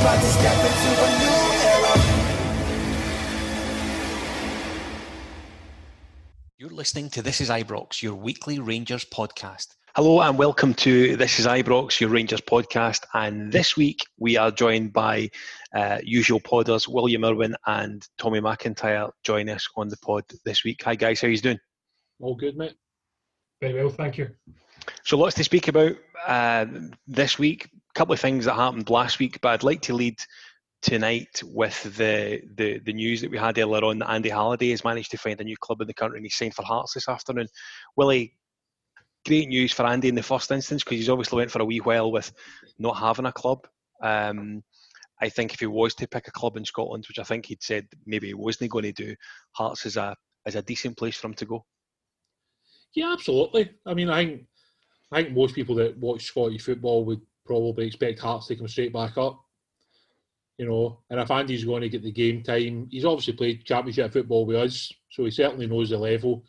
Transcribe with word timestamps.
about 0.00 0.20
to 0.20 0.26
step 0.26 0.52
into 0.52 0.90
a 1.02 1.08
new 1.18 1.36
era. 1.66 1.92
You're 6.56 6.70
listening 6.70 7.10
to 7.10 7.22
This 7.22 7.40
is 7.40 7.50
Ibrox, 7.50 8.00
your 8.00 8.14
weekly 8.14 8.60
Rangers 8.60 9.04
podcast. 9.04 9.74
Hello 9.96 10.20
and 10.20 10.38
welcome 10.38 10.72
to 10.74 11.16
This 11.16 11.40
is 11.40 11.46
Ibrox, 11.46 11.98
your 11.98 12.10
Rangers 12.10 12.40
podcast. 12.40 13.06
And 13.12 13.50
this 13.50 13.76
week 13.76 14.06
we 14.18 14.36
are 14.36 14.52
joined 14.52 14.92
by 14.92 15.30
uh, 15.74 15.98
usual 16.04 16.38
podders 16.38 16.86
William 16.86 17.24
Irwin 17.24 17.56
and 17.66 18.06
Tommy 18.18 18.40
McIntyre 18.40 19.10
join 19.24 19.48
us 19.48 19.66
on 19.74 19.88
the 19.88 19.96
pod 19.96 20.22
this 20.44 20.62
week. 20.62 20.80
Hi 20.84 20.94
guys, 20.94 21.20
how 21.20 21.26
are 21.26 21.32
you 21.32 21.38
doing? 21.38 21.58
All 22.20 22.36
good, 22.36 22.56
mate. 22.56 22.74
Very 23.60 23.82
well, 23.82 23.90
thank 23.92 24.16
you. 24.16 24.30
So 25.02 25.18
lots 25.18 25.34
to 25.34 25.44
speak 25.44 25.66
about 25.66 25.96
uh, 26.24 26.66
this 27.08 27.36
week. 27.36 27.68
Couple 27.98 28.14
of 28.14 28.20
things 28.20 28.44
that 28.44 28.54
happened 28.54 28.88
last 28.90 29.18
week, 29.18 29.40
but 29.40 29.48
I'd 29.48 29.64
like 29.64 29.80
to 29.80 29.92
lead 29.92 30.20
tonight 30.82 31.42
with 31.44 31.82
the, 31.96 32.40
the 32.54 32.78
the 32.78 32.92
news 32.92 33.20
that 33.20 33.30
we 33.32 33.36
had 33.36 33.58
earlier 33.58 33.84
on 33.84 33.98
that 33.98 34.10
Andy 34.10 34.28
Halliday 34.28 34.70
has 34.70 34.84
managed 34.84 35.10
to 35.10 35.18
find 35.18 35.40
a 35.40 35.42
new 35.42 35.56
club 35.56 35.80
in 35.80 35.88
the 35.88 35.94
country 35.94 36.16
and 36.16 36.24
he's 36.24 36.36
signed 36.36 36.54
for 36.54 36.62
Hearts 36.62 36.94
this 36.94 37.08
afternoon. 37.08 37.48
Willie, 37.96 38.36
great 39.26 39.48
news 39.48 39.72
for 39.72 39.84
Andy 39.84 40.06
in 40.06 40.14
the 40.14 40.22
first 40.22 40.48
instance 40.52 40.84
because 40.84 40.98
he's 40.98 41.08
obviously 41.08 41.38
went 41.38 41.50
for 41.50 41.60
a 41.60 41.64
wee 41.64 41.80
while 41.80 42.12
with 42.12 42.30
not 42.78 42.96
having 42.96 43.26
a 43.26 43.32
club. 43.32 43.66
Um, 44.00 44.62
I 45.20 45.28
think 45.28 45.52
if 45.52 45.58
he 45.58 45.66
was 45.66 45.96
to 45.96 46.06
pick 46.06 46.28
a 46.28 46.30
club 46.30 46.56
in 46.56 46.64
Scotland, 46.64 47.04
which 47.08 47.18
I 47.18 47.24
think 47.24 47.46
he'd 47.46 47.64
said 47.64 47.88
maybe 48.06 48.28
he 48.28 48.34
wasn't 48.34 48.70
going 48.70 48.84
to 48.84 48.92
do, 48.92 49.16
Hearts 49.56 49.86
is 49.86 49.96
a 49.96 50.14
is 50.46 50.54
a 50.54 50.62
decent 50.62 50.96
place 50.96 51.16
for 51.16 51.26
him 51.26 51.34
to 51.34 51.46
go. 51.46 51.64
Yeah, 52.94 53.12
absolutely. 53.12 53.72
I 53.84 53.94
mean, 53.94 54.08
I 54.08 54.24
think 54.24 54.46
I 55.10 55.22
think 55.24 55.34
most 55.34 55.56
people 55.56 55.74
that 55.74 55.98
watch 55.98 56.26
Scottish 56.26 56.62
football 56.62 57.04
would 57.04 57.22
probably 57.48 57.86
expect 57.86 58.20
Hearts 58.20 58.46
to 58.46 58.56
come 58.56 58.68
straight 58.68 58.92
back 58.92 59.18
up. 59.18 59.42
You 60.58 60.66
know, 60.66 61.00
and 61.08 61.20
if 61.20 61.30
Andy's 61.30 61.64
going 61.64 61.82
to 61.82 61.88
get 61.88 62.02
the 62.02 62.12
game 62.12 62.42
time, 62.42 62.88
he's 62.90 63.04
obviously 63.04 63.32
played 63.32 63.64
Championship 63.64 64.12
football 64.12 64.44
with 64.44 64.56
us, 64.56 64.92
so 65.08 65.24
he 65.24 65.30
certainly 65.30 65.66
knows 65.66 65.90
the 65.90 65.98
level. 65.98 66.44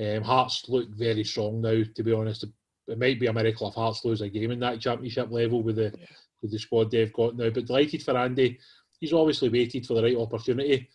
Um, 0.00 0.22
Hearts 0.22 0.64
look 0.68 0.88
very 0.90 1.24
strong 1.24 1.60
now, 1.60 1.82
to 1.94 2.02
be 2.02 2.12
honest. 2.12 2.44
It 2.86 2.98
might 2.98 3.20
be 3.20 3.26
a 3.26 3.32
miracle 3.32 3.68
if 3.68 3.74
Hearts 3.74 4.04
lose 4.04 4.20
a 4.20 4.28
game 4.28 4.50
in 4.50 4.60
that 4.60 4.80
Championship 4.80 5.30
level 5.30 5.62
with 5.62 5.76
the 5.76 5.92
yeah. 5.98 6.06
with 6.42 6.52
the 6.52 6.58
squad 6.58 6.90
they've 6.90 7.12
got 7.12 7.36
now. 7.36 7.50
But 7.50 7.66
delighted 7.66 8.02
for 8.02 8.16
Andy. 8.16 8.58
He's 9.00 9.12
obviously 9.12 9.48
waited 9.48 9.86
for 9.86 9.94
the 9.94 10.02
right 10.02 10.16
opportunity, 10.16 10.88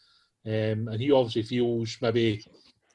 um, 0.46 0.88
and 0.88 1.00
he 1.00 1.12
obviously 1.12 1.44
feels 1.44 1.98
maybe 2.02 2.42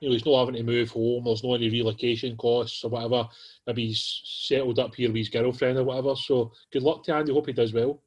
you 0.04 0.10
know 0.10 0.12
he's 0.12 0.26
not 0.26 0.38
having 0.38 0.54
to 0.56 0.62
move 0.62 0.90
home. 0.90 1.24
There's 1.24 1.42
no 1.42 1.54
any 1.54 1.70
relocation 1.70 2.36
costs 2.36 2.84
or 2.84 2.90
whatever. 2.90 3.26
Maybe 3.66 3.86
he's 3.86 4.20
settled 4.24 4.78
up 4.78 4.94
here 4.94 5.08
with 5.08 5.16
his 5.16 5.30
girlfriend 5.30 5.78
or 5.78 5.84
whatever. 5.84 6.14
So 6.14 6.52
good 6.70 6.82
luck 6.82 7.04
to 7.04 7.14
Andy. 7.14 7.32
Hope 7.32 7.46
he 7.46 7.54
does 7.54 7.72
well. 7.72 8.02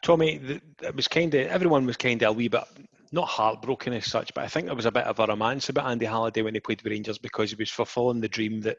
Tommy, 0.00 0.40
it 0.80 0.96
was 0.96 1.06
kind 1.06 1.34
of 1.34 1.46
everyone 1.48 1.84
was 1.84 1.98
kind 1.98 2.22
of 2.22 2.30
a 2.30 2.32
wee 2.32 2.48
bit 2.48 2.64
not 3.12 3.28
heartbroken 3.28 3.92
as 3.92 4.06
such, 4.06 4.32
but 4.32 4.44
I 4.44 4.48
think 4.48 4.66
there 4.66 4.74
was 4.74 4.86
a 4.86 4.90
bit 4.90 5.04
of 5.04 5.18
a 5.18 5.26
romance 5.26 5.68
about 5.68 5.90
Andy 5.90 6.06
Halliday 6.06 6.42
when 6.42 6.54
he 6.54 6.60
played 6.60 6.82
with 6.82 6.92
Rangers 6.92 7.18
because 7.18 7.50
he 7.50 7.56
was 7.56 7.70
fulfilling 7.70 8.20
the 8.20 8.28
dream 8.28 8.62
that 8.62 8.78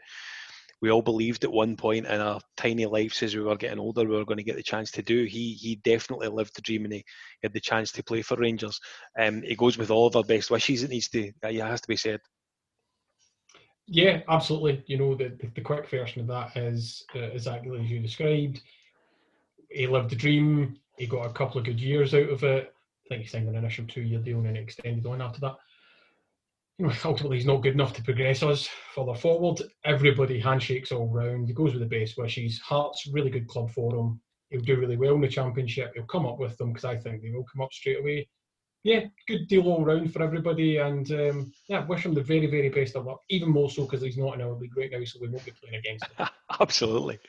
we 0.81 0.91
all 0.91 1.02
believed 1.02 1.44
at 1.44 1.52
one 1.52 1.75
point 1.75 2.05
in 2.05 2.22
our 2.22 2.39
tiny 2.55 2.85
lives 2.85 3.22
as 3.22 3.35
we 3.35 3.41
were 3.41 3.58
getting 3.58 3.80
older 3.80 4.08
we 4.08 4.16
were 4.16 4.25
going 4.25 4.38
to 4.38 4.44
get 4.44 4.55
the 4.55 4.63
chance 4.63 4.91
to 4.91 5.02
do. 5.02 5.25
He 5.25 5.53
he 5.53 5.75
definitely 5.77 6.27
lived 6.30 6.55
the 6.55 6.61
dream 6.61 6.85
and 6.85 6.94
he 6.94 7.05
had 7.44 7.53
the 7.53 7.59
chance 7.59 7.91
to 7.94 8.03
play 8.03 8.22
for 8.22 8.38
Rangers. 8.38 8.80
Um, 9.17 9.41
he 9.41 9.55
goes 9.55 9.77
with 9.77 9.91
all 9.91 10.07
of 10.07 10.16
our 10.16 10.23
best 10.23 10.52
wishes. 10.52 10.83
It 10.83 10.89
needs 10.89 11.09
to, 11.09 11.31
yeah, 11.50 11.67
has 11.67 11.81
to 11.81 11.88
be 11.88 11.97
said. 11.97 12.22
Yeah, 13.88 14.22
absolutely. 14.30 14.83
You 14.85 14.97
know, 14.97 15.16
the, 15.16 15.30
the, 15.30 15.50
the 15.55 15.61
quick 15.61 15.89
version 15.89 16.22
of 16.22 16.27
that 16.27 16.55
is 16.55 17.05
uh, 17.16 17.19
exactly 17.19 17.80
as 17.80 17.89
you 17.89 18.00
described. 18.00 18.61
He 19.69 19.88
lived 19.88 20.11
the 20.11 20.16
dream. 20.16 20.77
He 20.97 21.07
got 21.07 21.25
a 21.25 21.33
couple 21.33 21.59
of 21.59 21.66
good 21.66 21.80
years 21.80 22.13
out 22.13 22.30
of 22.30 22.44
it. 22.44 22.73
I 23.05 23.09
think 23.09 23.23
he 23.23 23.27
signed 23.27 23.50
an 23.50 23.55
initial 23.55 23.85
two-year 23.88 24.19
deal 24.19 24.38
and 24.38 24.45
then 24.45 24.57
extended 24.57 25.05
on 25.07 25.22
after 25.22 25.39
that. 25.41 25.55
You 26.80 26.85
know, 26.88 26.94
ultimately 27.03 27.38
he's 27.38 27.45
not 27.45 27.61
good 27.61 27.73
enough 27.73 27.94
to 27.94 28.03
progress 28.03 28.41
us 28.41 28.69
further 28.95 29.13
forward. 29.13 29.62
Everybody 29.84 30.40
handshakes 30.40 30.91
all 30.91 31.07
round. 31.07 31.47
He 31.47 31.53
goes 31.53 31.73
with 31.73 31.81
the 31.81 32.00
best 32.00 32.17
wishes. 32.17 32.59
Hearts, 32.59 33.07
really 33.12 33.29
good 33.29 33.47
club 33.47 33.69
for 33.72 33.94
him. 33.94 34.22
He'll 34.50 34.62
do 34.62 34.79
really 34.79 34.95
well 34.95 35.16
in 35.16 35.22
the 35.22 35.28
championship. 35.28 35.91
He'll 35.94 36.06
come 36.06 36.25
up 36.25 36.39
with 36.39 36.57
them 36.57 36.72
because 36.72 36.85
I 36.85 36.97
think 36.97 37.22
they 37.22 37.31
will 37.31 37.45
come 37.51 37.62
up 37.62 37.73
straight 37.73 38.00
away. 38.00 38.29
Yeah, 38.84 39.01
good 39.28 39.50
deal 39.50 39.68
all 39.68 39.84
round 39.84 40.13
for 40.13 40.23
everybody, 40.23 40.78
and 40.78 41.12
um, 41.12 41.51
yeah, 41.68 41.85
wish 41.85 42.06
him 42.06 42.13
the 42.13 42.23
very, 42.23 42.47
very 42.47 42.69
best 42.69 42.95
of 42.95 43.06
luck. 43.06 43.19
Even 43.29 43.50
more 43.50 43.69
so 43.69 43.84
because 43.84 44.01
he's 44.01 44.18
not 44.18 44.35
in 44.35 44.41
our 44.41 44.53
league 44.53 44.78
right 44.78 44.89
now, 44.89 45.03
so 45.03 45.19
we 45.22 45.28
won't 45.28 45.44
be 45.44 45.51
playing 45.51 45.75
against 45.75 46.06
him. 46.06 46.28
Absolutely. 46.62 47.19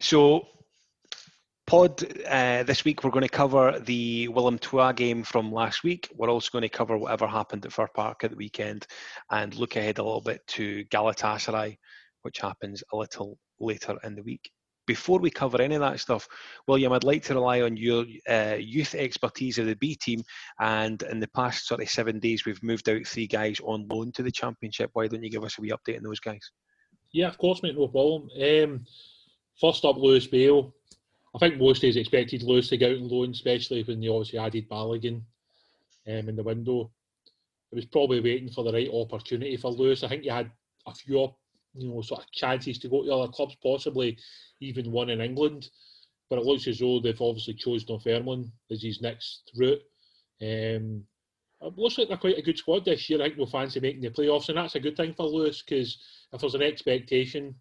So 0.00 0.48
pod 1.68 2.02
uh, 2.26 2.62
this 2.62 2.86
week 2.86 3.04
we're 3.04 3.10
going 3.10 3.20
to 3.20 3.28
cover 3.28 3.78
the 3.80 4.26
Willem 4.28 4.58
II 4.72 4.90
game 4.94 5.22
from 5.22 5.52
last 5.52 5.84
week. 5.84 6.08
We're 6.14 6.30
also 6.30 6.48
going 6.50 6.62
to 6.62 6.68
cover 6.70 6.96
whatever 6.96 7.26
happened 7.26 7.66
at 7.66 7.74
Fir 7.74 7.88
Park 7.94 8.24
at 8.24 8.30
the 8.30 8.38
weekend 8.38 8.86
and 9.30 9.54
look 9.54 9.76
ahead 9.76 9.98
a 9.98 10.02
little 10.02 10.22
bit 10.22 10.40
to 10.46 10.86
Galatasaray, 10.86 11.76
which 12.22 12.38
happens 12.38 12.82
a 12.94 12.96
little 12.96 13.36
later 13.60 13.98
in 14.02 14.14
the 14.14 14.22
week. 14.22 14.50
Before 14.86 15.18
we 15.18 15.30
cover 15.30 15.60
any 15.60 15.74
of 15.74 15.82
that 15.82 16.00
stuff, 16.00 16.26
William, 16.66 16.94
I'd 16.94 17.04
like 17.04 17.22
to 17.24 17.34
rely 17.34 17.60
on 17.60 17.76
your 17.76 18.06
uh, 18.26 18.56
youth 18.58 18.94
expertise 18.94 19.58
of 19.58 19.66
the 19.66 19.76
B 19.76 19.94
team. 19.94 20.22
And 20.60 21.02
in 21.02 21.20
the 21.20 21.28
past 21.28 21.66
sort 21.66 21.82
of 21.82 21.90
seven 21.90 22.18
days, 22.18 22.46
we've 22.46 22.62
moved 22.62 22.88
out 22.88 23.06
three 23.06 23.26
guys 23.26 23.60
on 23.62 23.86
loan 23.88 24.10
to 24.12 24.22
the 24.22 24.32
Championship. 24.32 24.88
Why 24.94 25.06
don't 25.06 25.22
you 25.22 25.28
give 25.28 25.44
us 25.44 25.58
a 25.58 25.60
wee 25.60 25.72
update 25.72 25.98
on 25.98 26.04
those 26.04 26.20
guys? 26.20 26.50
Yeah, 27.12 27.28
of 27.28 27.36
course, 27.36 27.62
mate, 27.62 27.76
no 27.76 27.88
problem. 27.88 28.30
Um, 28.42 28.86
first 29.60 29.84
up, 29.84 29.98
Lewis 29.98 30.26
Bale. 30.26 30.72
I 31.38 31.48
think 31.48 31.60
most 31.60 31.82
days 31.82 31.96
expected 31.96 32.42
Lewis 32.42 32.68
to 32.70 32.76
go 32.76 32.90
out 32.90 32.96
and 32.96 33.08
loan, 33.08 33.30
especially 33.30 33.84
when 33.84 34.00
they 34.00 34.08
obviously 34.08 34.40
added 34.40 34.68
Balogun 34.68 35.22
um, 36.08 36.28
in 36.28 36.34
the 36.34 36.42
window. 36.42 36.90
It 37.70 37.76
was 37.76 37.84
probably 37.84 38.18
waiting 38.18 38.50
for 38.50 38.64
the 38.64 38.72
right 38.72 38.90
opportunity 38.92 39.56
for 39.56 39.70
Lewis. 39.70 40.02
I 40.02 40.08
think 40.08 40.24
he 40.24 40.30
had 40.30 40.50
a 40.84 40.92
few, 40.92 41.32
you 41.74 41.88
know, 41.90 42.02
sort 42.02 42.22
of 42.22 42.32
chances 42.32 42.80
to 42.80 42.88
go 42.88 43.04
to 43.04 43.12
other 43.12 43.30
clubs, 43.30 43.56
possibly 43.62 44.18
even 44.60 44.90
one 44.90 45.10
in 45.10 45.20
England. 45.20 45.70
But 46.28 46.40
it 46.40 46.44
looks 46.44 46.66
as 46.66 46.80
though 46.80 46.98
they've 46.98 47.22
obviously 47.22 47.54
chosen 47.54 47.86
Dunfermline 47.86 48.50
as 48.72 48.82
his 48.82 49.00
next 49.00 49.52
route. 49.56 49.82
Um, 50.42 51.04
it 51.60 51.76
looks 51.78 51.98
like 51.98 52.08
they're 52.08 52.16
quite 52.16 52.38
a 52.38 52.42
good 52.42 52.58
squad 52.58 52.84
this 52.84 53.08
year. 53.08 53.20
I 53.20 53.26
think 53.26 53.38
we'll 53.38 53.46
fancy 53.46 53.78
making 53.78 54.02
the 54.02 54.10
playoffs, 54.10 54.48
and 54.48 54.58
that's 54.58 54.74
a 54.74 54.80
good 54.80 54.96
thing 54.96 55.14
for 55.14 55.26
Lewis 55.26 55.62
because 55.62 56.02
if 56.32 56.40
there's 56.40 56.56
an 56.56 56.62
expectation 56.62 57.54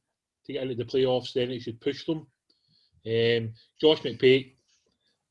to 0.48 0.54
get 0.54 0.64
into 0.64 0.74
the 0.74 0.84
playoffs, 0.84 1.34
then 1.34 1.52
it 1.52 1.62
should 1.62 1.80
push 1.80 2.04
them. 2.08 2.26
Um, 3.08 3.54
Josh 3.80 4.02
McPake, 4.02 4.54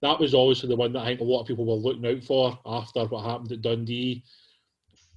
that 0.02 0.18
was 0.18 0.34
obviously 0.34 0.68
the 0.68 0.76
one 0.76 0.92
that 0.94 1.02
I 1.02 1.06
think 1.06 1.20
a 1.20 1.24
lot 1.24 1.42
of 1.42 1.46
people 1.46 1.66
were 1.66 1.74
looking 1.74 2.06
out 2.06 2.24
for 2.24 2.58
after 2.64 3.04
what 3.04 3.24
happened 3.24 3.52
at 3.52 3.62
Dundee. 3.62 4.24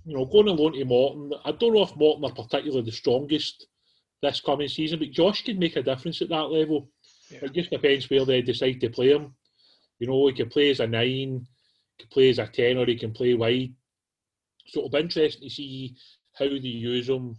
You 0.06 0.18
know, 0.18 0.26
going 0.26 0.48
alone 0.48 0.74
to 0.74 0.86
Morton, 0.86 1.32
I 1.46 1.52
don't 1.52 1.74
know 1.74 1.84
if 1.84 1.96
Morton 1.96 2.26
are 2.26 2.34
particularly 2.34 2.82
the 2.82 2.92
strongest 2.92 3.68
this 4.22 4.42
coming 4.42 4.68
season, 4.68 5.00
but 5.00 5.12
Josh 5.12 5.44
can 5.44 5.60
make 5.60 5.76
a 5.76 5.84
difference 5.84 6.22
at 6.22 6.30
that 6.30 6.52
level. 6.52 6.90
Yeah. 7.30 7.40
It 7.44 7.54
just 7.54 7.70
depends 7.70 8.10
where 8.10 8.26
they 8.26 8.42
decide 8.42 8.82
to 8.82 8.90
play 8.90 9.12
him. 9.12 9.36
You 10.00 10.08
know, 10.08 10.28
he 10.28 10.34
can 10.34 10.50
play 10.50 10.72
as 10.72 10.80
a 10.80 10.88
nine, 10.88 11.46
he 11.98 12.04
can 12.04 12.10
play 12.10 12.30
as 12.30 12.40
a 12.40 12.48
ten, 12.48 12.78
or 12.78 12.86
he 12.86 12.96
can 12.96 13.12
play 13.12 13.34
wide. 13.34 13.74
So 14.68 14.80
it'll 14.80 14.90
be 14.90 15.00
interesting 15.00 15.48
to 15.48 15.54
see 15.54 15.96
how 16.38 16.46
they 16.46 16.56
use 16.56 17.10
him. 17.10 17.36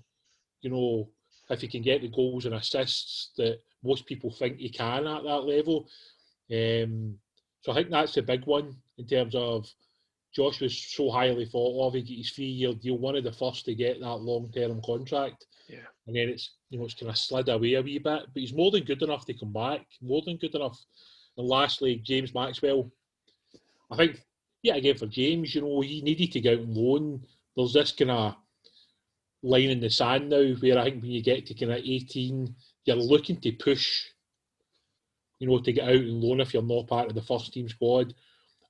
You 0.62 0.70
know, 0.70 1.10
if 1.50 1.60
he 1.60 1.68
can 1.68 1.82
get 1.82 2.00
the 2.00 2.08
goals 2.08 2.46
and 2.46 2.54
assists 2.54 3.30
that 3.36 3.60
most 3.82 4.06
people 4.06 4.30
think 4.30 4.58
he 4.58 4.68
can 4.68 5.06
at 5.06 5.22
that 5.24 5.44
level. 5.44 5.88
Um, 6.50 7.16
so 7.62 7.72
I 7.72 7.74
think 7.74 7.90
that's 7.90 8.14
the 8.14 8.22
big 8.22 8.44
one 8.46 8.76
in 8.98 9.06
terms 9.06 9.34
of 9.34 9.68
Josh 10.34 10.60
was 10.60 10.76
so 10.76 11.10
highly 11.10 11.44
thought 11.44 11.86
of. 11.86 11.94
He 11.94 12.02
got 12.02 12.16
his 12.16 12.30
three-year 12.30 12.74
deal, 12.74 12.98
one 12.98 13.16
of 13.16 13.24
the 13.24 13.32
first 13.32 13.64
to 13.64 13.74
get 13.74 14.00
that 14.00 14.16
long-term 14.16 14.80
contract. 14.84 15.46
Yeah. 15.68 15.78
And 16.06 16.16
then 16.16 16.28
it's 16.28 16.50
you 16.70 16.78
know 16.78 16.84
it's 16.84 16.94
kind 16.94 17.10
of 17.10 17.18
slid 17.18 17.48
away 17.48 17.74
a 17.74 17.82
wee 17.82 17.98
bit, 17.98 18.04
but 18.04 18.26
he's 18.34 18.52
more 18.52 18.70
than 18.70 18.84
good 18.84 19.02
enough 19.02 19.26
to 19.26 19.34
come 19.34 19.52
back. 19.52 19.86
More 20.00 20.22
than 20.24 20.36
good 20.36 20.54
enough. 20.54 20.80
And 21.36 21.46
lastly, 21.46 21.96
James 21.96 22.34
Maxwell. 22.34 22.90
I 23.90 23.96
think 23.96 24.24
yeah, 24.62 24.76
again 24.76 24.96
for 24.96 25.06
James, 25.06 25.54
you 25.54 25.62
know, 25.62 25.80
he 25.80 26.02
needed 26.02 26.32
to 26.32 26.40
go 26.40 26.52
out 26.52 26.58
and 26.58 26.76
loan. 26.76 27.22
There's 27.56 27.72
this 27.72 27.92
kind 27.92 28.10
of 28.10 28.36
line 29.42 29.70
in 29.70 29.80
the 29.80 29.90
sand 29.90 30.28
now 30.28 30.54
where 30.60 30.78
I 30.78 30.84
think 30.84 31.02
when 31.02 31.10
you 31.10 31.22
get 31.22 31.46
to 31.46 31.54
kind 31.54 31.72
of 31.72 31.78
18, 31.78 32.54
you're 32.84 32.96
looking 32.96 33.40
to 33.40 33.52
push, 33.52 34.04
you 35.38 35.48
know, 35.48 35.58
to 35.58 35.72
get 35.72 35.84
out 35.84 35.94
and 35.94 36.22
loan 36.22 36.40
if 36.40 36.52
you're 36.52 36.62
not 36.62 36.86
part 36.86 37.08
of 37.08 37.14
the 37.14 37.22
first 37.22 37.52
team 37.52 37.68
squad. 37.68 38.14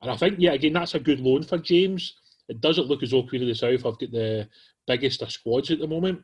And 0.02 0.10
I 0.10 0.16
think, 0.16 0.36
yeah, 0.38 0.52
again, 0.52 0.72
that's 0.72 0.94
a 0.94 1.00
good 1.00 1.20
loan 1.20 1.42
for 1.42 1.58
James. 1.58 2.14
It 2.48 2.60
doesn't 2.60 2.86
look 2.86 3.02
as 3.02 3.10
though 3.10 3.22
Queen 3.22 3.42
of 3.42 3.48
the 3.48 3.54
South 3.54 3.82
have 3.82 3.98
got 3.98 4.10
the 4.10 4.48
biggest 4.86 5.22
of 5.22 5.30
squads 5.30 5.70
at 5.70 5.78
the 5.78 5.86
moment, 5.86 6.22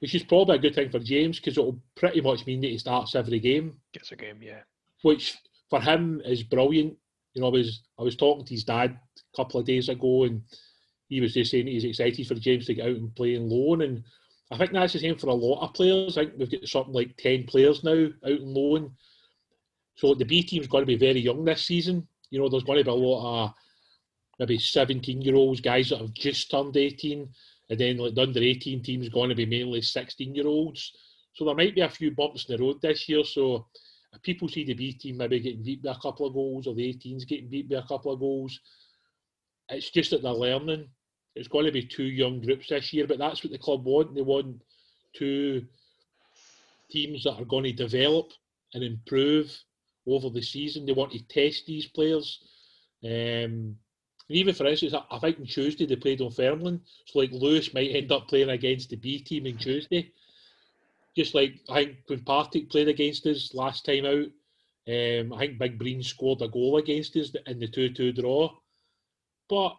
which 0.00 0.14
is 0.14 0.24
probably 0.24 0.56
a 0.56 0.60
good 0.60 0.74
thing 0.74 0.90
for 0.90 0.98
James 0.98 1.38
because 1.38 1.56
it'll 1.56 1.80
pretty 1.96 2.20
much 2.20 2.46
mean 2.46 2.60
that 2.62 2.70
he 2.70 2.78
starts 2.78 3.14
every 3.14 3.38
game. 3.38 3.76
Gets 3.92 4.12
a 4.12 4.16
game, 4.16 4.38
yeah. 4.42 4.60
Which 5.02 5.36
for 5.70 5.80
him 5.80 6.20
is 6.24 6.42
brilliant. 6.42 6.96
You 7.34 7.42
know, 7.42 7.48
I 7.48 7.50
was 7.50 7.82
I 7.98 8.02
was 8.02 8.16
talking 8.16 8.44
to 8.44 8.54
his 8.54 8.64
dad 8.64 8.90
a 8.92 9.36
couple 9.36 9.60
of 9.60 9.66
days 9.66 9.88
ago, 9.88 10.24
and 10.24 10.42
he 11.08 11.20
was 11.20 11.34
just 11.34 11.50
saying 11.50 11.66
he's 11.66 11.84
excited 11.84 12.26
for 12.26 12.34
James 12.34 12.66
to 12.66 12.74
get 12.74 12.86
out 12.86 12.96
and 12.96 13.14
play 13.14 13.34
in 13.34 13.48
loan, 13.48 13.82
and 13.82 14.02
I 14.50 14.58
think 14.58 14.72
that's 14.72 14.92
the 14.92 14.98
same 14.98 15.16
for 15.16 15.28
a 15.28 15.34
lot 15.34 15.62
of 15.62 15.74
players. 15.74 16.18
I 16.18 16.24
think 16.24 16.38
we've 16.38 16.50
got 16.50 16.68
something 16.68 16.94
like 16.94 17.16
ten 17.16 17.44
players 17.44 17.84
now 17.84 18.08
out 18.24 18.40
in 18.40 18.54
loan. 18.54 18.92
So 19.96 20.14
the 20.14 20.24
B 20.24 20.42
team's 20.42 20.66
going 20.66 20.82
to 20.82 20.86
be 20.86 20.96
very 20.96 21.20
young 21.20 21.44
this 21.44 21.64
season. 21.64 22.06
You 22.30 22.40
know, 22.40 22.48
there's 22.48 22.64
going 22.64 22.78
to 22.78 22.84
be 22.84 22.90
a 22.90 22.94
lot 22.94 23.44
of 23.44 23.54
maybe 24.38 24.58
17 24.58 25.22
year 25.22 25.36
olds, 25.36 25.60
guys 25.60 25.90
that 25.90 26.00
have 26.00 26.12
just 26.14 26.50
turned 26.50 26.76
18, 26.76 27.28
and 27.70 27.78
then 27.78 27.98
like 27.98 28.14
the 28.14 28.22
under 28.22 28.40
18 28.40 28.82
team's 28.82 29.08
going 29.08 29.28
to 29.28 29.34
be 29.34 29.46
mainly 29.46 29.80
16 29.80 30.34
year 30.34 30.46
olds. 30.46 30.92
So 31.34 31.44
there 31.44 31.54
might 31.54 31.74
be 31.74 31.80
a 31.80 31.88
few 31.88 32.10
bumps 32.10 32.46
in 32.48 32.56
the 32.56 32.62
road 32.62 32.80
this 32.80 33.08
year. 33.08 33.24
So 33.24 33.66
if 34.12 34.22
people 34.22 34.48
see 34.48 34.64
the 34.64 34.74
B 34.74 34.92
team 34.92 35.16
maybe 35.16 35.40
getting 35.40 35.62
beat 35.62 35.82
by 35.82 35.92
a 35.92 35.98
couple 35.98 36.26
of 36.26 36.34
goals, 36.34 36.66
or 36.66 36.74
the 36.74 36.94
18s 36.94 37.26
getting 37.26 37.48
beat 37.48 37.68
by 37.68 37.76
a 37.76 37.86
couple 37.86 38.12
of 38.12 38.20
goals, 38.20 38.58
it's 39.68 39.90
just 39.90 40.10
that 40.10 40.22
they're 40.22 40.32
learning. 40.32 40.88
It's 41.34 41.48
going 41.48 41.66
to 41.66 41.72
be 41.72 41.84
two 41.84 42.04
young 42.04 42.40
groups 42.40 42.68
this 42.68 42.92
year, 42.92 43.06
but 43.06 43.18
that's 43.18 43.42
what 43.42 43.52
the 43.52 43.58
club 43.58 43.84
want. 43.84 44.14
They 44.14 44.22
want 44.22 44.60
two 45.14 45.66
teams 46.90 47.24
that 47.24 47.40
are 47.40 47.44
going 47.44 47.64
to 47.64 47.72
develop 47.72 48.30
and 48.72 48.84
improve 48.84 49.56
over 50.06 50.30
the 50.30 50.42
season. 50.42 50.86
They 50.86 50.92
want 50.92 51.12
to 51.12 51.26
test 51.26 51.66
these 51.66 51.86
players. 51.86 52.40
Um, 53.04 53.76
even 54.28 54.54
for 54.54 54.66
instance, 54.66 54.94
I 55.10 55.18
think 55.18 55.38
on 55.38 55.46
Tuesday 55.46 55.86
they 55.86 55.96
played 55.96 56.20
on 56.20 56.30
Fairland, 56.30 56.80
so 57.06 57.18
like 57.18 57.30
Lewis 57.32 57.74
might 57.74 57.90
end 57.94 58.10
up 58.10 58.28
playing 58.28 58.50
against 58.50 58.90
the 58.90 58.96
B 58.96 59.18
team 59.18 59.46
on 59.46 59.58
Tuesday. 59.58 60.12
Just 61.16 61.34
like 61.34 61.60
I 61.68 61.84
think 61.84 61.96
when 62.06 62.20
Partick 62.20 62.70
played 62.70 62.88
against 62.88 63.26
us 63.26 63.52
last 63.54 63.84
time 63.84 64.06
out, 64.06 64.30
um, 64.88 65.32
I 65.32 65.38
think 65.38 65.58
Big 65.58 65.78
Breen 65.78 66.02
scored 66.02 66.42
a 66.42 66.48
goal 66.48 66.78
against 66.78 67.16
us 67.16 67.32
in 67.46 67.58
the 67.58 67.68
2 67.68 67.90
2 67.90 68.12
draw. 68.12 68.50
But 69.48 69.76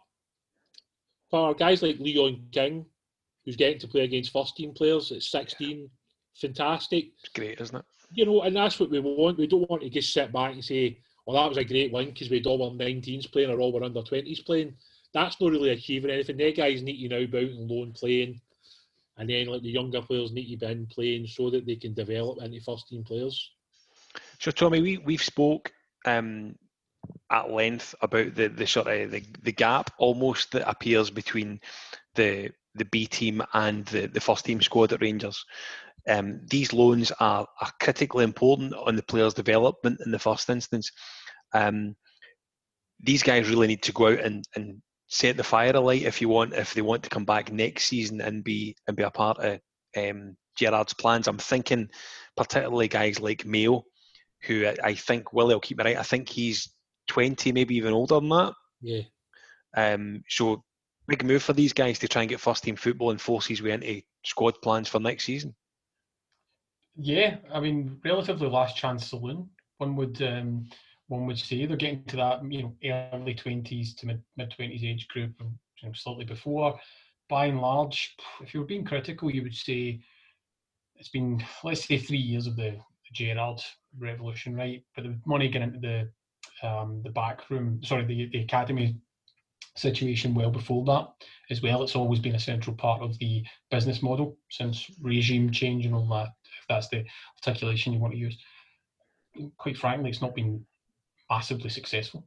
for 1.30 1.54
guys 1.54 1.82
like 1.82 1.98
Leon 1.98 2.46
King, 2.52 2.86
who's 3.44 3.56
getting 3.56 3.78
to 3.80 3.88
play 3.88 4.02
against 4.02 4.32
first 4.32 4.56
team 4.56 4.72
players 4.72 5.12
at 5.12 5.22
16, 5.22 5.88
fantastic. 6.34 7.06
It's 7.22 7.32
great, 7.32 7.60
isn't 7.60 7.76
it? 7.76 7.84
You 8.12 8.26
know, 8.26 8.42
and 8.42 8.54
that's 8.54 8.78
what 8.78 8.90
we 8.90 9.00
want. 9.00 9.38
We 9.38 9.46
don't 9.46 9.68
want 9.68 9.82
to 9.82 9.90
just 9.90 10.12
sit 10.12 10.32
back 10.32 10.52
and 10.52 10.64
say, 10.64 10.98
well, 11.26 11.42
that 11.42 11.48
was 11.48 11.58
a 11.58 11.64
great 11.64 11.92
win 11.92 12.06
because 12.06 12.30
we 12.30 12.36
had 12.36 12.46
all 12.46 12.62
our 12.62 12.70
19s 12.70 13.30
playing 13.32 13.50
or 13.50 13.60
all 13.60 13.74
our 13.76 13.82
under 13.82 14.02
20s 14.02 14.44
playing. 14.46 14.74
That's 15.12 15.40
not 15.40 15.50
really 15.50 15.70
achieving 15.70 16.10
anything. 16.10 16.36
Their 16.36 16.52
guys 16.52 16.82
need 16.82 17.08
to 17.08 17.08
now 17.08 17.26
be 17.26 17.38
out 17.38 17.50
and 17.50 17.70
loan 17.70 17.92
playing. 17.92 18.40
And 19.18 19.28
then 19.28 19.46
like 19.46 19.62
the 19.62 19.70
younger 19.70 20.02
players 20.02 20.30
need 20.30 20.50
to 20.52 20.66
be 20.66 20.72
in 20.72 20.86
playing 20.86 21.26
so 21.26 21.50
that 21.50 21.66
they 21.66 21.76
can 21.76 21.94
develop 21.94 22.42
into 22.42 22.60
first 22.60 22.88
team 22.88 23.02
players. 23.02 23.50
So 24.38 24.50
Tommy, 24.50 24.82
we 24.82 24.98
we've 24.98 25.22
spoke 25.22 25.72
um, 26.04 26.54
at 27.30 27.50
length 27.50 27.94
about 28.02 28.34
the 28.34 28.48
the 28.48 28.66
sort 28.66 28.86
of 28.86 29.10
the, 29.10 29.22
the 29.42 29.52
gap 29.52 29.90
almost 29.98 30.52
that 30.52 30.68
appears 30.68 31.10
between 31.10 31.60
the 32.14 32.50
the 32.74 32.84
B 32.84 33.06
team 33.06 33.42
and 33.54 33.84
the, 33.86 34.06
the 34.06 34.20
first 34.20 34.44
team 34.44 34.60
squad 34.60 34.92
at 34.92 35.00
Rangers. 35.00 35.44
Um, 36.08 36.40
these 36.48 36.72
loans 36.72 37.10
are, 37.18 37.46
are 37.60 37.72
critically 37.80 38.22
important 38.22 38.74
on 38.74 38.94
the 38.94 39.02
players' 39.02 39.34
development 39.34 40.00
in 40.04 40.12
the 40.12 40.18
first 40.18 40.48
instance. 40.50 40.92
Um, 41.52 41.96
these 43.00 43.22
guys 43.22 43.48
really 43.48 43.66
need 43.66 43.82
to 43.82 43.92
go 43.92 44.08
out 44.08 44.20
and, 44.20 44.44
and 44.54 44.80
set 45.08 45.36
the 45.36 45.44
fire 45.44 45.74
alight 45.74 46.02
if 46.02 46.20
you 46.20 46.28
want 46.28 46.52
if 46.54 46.74
they 46.74 46.82
want 46.82 47.02
to 47.02 47.08
come 47.08 47.24
back 47.24 47.52
next 47.52 47.86
season 47.86 48.20
and 48.20 48.44
be 48.44 48.76
and 48.86 48.96
be 48.96 49.02
a 49.02 49.10
part 49.10 49.38
of 49.38 49.60
um, 49.96 50.36
Gerrard's 50.56 50.94
plans. 50.94 51.28
I'm 51.28 51.38
thinking 51.38 51.88
particularly 52.36 52.88
guys 52.88 53.20
like 53.20 53.44
Mayo, 53.44 53.84
who 54.42 54.66
I, 54.66 54.76
I 54.82 54.94
think 54.94 55.32
Willie 55.32 55.54
will 55.54 55.60
keep 55.60 55.78
me 55.78 55.84
right. 55.84 55.98
I 55.98 56.02
think 56.02 56.28
he's 56.28 56.68
20, 57.06 57.52
maybe 57.52 57.76
even 57.76 57.92
older 57.92 58.16
than 58.16 58.28
that. 58.28 58.54
Yeah. 58.80 59.02
Um, 59.76 60.22
so 60.28 60.64
big 61.06 61.24
move 61.24 61.42
for 61.42 61.52
these 61.52 61.72
guys 61.72 61.98
to 62.00 62.08
try 62.08 62.22
and 62.22 62.28
get 62.28 62.40
first 62.40 62.64
team 62.64 62.76
football 62.76 63.10
and 63.10 63.20
force 63.20 63.46
his 63.46 63.62
way 63.62 63.72
into 63.72 64.02
squad 64.24 64.54
plans 64.62 64.88
for 64.88 65.00
next 65.00 65.24
season. 65.24 65.54
Yeah, 66.96 67.36
I 67.52 67.60
mean, 67.60 68.00
relatively 68.04 68.48
last 68.48 68.76
chance 68.76 69.08
saloon. 69.08 69.50
One 69.78 69.96
would 69.96 70.20
um, 70.22 70.66
one 71.08 71.26
would 71.26 71.38
say 71.38 71.66
they're 71.66 71.76
getting 71.76 72.04
to 72.04 72.16
that 72.16 72.50
you 72.50 72.62
know 72.62 73.10
early 73.12 73.34
twenties 73.34 73.94
to 73.96 74.06
mid 74.06 74.22
mid 74.36 74.50
twenties 74.50 74.82
age 74.82 75.06
group, 75.08 75.32
you 75.40 75.88
know, 75.88 75.92
slightly 75.94 76.24
before. 76.24 76.78
By 77.28 77.46
and 77.46 77.60
large, 77.60 78.16
if 78.40 78.54
you 78.54 78.60
were 78.60 78.66
being 78.66 78.84
critical, 78.84 79.30
you 79.30 79.42
would 79.42 79.54
say 79.54 80.00
it's 80.96 81.10
been 81.10 81.44
let's 81.62 81.84
say 81.84 81.98
three 81.98 82.18
years 82.18 82.46
of 82.46 82.56
the, 82.56 82.78
Gerrard 83.12 83.60
revolution, 83.98 84.56
right? 84.56 84.82
But 84.94 85.04
the 85.04 85.18
money 85.26 85.48
getting 85.48 85.68
into 85.68 85.78
the 85.78 86.10
um, 86.62 87.02
the 87.02 87.10
backroom, 87.10 87.80
sorry, 87.82 88.04
the 88.04 88.28
the 88.32 88.40
academy 88.40 88.96
situation 89.76 90.34
well 90.34 90.50
before 90.50 90.84
that 90.86 91.08
as 91.50 91.62
well. 91.62 91.82
It's 91.82 91.96
always 91.96 92.18
been 92.18 92.34
a 92.34 92.40
central 92.40 92.74
part 92.74 93.02
of 93.02 93.18
the 93.18 93.44
business 93.70 94.02
model 94.02 94.36
since 94.50 94.90
regime 95.00 95.50
change 95.50 95.86
and 95.86 95.94
all 95.94 96.08
that 96.08 96.28
if 96.44 96.66
that's 96.68 96.88
the 96.88 97.04
articulation 97.38 97.92
you 97.92 97.98
want 97.98 98.14
to 98.14 98.18
use. 98.18 98.38
Quite 99.58 99.76
frankly, 99.76 100.10
it's 100.10 100.22
not 100.22 100.34
been 100.34 100.64
massively 101.30 101.68
successful. 101.68 102.26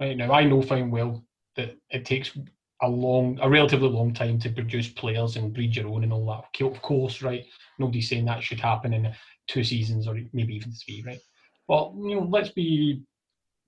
Right 0.00 0.16
now, 0.16 0.32
I 0.32 0.44
know 0.44 0.62
fine 0.62 0.90
well 0.90 1.24
that 1.56 1.76
it 1.90 2.04
takes 2.04 2.36
a 2.82 2.88
long, 2.88 3.38
a 3.40 3.48
relatively 3.48 3.88
long 3.88 4.12
time 4.12 4.38
to 4.40 4.50
produce 4.50 4.88
players 4.88 5.36
and 5.36 5.54
breed 5.54 5.74
your 5.74 5.88
own 5.88 6.04
and 6.04 6.12
all 6.12 6.26
that. 6.26 6.64
Of 6.64 6.82
course, 6.82 7.22
right? 7.22 7.44
Nobody's 7.78 8.08
saying 8.08 8.24
that 8.26 8.42
should 8.42 8.60
happen 8.60 8.92
in 8.92 9.12
two 9.46 9.64
seasons 9.64 10.06
or 10.06 10.18
maybe 10.32 10.54
even 10.54 10.72
three, 10.72 11.02
right? 11.06 11.20
Well, 11.68 11.94
you 11.96 12.16
know, 12.16 12.26
let's 12.28 12.50
be 12.50 13.02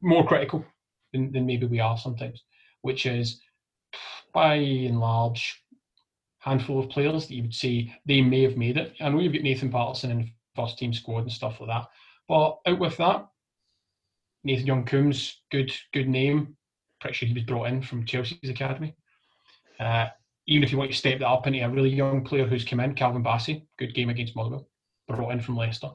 more 0.03 0.27
critical 0.27 0.65
than, 1.13 1.33
than 1.33 1.47
maybe 1.47 1.67
we 1.67 1.81
are 1.81 1.97
sometimes, 1.97 2.45
which 2.83 3.07
is 3.07 3.41
by 4.33 4.55
and 4.55 5.01
large 5.01 5.63
handful 6.39 6.79
of 6.79 6.91
players 6.91 7.27
that 7.27 7.35
you 7.35 7.43
would 7.43 7.55
say 7.55 7.93
they 8.07 8.21
may 8.21 8.43
have 8.43 8.57
made 8.57 8.77
it. 8.77 8.95
I 9.01 9.09
know 9.09 9.19
you've 9.19 9.33
got 9.33 9.43
Nathan 9.43 9.71
Patterson 9.71 10.11
in 10.11 10.31
first 10.55 10.79
team 10.79 10.93
squad 10.93 11.21
and 11.21 11.33
stuff 11.33 11.61
like 11.61 11.71
that, 11.71 11.89
but 12.29 12.59
out 12.67 12.79
with 12.79 12.97
that, 12.99 13.27
Nathan 14.45 14.67
Young 14.67 14.85
Coombes, 14.85 15.41
good 15.51 15.73
good 15.93 16.09
name. 16.09 16.57
Pretty 17.01 17.15
sure 17.15 17.29
he 17.29 17.35
was 17.35 17.43
brought 17.43 17.69
in 17.69 17.83
from 17.83 18.07
Chelsea's 18.07 18.49
academy. 18.49 18.95
Uh, 19.79 20.07
even 20.47 20.63
if 20.63 20.71
you 20.71 20.79
want 20.79 20.91
to 20.91 20.97
step 20.97 21.19
that 21.19 21.29
up 21.29 21.47
into 21.47 21.59
a 21.61 21.69
really 21.69 21.91
young 21.91 22.25
player 22.25 22.47
who's 22.47 22.65
come 22.65 22.81
in, 22.81 22.95
Calvin 22.95 23.25
Bassey, 23.25 23.67
good 23.79 23.95
game 23.95 24.09
against 24.09 24.37
Motherwell, 24.37 24.69
brought 25.09 25.33
in 25.33 25.41
from 25.41 25.57
Leicester. 25.57 25.91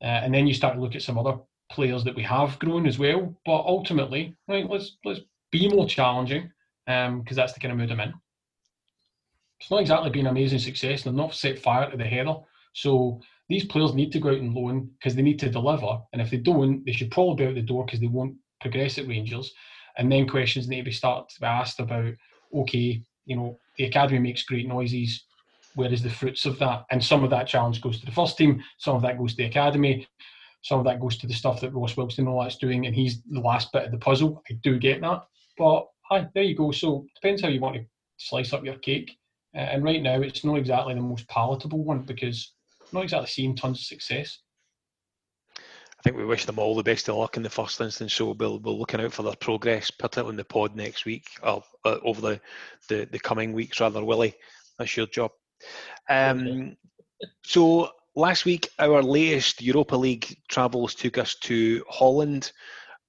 Uh, 0.00 0.04
and 0.04 0.34
then 0.34 0.46
you 0.46 0.54
start 0.54 0.74
to 0.74 0.80
look 0.80 0.94
at 0.94 1.02
some 1.02 1.18
other 1.18 1.38
players 1.70 2.04
that 2.04 2.16
we 2.16 2.22
have 2.22 2.58
grown 2.58 2.86
as 2.86 2.98
well. 2.98 3.34
But 3.44 3.64
ultimately, 3.64 4.34
right, 4.48 4.68
let's 4.68 4.96
let's 5.04 5.20
be 5.50 5.68
more 5.68 5.86
challenging 5.86 6.50
because 6.86 7.08
um, 7.08 7.24
that's 7.30 7.52
the 7.52 7.60
kind 7.60 7.72
of 7.72 7.78
mood 7.78 7.90
I'm 7.90 8.00
in 8.00 8.14
it's 9.60 9.70
not 9.70 9.80
exactly 9.80 10.10
been 10.10 10.26
an 10.26 10.32
amazing 10.32 10.58
success. 10.58 11.02
They've 11.02 11.14
not 11.14 11.34
set 11.34 11.58
fire 11.58 11.90
to 11.90 11.96
the 11.96 12.04
header. 12.04 12.34
So 12.72 13.20
these 13.48 13.64
players 13.64 13.94
need 13.94 14.12
to 14.12 14.18
go 14.18 14.30
out 14.30 14.38
and 14.38 14.54
loan 14.54 14.90
because 14.98 15.14
they 15.14 15.22
need 15.22 15.38
to 15.40 15.50
deliver. 15.50 15.98
And 16.12 16.20
if 16.20 16.30
they 16.30 16.36
don't, 16.36 16.84
they 16.84 16.92
should 16.92 17.10
probably 17.10 17.44
be 17.44 17.48
out 17.48 17.54
the 17.54 17.62
door 17.62 17.84
because 17.84 18.00
they 18.00 18.06
won't 18.06 18.36
progress 18.60 18.98
at 18.98 19.08
Rangers. 19.08 19.52
And 19.96 20.12
then 20.12 20.28
questions 20.28 20.68
need 20.68 20.78
to 20.78 20.84
be 20.84 20.92
start 20.92 21.30
to 21.30 21.40
be 21.40 21.46
asked 21.46 21.80
about, 21.80 22.12
okay, 22.54 23.02
you 23.24 23.36
know, 23.36 23.58
the 23.78 23.84
academy 23.84 24.18
makes 24.18 24.42
great 24.42 24.68
noises. 24.68 25.24
Where 25.74 25.92
is 25.92 26.02
the 26.02 26.10
fruits 26.10 26.44
of 26.44 26.58
that? 26.58 26.84
And 26.90 27.02
some 27.02 27.24
of 27.24 27.30
that 27.30 27.46
challenge 27.46 27.80
goes 27.80 27.98
to 28.00 28.06
the 28.06 28.12
first 28.12 28.36
team, 28.36 28.62
some 28.78 28.96
of 28.96 29.02
that 29.02 29.18
goes 29.18 29.32
to 29.32 29.36
the 29.38 29.48
academy, 29.48 30.06
some 30.66 30.80
of 30.80 30.84
that 30.84 30.98
goes 30.98 31.16
to 31.16 31.28
the 31.28 31.32
stuff 31.32 31.60
that 31.60 31.72
Ross 31.72 31.96
Wilkes 31.96 32.18
and 32.18 32.26
all 32.26 32.42
that's 32.42 32.56
doing, 32.56 32.86
and 32.86 32.94
he's 32.94 33.22
the 33.22 33.38
last 33.38 33.70
bit 33.70 33.84
of 33.84 33.92
the 33.92 33.98
puzzle. 33.98 34.42
I 34.50 34.54
do 34.64 34.80
get 34.80 35.00
that. 35.00 35.24
But 35.56 35.86
hi, 36.02 36.26
there 36.34 36.42
you 36.42 36.56
go. 36.56 36.72
So 36.72 37.06
depends 37.14 37.40
how 37.40 37.46
you 37.46 37.60
want 37.60 37.76
to 37.76 37.84
slice 38.16 38.52
up 38.52 38.64
your 38.64 38.74
cake. 38.78 39.16
Uh, 39.54 39.60
and 39.60 39.84
right 39.84 40.02
now, 40.02 40.20
it's 40.20 40.44
not 40.44 40.56
exactly 40.56 40.94
the 40.94 41.00
most 41.00 41.28
palatable 41.28 41.84
one 41.84 42.02
because 42.02 42.52
not 42.90 43.04
exactly 43.04 43.28
seeing 43.28 43.54
tons 43.54 43.78
of 43.78 43.84
success. 43.84 44.40
I 45.56 46.02
think 46.02 46.16
we 46.16 46.24
wish 46.24 46.46
them 46.46 46.58
all 46.58 46.74
the 46.74 46.82
best 46.82 47.08
of 47.08 47.14
luck 47.14 47.36
in 47.36 47.44
the 47.44 47.48
first 47.48 47.80
instance. 47.80 48.14
So 48.14 48.32
we'll 48.32 48.58
be 48.58 48.68
looking 48.68 49.00
out 49.00 49.12
for 49.12 49.22
their 49.22 49.36
progress, 49.36 49.92
particularly 49.92 50.32
in 50.32 50.36
the 50.36 50.44
pod 50.44 50.74
next 50.74 51.04
week 51.04 51.28
or 51.44 51.62
uh, 51.84 51.98
over 52.02 52.20
the, 52.20 52.40
the, 52.88 53.08
the 53.12 53.20
coming 53.20 53.52
weeks, 53.52 53.78
rather. 53.78 54.04
Willie, 54.04 54.34
that's 54.80 54.96
your 54.96 55.06
job. 55.06 55.30
Um. 56.10 56.76
So 57.44 57.92
last 58.16 58.44
week, 58.44 58.68
our 58.78 59.02
latest 59.02 59.62
Europa 59.62 59.94
League 59.94 60.38
travels 60.48 60.94
took 60.94 61.18
us 61.18 61.36
to 61.42 61.84
Holland. 61.88 62.50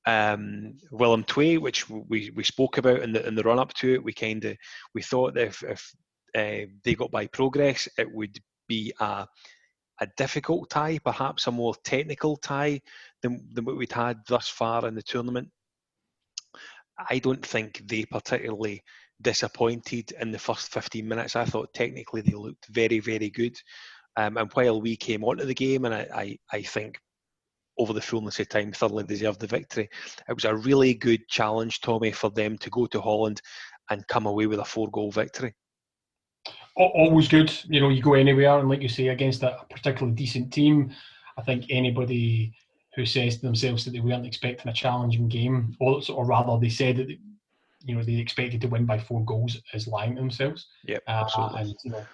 Um, 0.05 0.77
Willem 0.91 1.25
II, 1.37 1.57
which 1.57 1.89
we, 1.89 2.31
we 2.33 2.43
spoke 2.43 2.77
about 2.77 3.01
in 3.01 3.11
the 3.11 3.27
in 3.27 3.35
the 3.35 3.43
run 3.43 3.59
up 3.59 3.73
to 3.73 3.93
it, 3.93 4.03
we 4.03 4.13
kind 4.13 4.45
of 4.45 4.55
we 4.93 5.01
thought 5.01 5.33
that 5.33 5.47
if, 5.47 5.63
if 5.63 5.95
uh, 6.33 6.69
they 6.83 6.95
got 6.95 7.11
by 7.11 7.27
progress, 7.27 7.89
it 7.97 8.09
would 8.09 8.39
be 8.69 8.93
a, 9.01 9.27
a 9.99 10.07
difficult 10.15 10.69
tie, 10.69 10.97
perhaps 10.99 11.47
a 11.47 11.51
more 11.51 11.75
technical 11.83 12.37
tie 12.37 12.79
than, 13.21 13.45
than 13.51 13.65
what 13.65 13.75
we'd 13.75 13.91
had 13.91 14.19
thus 14.27 14.47
far 14.47 14.87
in 14.87 14.95
the 14.95 15.01
tournament. 15.01 15.49
I 17.09 17.19
don't 17.19 17.45
think 17.45 17.81
they 17.85 18.05
particularly 18.05 18.83
disappointed 19.21 20.13
in 20.19 20.31
the 20.31 20.39
first 20.39 20.71
15 20.71 21.07
minutes. 21.07 21.35
I 21.35 21.45
thought 21.45 21.73
technically 21.73 22.21
they 22.21 22.33
looked 22.33 22.67
very, 22.67 22.99
very 22.99 23.29
good. 23.29 23.57
Um, 24.17 24.37
and 24.37 24.51
while 24.53 24.81
we 24.81 24.95
came 24.95 25.23
onto 25.23 25.45
the 25.45 25.53
game, 25.53 25.85
and 25.85 25.93
I, 25.93 26.07
I, 26.13 26.37
I 26.51 26.61
think 26.63 26.99
over 27.77 27.93
the 27.93 28.01
fullness 28.01 28.39
of 28.39 28.49
time 28.49 28.71
thoroughly 28.71 29.03
deserved 29.03 29.39
the 29.39 29.47
victory, 29.47 29.87
it 30.27 30.33
was 30.33 30.45
a 30.45 30.55
really 30.55 30.93
good 30.93 31.27
challenge, 31.29 31.81
Tommy, 31.81 32.11
for 32.11 32.31
them 32.31 32.57
to 32.57 32.69
go 32.69 32.87
to 32.87 32.99
Holland 32.99 33.41
and 33.89 34.07
come 34.07 34.25
away 34.25 34.47
with 34.47 34.59
a 34.59 34.65
four 34.65 34.89
goal 34.89 35.11
victory 35.11 35.53
always 36.77 37.27
good. 37.27 37.51
You 37.65 37.81
know, 37.81 37.89
you 37.89 38.01
go 38.01 38.13
anywhere, 38.13 38.59
and 38.59 38.69
like 38.69 38.81
you 38.81 38.89
say, 38.89 39.09
against 39.09 39.43
a 39.43 39.65
particularly 39.69 40.15
decent 40.15 40.53
team, 40.53 40.91
I 41.37 41.41
think 41.41 41.65
anybody 41.69 42.53
who 42.95 43.05
says 43.05 43.37
to 43.37 43.41
themselves 43.41 43.85
that 43.85 43.91
they 43.91 43.99
weren't 43.99 44.25
expecting 44.25 44.69
a 44.69 44.73
challenging 44.73 45.27
game, 45.27 45.75
or, 45.79 46.01
or 46.09 46.25
rather, 46.25 46.59
they 46.59 46.69
said 46.69 46.97
that 46.97 47.09
you 47.83 47.95
know 47.95 48.03
they 48.03 48.15
expected 48.15 48.61
to 48.61 48.67
win 48.67 48.85
by 48.85 48.99
four 48.99 49.23
goals, 49.25 49.61
is 49.73 49.87
lying 49.87 50.15
to 50.15 50.21
themselves. 50.21 50.67
Yep, 50.85 51.03
Uh, 51.07 51.11
absolutely. 51.11 51.61
and 51.61 51.75
you 51.83 51.91
know, 51.91 52.07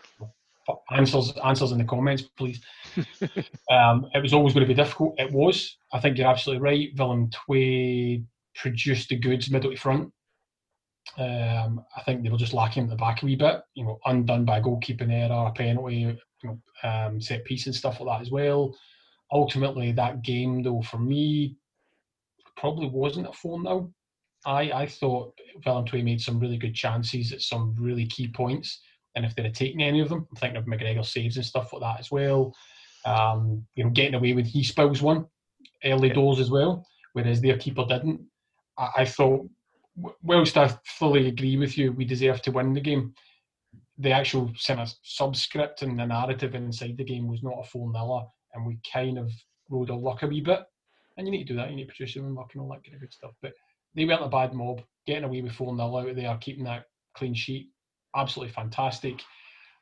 answers 0.91 1.33
answers 1.43 1.71
in 1.71 1.77
the 1.77 1.83
comments, 1.83 2.23
please. 2.37 2.61
um, 3.71 4.07
it 4.13 4.21
was 4.21 4.33
always 4.33 4.53
going 4.53 4.65
to 4.65 4.73
be 4.73 4.81
difficult. 4.81 5.15
It 5.17 5.31
was. 5.31 5.77
I 5.91 5.99
think 5.99 6.17
you're 6.17 6.27
absolutely 6.27 6.63
right. 6.63 6.89
Willem 6.97 7.29
II 7.49 8.23
produced 8.55 9.09
the 9.09 9.17
goods 9.17 9.49
middle 9.49 9.71
to 9.71 9.77
front. 9.77 10.11
Um, 11.17 11.83
I 11.95 12.01
think 12.03 12.23
they 12.23 12.29
were 12.29 12.37
just 12.37 12.53
lacking 12.53 12.83
at 12.83 12.89
the 12.89 12.95
back 12.95 13.21
a 13.21 13.25
wee 13.25 13.35
bit. 13.35 13.61
You 13.75 13.85
know, 13.85 13.99
undone 14.05 14.45
by 14.45 14.57
a 14.57 14.61
goalkeeping 14.61 15.11
error, 15.11 15.47
a 15.47 15.51
penalty, 15.51 15.95
you 15.95 16.17
know, 16.43 16.59
um, 16.83 17.21
set 17.21 17.45
piece 17.45 17.65
and 17.65 17.75
stuff 17.75 17.99
like 17.99 18.17
that 18.17 18.21
as 18.21 18.31
well. 18.31 18.75
Ultimately, 19.31 19.91
that 19.91 20.21
game 20.21 20.63
though 20.63 20.81
for 20.81 20.99
me 20.99 21.57
probably 22.55 22.87
wasn't 22.87 23.27
a 23.27 23.33
four 23.33 23.61
0 23.61 23.91
I 24.45 24.71
I 24.71 24.87
thought 24.87 25.33
Willem 25.65 25.85
II 25.91 26.03
made 26.03 26.21
some 26.21 26.39
really 26.39 26.57
good 26.57 26.75
chances 26.75 27.31
at 27.31 27.41
some 27.41 27.75
really 27.79 28.05
key 28.05 28.27
points, 28.27 28.81
and 29.15 29.25
if 29.25 29.35
they'd 29.35 29.45
have 29.45 29.53
taken 29.53 29.81
any 29.81 29.99
of 29.99 30.09
them, 30.09 30.27
I'm 30.29 30.37
thinking 30.37 30.57
of 30.57 30.65
McGregor 30.65 31.05
saves 31.05 31.37
and 31.37 31.45
stuff 31.45 31.71
like 31.73 31.81
that 31.81 31.99
as 31.99 32.11
well. 32.11 32.53
Um, 33.05 33.65
you 33.75 33.83
know, 33.83 33.89
getting 33.89 34.15
away 34.15 34.33
with 34.33 34.47
he 34.47 34.63
spills 34.63 35.01
one 35.01 35.25
early 35.83 36.07
Yeah. 36.07 36.13
doors 36.15 36.39
as 36.39 36.49
well, 36.49 36.85
whereas 37.13 37.41
their 37.41 37.57
keeper 37.57 37.85
didn't. 37.85 38.21
I, 38.77 38.89
I 38.97 39.05
thought, 39.05 39.47
whilst 40.21 40.57
I 40.57 40.69
fully 40.85 41.27
agree 41.27 41.57
with 41.57 41.77
you, 41.77 41.91
we 41.91 42.05
deserve 42.05 42.41
to 42.43 42.51
win 42.51 42.73
the 42.73 42.81
game. 42.81 43.13
The 43.99 44.11
actual 44.11 44.51
kind 44.65 44.79
of 44.79 44.91
subscript 45.03 45.83
and 45.83 45.99
the 45.99 46.05
narrative 46.07 46.55
inside 46.55 46.97
the 46.97 47.03
game 47.03 47.27
was 47.27 47.43
not 47.43 47.59
a 47.59 47.63
full 47.63 47.91
niller, 47.91 48.23
and 48.53 48.65
we 48.65 48.79
kind 48.91 49.17
of 49.19 49.31
rode 49.69 49.91
our 49.91 49.97
luck 49.97 50.23
a 50.23 50.27
wee 50.27 50.41
bit. 50.41 50.61
And 51.17 51.27
you 51.27 51.31
need 51.31 51.45
to 51.47 51.53
do 51.53 51.57
that. 51.57 51.69
You 51.69 51.75
need 51.75 51.83
to 51.85 51.93
produce 51.95 52.15
your 52.15 52.25
own 52.25 52.33
luck 52.33 52.51
and 52.53 52.61
all 52.61 52.69
that 52.69 52.83
kind 52.83 52.95
of 52.95 53.01
good 53.01 53.13
stuff. 53.13 53.33
But 53.41 53.53
they 53.93 54.05
weren't 54.05 54.23
a 54.23 54.29
bad 54.29 54.53
mob. 54.53 54.81
Getting 55.05 55.25
away 55.25 55.41
with 55.41 55.51
4 55.53 55.75
0 55.75 55.97
out 55.97 56.15
there, 56.15 56.37
keeping 56.41 56.63
that 56.63 56.85
clean 57.15 57.35
sheet, 57.35 57.69
absolutely 58.15 58.53
fantastic. 58.53 59.21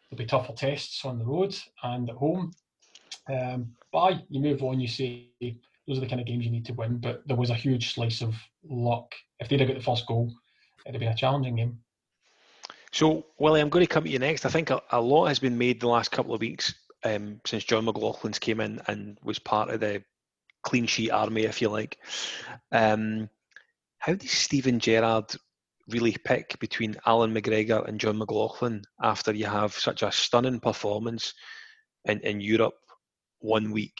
There'll 0.10 0.18
be 0.18 0.26
tougher 0.26 0.54
tests 0.54 1.06
on 1.06 1.20
the 1.20 1.26
road 1.26 1.56
and 1.84 2.10
at 2.10 2.16
home. 2.16 2.52
Um, 3.30 3.74
but 3.92 4.24
you 4.30 4.42
move 4.42 4.64
on, 4.64 4.80
you 4.80 4.88
say 4.88 5.30
those 5.88 5.98
are 5.98 6.02
the 6.02 6.08
kind 6.08 6.22
of 6.22 6.28
games 6.28 6.46
you 6.46 6.52
need 6.52 6.66
to 6.66 6.74
win. 6.74 6.98
But 6.98 7.28
there 7.28 7.38
was 7.38 7.50
a 7.50 7.56
huge 7.56 7.94
slice 7.94 8.22
of 8.22 8.36
luck. 8.64 9.14
If 9.40 9.50
they'd 9.50 9.60
have 9.60 9.70
got 9.70 9.78
the 9.78 9.84
first 9.84 10.08
goal, 10.08 10.32
it'd 10.86 10.96
have 10.96 11.00
been 11.00 11.12
a 11.12 11.16
challenging 11.16 11.56
game. 11.56 11.80
So, 12.92 13.26
Willie, 13.40 13.62
I'm 13.62 13.70
going 13.70 13.86
to 13.86 13.92
come 13.92 14.04
to 14.04 14.10
you 14.10 14.20
next. 14.20 14.46
I 14.46 14.50
think 14.50 14.70
a, 14.70 14.82
a 14.92 15.00
lot 15.00 15.28
has 15.28 15.40
been 15.40 15.58
made 15.58 15.80
the 15.80 15.88
last 15.88 16.12
couple 16.12 16.34
of 16.34 16.42
weeks 16.42 16.74
um, 17.04 17.40
since 17.46 17.64
Jon 17.64 17.86
McLaughlin's 17.86 18.40
came 18.40 18.60
in 18.60 18.82
and 18.88 19.18
was 19.24 19.40
part 19.40 19.70
of 19.70 19.80
the 19.80 20.04
clean 20.64 20.86
sheet 20.88 21.12
army, 21.12 21.44
if 21.44 21.62
you 21.62 21.70
like. 21.70 21.98
Um, 22.72 23.30
how 24.00 24.16
does 24.16 24.32
Steven 24.32 24.80
Gerrard 24.80 25.34
really 25.92 26.16
pick 26.26 26.58
between 26.60 26.98
Allan 27.06 27.34
McGregor 27.34 27.88
and 27.88 28.00
Jon 28.00 28.18
McLaughlin 28.18 28.84
after 29.02 29.34
you 29.34 29.46
have 29.46 29.74
such 29.74 30.04
a 30.04 30.12
stunning 30.12 30.60
performance 30.60 31.34
in, 32.06 32.20
in 32.22 32.42
Europe 32.42 32.80
one 33.40 33.72
week? 33.72 34.00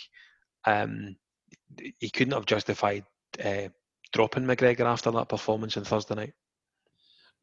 Um, 0.66 1.16
he 2.00 2.10
couldn't 2.10 2.34
have 2.34 2.46
justified 2.46 3.04
uh, 3.44 3.70
dropping 4.14 4.44
McGregor 4.44 4.86
after 4.86 5.12
that 5.12 5.30
performance 5.30 5.78
on 5.78 5.84
Thursday 5.84 6.16
night. 6.16 6.34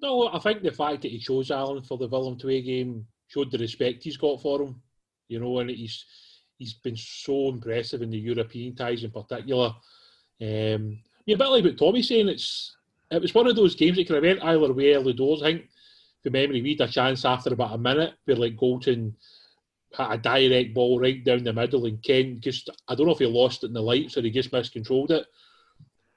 No, 0.01 0.29
I 0.29 0.39
think 0.39 0.63
the 0.63 0.71
fact 0.71 1.03
that 1.03 1.11
he 1.11 1.19
chose 1.19 1.51
Alan 1.51 1.83
for 1.83 1.99
the 1.99 2.07
Willem 2.07 2.37
game 2.37 3.07
showed 3.27 3.51
the 3.51 3.59
respect 3.59 4.05
he's 4.05 4.17
got 4.17 4.41
for 4.41 4.63
him. 4.63 4.81
You 5.29 5.41
know, 5.41 5.59
and 5.59 5.71
he's 5.71 6.05
he's 6.57 6.75
been 6.75 6.97
so 6.97 7.49
impressive 7.49 8.03
in 8.03 8.11
the 8.11 8.19
European 8.19 8.75
ties 8.75 9.05
in 9.05 9.11
particular. 9.11 9.75
Um, 10.41 11.01
I 11.21 11.23
mean, 11.27 11.35
a 11.35 11.37
bit 11.37 11.49
like 11.49 11.65
what 11.65 11.79
Tommy's 11.79 12.09
saying, 12.09 12.29
it's 12.29 12.77
it 13.11 13.23
was 13.23 13.35
one 13.35 13.47
of 13.47 13.57
those 13.57 13.75
games 13.75 13.97
that 13.97 14.07
could 14.07 14.17
have 14.17 14.25
went 14.25 14.43
either 14.43 14.73
way 14.73 14.95
early 14.95 15.13
doors. 15.13 15.43
I 15.43 15.53
think, 15.53 15.69
from 16.23 16.33
memory, 16.33 16.63
we 16.63 16.77
had 16.79 16.89
a 16.89 16.93
chance 16.93 17.25
after 17.25 17.53
about 17.53 17.75
a 17.75 17.79
minute 17.79 18.15
where 18.25 18.37
like 18.37 18.57
Goldson 18.57 19.15
had 19.97 20.13
a 20.13 20.19
direct 20.19 20.75
ball 20.75 21.01
right 21.01 21.25
down 21.25 21.45
the 21.45 21.53
middle, 21.53 21.87
and 21.87 22.03
Ken 22.03 22.39
just 22.41 22.71
I 22.87 22.95
don't 22.95 23.07
know 23.07 23.13
if 23.13 23.19
he 23.19 23.27
lost 23.27 23.65
it 23.65 23.69
in 23.69 23.73
the 23.73 23.81
lights 23.81 24.17
or 24.17 24.23
he 24.23 24.31
just 24.31 24.53
miscontrolled 24.53 25.11
it. 25.11 25.27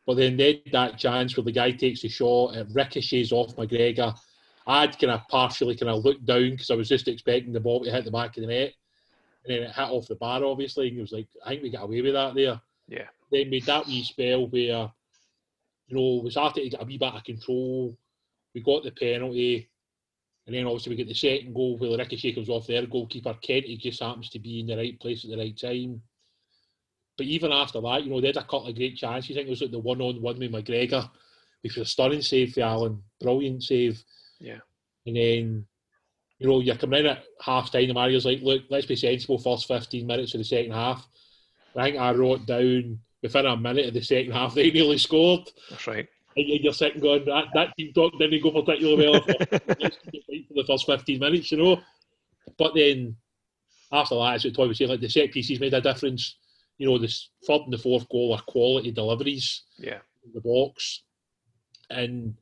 But 0.05 0.17
then 0.17 0.35
they 0.35 0.61
had 0.65 0.73
that 0.73 0.97
chance 0.97 1.37
where 1.37 1.43
the 1.43 1.51
guy 1.51 1.71
takes 1.71 2.01
the 2.01 2.09
shot, 2.09 2.55
it 2.55 2.67
ricochets 2.73 3.31
off 3.31 3.55
McGregor. 3.55 4.17
I'd 4.65 4.97
kind 4.99 5.11
of 5.11 5.27
partially 5.27 5.75
kind 5.75 5.91
of 5.91 6.03
looked 6.03 6.25
down 6.25 6.51
because 6.51 6.69
I 6.71 6.75
was 6.75 6.89
just 6.89 7.07
expecting 7.07 7.53
the 7.53 7.59
ball 7.59 7.83
to 7.83 7.91
hit 7.91 8.05
the 8.05 8.11
back 8.11 8.35
of 8.37 8.41
the 8.41 8.47
net. 8.47 8.73
And 9.45 9.55
then 9.55 9.63
it 9.63 9.71
hit 9.71 9.89
off 9.89 10.07
the 10.07 10.15
bar, 10.15 10.43
obviously. 10.43 10.87
And 10.87 10.97
it 10.97 11.01
was 11.01 11.11
like, 11.11 11.27
I 11.45 11.49
think 11.49 11.63
we 11.63 11.69
got 11.69 11.83
away 11.83 12.01
with 12.01 12.13
that 12.13 12.35
there. 12.35 12.61
Yeah. 12.87 13.07
Then 13.31 13.49
made 13.49 13.65
that 13.65 13.87
wee 13.87 14.03
spell 14.03 14.47
where, 14.47 14.91
you 15.91 15.97
know, 15.97 16.21
we 16.23 16.31
started 16.31 16.63
to 16.63 16.69
get 16.69 16.81
a 16.81 16.85
wee 16.85 16.97
bit 16.97 17.13
of 17.13 17.23
control. 17.23 17.97
We 18.55 18.61
got 18.61 18.83
the 18.83 18.91
penalty. 18.91 19.69
And 20.47 20.55
then 20.55 20.65
obviously 20.65 20.91
we 20.91 20.95
get 20.95 21.07
the 21.07 21.13
second 21.13 21.53
goal 21.53 21.77
where 21.77 21.91
the 21.91 21.97
ricochet 21.97 22.33
comes 22.33 22.49
off 22.49 22.67
their 22.67 22.85
goalkeeper. 22.85 23.37
Kenty 23.41 23.77
just 23.77 24.01
happens 24.01 24.29
to 24.29 24.39
be 24.39 24.61
in 24.61 24.67
the 24.67 24.77
right 24.77 24.99
place 24.99 25.23
at 25.23 25.29
the 25.29 25.37
right 25.37 25.57
time. 25.57 26.01
But 27.17 27.27
even 27.27 27.51
after 27.51 27.81
that, 27.81 28.03
you 28.03 28.09
know, 28.09 28.21
they 28.21 28.27
had 28.27 28.37
a 28.37 28.41
couple 28.41 28.67
of 28.67 28.75
great 28.75 28.95
chances. 28.95 29.31
I 29.31 29.33
think 29.35 29.47
it 29.47 29.51
was 29.51 29.61
like 29.61 29.71
the 29.71 29.79
one 29.79 30.01
on 30.01 30.21
one 30.21 30.39
with 30.39 30.51
McGregor, 30.51 31.09
which 31.61 31.75
was 31.75 31.87
a 31.87 31.91
stunning 31.91 32.21
save 32.21 32.53
for 32.53 32.61
Allan. 32.61 33.03
Brilliant 33.19 33.63
save. 33.63 34.03
Yeah. 34.39 34.59
And 35.05 35.15
then, 35.15 35.65
you 36.39 36.47
know, 36.47 36.61
you're 36.61 36.77
coming 36.77 37.01
in 37.01 37.07
at 37.07 37.25
half 37.41 37.71
time, 37.71 37.83
and 37.83 37.93
Mario's 37.93 38.25
like, 38.25 38.41
look, 38.41 38.63
let's 38.69 38.85
be 38.85 38.95
sensible 38.95 39.37
first 39.37 39.67
15 39.67 40.07
minutes 40.07 40.33
of 40.33 40.39
the 40.39 40.45
second 40.45 40.71
half. 40.71 41.05
I 41.75 41.83
think 41.83 41.97
I 41.97 42.11
wrote 42.13 42.45
down 42.45 42.99
within 43.21 43.45
a 43.45 43.57
minute 43.57 43.87
of 43.87 43.93
the 43.93 44.01
second 44.01 44.31
half, 44.31 44.53
they 44.55 44.71
nearly 44.71 44.97
scored. 44.97 45.49
That's 45.69 45.87
right. 45.87 46.07
And 46.37 46.47
you're 46.47 46.73
sitting 46.73 47.01
going, 47.01 47.25
that, 47.25 47.45
that 47.53 47.75
team 47.77 47.91
talk 47.93 48.17
didn't 48.17 48.41
go 48.41 48.51
particularly 48.61 49.09
well 49.09 49.21
for 49.21 49.33
for 49.45 50.53
the 50.55 50.63
first 50.65 50.85
15 50.85 51.19
minutes, 51.19 51.51
you 51.51 51.57
know. 51.57 51.81
But 52.57 52.73
then 52.73 53.17
after 53.91 54.15
that, 54.15 54.45
as 54.45 54.53
Toy 54.53 54.67
was 54.67 54.77
saying, 54.77 54.89
like 54.91 55.01
the 55.01 55.09
set 55.09 55.31
pieces 55.31 55.59
made 55.59 55.73
a 55.73 55.81
difference. 55.81 56.37
You 56.77 56.87
know, 56.87 56.97
the 56.97 57.13
third 57.45 57.61
and 57.63 57.73
the 57.73 57.77
fourth 57.77 58.07
goal 58.09 58.33
are 58.33 58.41
quality 58.41 58.91
deliveries 58.91 59.63
Yeah. 59.77 59.99
in 60.25 60.31
the 60.33 60.41
box. 60.41 61.03
And 61.89 62.35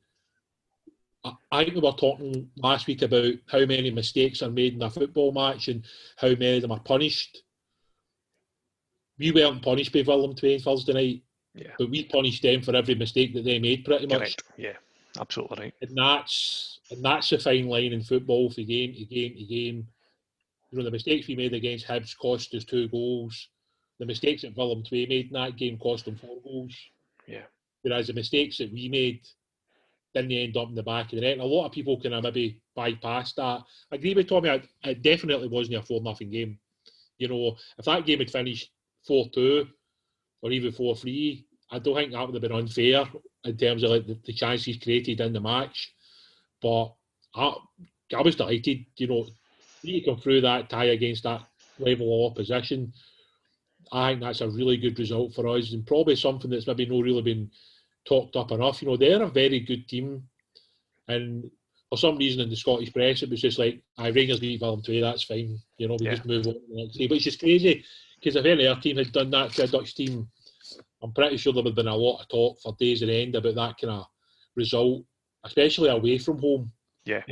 I 1.52 1.64
think 1.64 1.74
we 1.74 1.80
were 1.82 1.92
talking 1.92 2.48
last 2.56 2.86
week 2.86 3.02
about 3.02 3.34
how 3.50 3.66
many 3.66 3.90
mistakes 3.90 4.40
are 4.40 4.50
made 4.50 4.74
in 4.74 4.82
a 4.82 4.88
football 4.88 5.32
match 5.32 5.68
and 5.68 5.84
how 6.16 6.28
many 6.28 6.56
of 6.56 6.62
them 6.62 6.72
are 6.72 6.80
punished. 6.80 7.42
We 9.20 9.32
weren't 9.32 9.62
punished 9.62 9.92
by 9.92 10.02
Tway 10.02 10.56
on 10.56 10.60
Thursday 10.60 10.92
night, 10.94 11.22
Yeah. 11.54 11.72
but 11.78 11.90
we 11.90 12.04
punished 12.04 12.42
them 12.42 12.62
for 12.62 12.74
every 12.74 12.94
mistake 12.94 13.34
that 13.34 13.44
they 13.44 13.58
made 13.58 13.84
pretty 13.84 14.06
much. 14.06 14.18
Correct. 14.18 14.42
Yeah. 14.56 14.76
Absolutely 15.20 15.58
right. 15.64 15.74
And 15.82 15.96
that's 15.96 16.80
and 16.90 17.04
that's 17.04 17.30
a 17.32 17.38
fine 17.38 17.68
line 17.68 17.92
in 17.92 18.02
football 18.02 18.48
for 18.50 18.62
game 18.62 18.94
to 18.94 19.04
game 19.04 19.34
to 19.36 19.44
game. 19.44 19.86
You 20.70 20.78
know, 20.78 20.84
the 20.84 20.90
mistakes 20.90 21.26
we 21.28 21.36
made 21.36 21.52
against 21.52 21.86
Hibs 21.86 22.16
cost 22.16 22.54
us 22.54 22.64
two 22.64 22.88
goals. 22.88 23.48
The 23.98 24.06
mistakes 24.06 24.42
that 24.42 24.56
Willem 24.56 24.82
II 24.90 25.06
made 25.06 25.26
in 25.26 25.32
that 25.34 25.56
game 25.56 25.76
cost 25.78 26.06
them 26.06 26.16
four 26.16 26.40
goals. 26.42 26.74
Yeah. 27.26 27.42
Whereas 27.82 28.06
the 28.06 28.12
mistakes 28.14 28.58
that 28.58 28.72
we 28.72 28.88
made 28.88 29.20
didn't 30.14 30.32
end 30.32 30.56
up 30.56 30.68
in 30.68 30.74
the 30.74 30.82
back 30.82 31.06
of 31.06 31.16
the 31.16 31.20
net. 31.20 31.32
And 31.32 31.42
a 31.42 31.44
lot 31.44 31.66
of 31.66 31.72
people 31.72 32.00
can 32.00 32.12
uh, 32.14 32.20
maybe 32.20 32.60
bypass 32.74 33.32
that. 33.34 33.62
I 33.92 33.96
agree 33.96 34.14
with 34.14 34.28
Tommy, 34.28 34.48
it, 34.48 34.68
it 34.84 35.02
definitely 35.02 35.48
wasn't 35.48 35.76
a 35.76 35.82
4 35.82 36.00
nothing 36.02 36.30
game. 36.30 36.58
You 37.18 37.28
know, 37.28 37.56
if 37.78 37.84
that 37.84 38.06
game 38.06 38.18
had 38.20 38.30
finished 38.30 38.70
4 39.06 39.28
2 39.34 39.66
or 40.42 40.52
even 40.52 40.72
4 40.72 40.96
3, 40.96 41.46
I 41.70 41.78
don't 41.78 41.94
think 41.94 42.12
that 42.12 42.26
would 42.26 42.34
have 42.34 42.42
been 42.42 42.52
unfair 42.58 43.04
in 43.44 43.56
terms 43.56 43.82
of 43.82 43.90
like 43.90 44.06
the, 44.06 44.18
the 44.24 44.32
chances 44.32 44.78
created 44.78 45.20
in 45.20 45.32
the 45.32 45.40
match. 45.40 45.92
But 46.62 46.94
I, 47.34 47.54
I 48.16 48.22
was 48.22 48.36
delighted, 48.36 48.84
you 48.96 49.06
know, 49.06 49.26
you 49.82 50.04
come 50.04 50.18
through 50.18 50.42
that 50.42 50.68
tie 50.68 50.86
against 50.86 51.22
that 51.24 51.42
level 51.78 52.26
of 52.26 52.32
opposition. 52.32 52.92
I 53.92 54.10
think 54.10 54.20
that's 54.20 54.40
a 54.40 54.48
really 54.48 54.76
good 54.76 54.98
result 54.98 55.34
for 55.34 55.48
us 55.48 55.72
and 55.72 55.86
probably 55.86 56.16
something 56.16 56.50
that's 56.50 56.66
maybe 56.66 56.86
not 56.86 57.02
really 57.02 57.22
been 57.22 57.50
talked 58.06 58.36
up 58.36 58.52
enough. 58.52 58.82
You 58.82 58.88
know, 58.88 58.96
they're 58.96 59.22
a 59.22 59.28
very 59.28 59.60
good 59.60 59.88
team. 59.88 60.22
And 61.08 61.50
for 61.88 61.96
some 61.98 62.18
reason 62.18 62.40
in 62.40 62.50
the 62.50 62.56
Scottish 62.56 62.92
press, 62.92 63.22
it 63.22 63.30
was 63.30 63.40
just 63.40 63.58
like, 63.58 63.82
I 63.98 64.08
Rangers 64.08 64.40
beat 64.40 64.60
Willem 64.60 64.82
II, 64.86 65.00
that's 65.00 65.24
fine. 65.24 65.58
You 65.78 65.88
know, 65.88 65.96
we 65.98 66.06
Yeah. 66.06 66.12
just 66.14 66.26
move 66.26 66.46
on 66.46 66.54
to 66.54 66.60
the 66.68 66.82
next 66.82 66.96
day. 66.98 67.06
But 67.06 67.16
it's 67.16 67.24
just 67.24 67.40
crazy 67.40 67.84
because 68.20 68.36
if 68.36 68.44
any 68.44 68.66
other 68.66 68.80
team 68.80 68.96
had 68.96 69.12
done 69.12 69.30
that 69.30 69.52
to 69.52 69.64
a 69.64 69.66
Dutch 69.66 69.94
team, 69.94 70.28
I'm 71.02 71.12
pretty 71.12 71.36
sure 71.36 71.52
there 71.52 71.62
would 71.62 71.70
have 71.70 71.76
been 71.76 71.88
a 71.88 71.96
lot 71.96 72.20
of 72.20 72.28
talk 72.28 72.60
for 72.60 72.76
days 72.78 73.02
on 73.02 73.08
end 73.08 73.34
about 73.34 73.54
that 73.54 73.76
kind 73.80 73.92
of 73.92 74.06
result, 74.56 75.04
especially 75.44 75.88
away 75.88 76.18
from 76.18 76.38
home. 76.38 76.70
Yeah. 77.06 77.22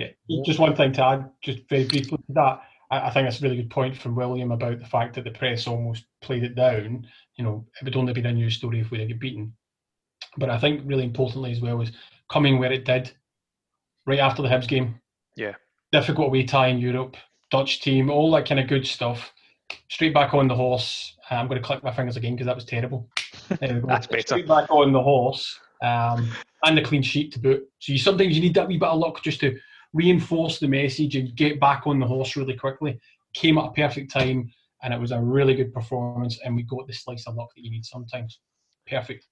Just 0.46 0.58
one 0.58 0.74
thing 0.74 0.92
to 0.92 1.04
add, 1.04 1.30
just 1.42 1.68
very 1.68 1.84
briefly 1.84 2.16
to 2.16 2.32
that. 2.34 2.62
I, 2.90 3.08
I 3.08 3.10
think 3.10 3.26
that's 3.26 3.40
a 3.40 3.42
really 3.42 3.56
good 3.56 3.70
point 3.70 3.96
from 3.96 4.16
William 4.16 4.50
about 4.50 4.78
the 4.78 4.86
fact 4.86 5.14
that 5.14 5.24
the 5.24 5.30
press 5.30 5.66
almost 5.66 6.06
played 6.22 6.44
it 6.44 6.54
down. 6.54 7.06
You 7.36 7.44
know, 7.44 7.66
it 7.80 7.84
would 7.84 7.96
only 7.96 8.14
be 8.14 8.22
a 8.22 8.32
news 8.32 8.56
story 8.56 8.80
if 8.80 8.90
we 8.90 8.98
didn't 8.98 9.10
get 9.10 9.20
beaten. 9.20 9.52
But 10.38 10.50
I 10.50 10.58
think 10.58 10.82
really 10.84 11.04
importantly 11.04 11.52
as 11.52 11.60
well 11.60 11.76
was 11.76 11.92
coming 12.30 12.58
where 12.58 12.72
it 12.72 12.84
did, 12.84 13.12
right 14.06 14.18
after 14.18 14.42
the 14.42 14.48
Hibs 14.48 14.68
game. 14.68 15.00
Yeah. 15.36 15.54
Difficult 15.92 16.28
away 16.28 16.44
tie 16.44 16.68
in 16.68 16.78
Europe, 16.78 17.16
Dutch 17.50 17.80
team, 17.80 18.10
all 18.10 18.30
that 18.32 18.48
kind 18.48 18.60
of 18.60 18.68
good 18.68 18.86
stuff. 18.86 19.32
Straight 19.88 20.14
back 20.14 20.34
on 20.34 20.48
the 20.48 20.54
horse. 20.54 21.16
I'm 21.30 21.48
going 21.48 21.60
to 21.60 21.66
click 21.66 21.82
my 21.82 21.92
fingers 21.92 22.16
again 22.16 22.34
because 22.34 22.46
that 22.46 22.56
was 22.56 22.64
terrible. 22.64 23.08
There 23.60 23.74
we 23.74 23.80
go. 23.80 23.86
That's 23.86 24.06
better. 24.06 24.20
Straight 24.20 24.46
back 24.48 24.70
on 24.70 24.92
the 24.92 25.02
horse, 25.02 25.58
um, 25.82 26.30
and 26.64 26.76
the 26.76 26.82
clean 26.82 27.02
sheet 27.02 27.32
to 27.32 27.38
boot. 27.38 27.66
So 27.78 27.92
you 27.92 27.98
sometimes 27.98 28.36
you 28.36 28.42
need 28.42 28.52
that 28.54 28.68
wee 28.68 28.76
bit 28.76 28.90
of 28.90 28.98
luck 28.98 29.22
just 29.22 29.40
to 29.40 29.58
reinforce 29.94 30.58
the 30.58 30.68
message 30.68 31.16
and 31.16 31.34
get 31.34 31.58
back 31.58 31.86
on 31.86 31.98
the 31.98 32.06
horse 32.06 32.36
really 32.36 32.54
quickly. 32.54 33.00
Came 33.32 33.56
at 33.56 33.64
a 33.64 33.70
perfect 33.70 34.12
time, 34.12 34.50
and 34.82 34.92
it 34.92 35.00
was 35.00 35.12
a 35.12 35.20
really 35.20 35.54
good 35.54 35.72
performance. 35.72 36.38
And 36.44 36.56
we 36.56 36.62
got 36.62 36.86
the 36.86 36.92
slice 36.92 37.26
of 37.26 37.36
luck 37.36 37.48
that 37.56 37.64
you 37.64 37.70
need 37.70 37.86
sometimes. 37.86 38.38
Perfect. 38.86 39.26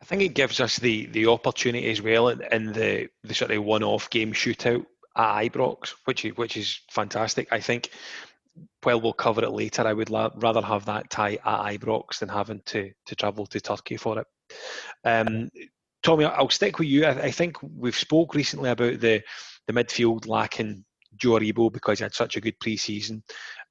I 0.00 0.06
think 0.06 0.22
it 0.22 0.34
gives 0.34 0.60
us 0.60 0.78
the 0.78 1.06
the 1.06 1.26
opportunity 1.26 1.90
as 1.90 2.02
well 2.02 2.28
in, 2.28 2.72
the 2.72 3.08
the 3.22 3.34
sort 3.34 3.50
of 3.50 3.64
one-off 3.64 4.10
game 4.10 4.32
shootout 4.32 4.84
at 5.16 5.44
Ibrox, 5.44 5.94
which 6.04 6.24
is 6.24 6.36
which 6.36 6.56
is 6.56 6.80
fantastic. 6.90 7.48
I 7.50 7.60
think 7.60 7.90
while 8.82 9.00
we'll 9.00 9.12
cover 9.12 9.42
it 9.44 9.50
later, 9.50 9.86
I 9.86 9.92
would 9.92 10.10
la- 10.10 10.30
rather 10.36 10.62
have 10.62 10.84
that 10.86 11.10
tie 11.10 11.38
at 11.44 11.78
Ibrox 11.78 12.18
than 12.18 12.28
having 12.28 12.60
to 12.66 12.90
to 13.06 13.16
travel 13.16 13.46
to 13.46 13.60
Turkey 13.60 13.96
for 13.96 14.20
it. 14.20 14.26
Um, 15.04 15.50
Tommy, 16.02 16.24
I'll 16.26 16.50
stick 16.50 16.78
with 16.78 16.88
you. 16.88 17.06
I, 17.06 17.24
I 17.24 17.30
think 17.30 17.56
we've 17.62 17.96
spoke 17.96 18.34
recently 18.34 18.70
about 18.70 19.00
the 19.00 19.22
the 19.66 19.72
midfield 19.72 20.26
lacking 20.26 20.84
Joe 21.16 21.32
Aribo 21.32 21.72
because 21.72 21.98
he 21.98 22.04
had 22.04 22.14
such 22.14 22.36
a 22.36 22.40
good 22.40 22.58
pre-season. 22.60 23.22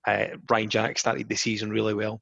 Uh, 0.06 0.28
Ryan 0.50 0.70
Jack 0.70 0.98
started 0.98 1.30
the 1.30 1.36
season 1.36 1.70
really 1.70 1.94
well. 1.94 2.22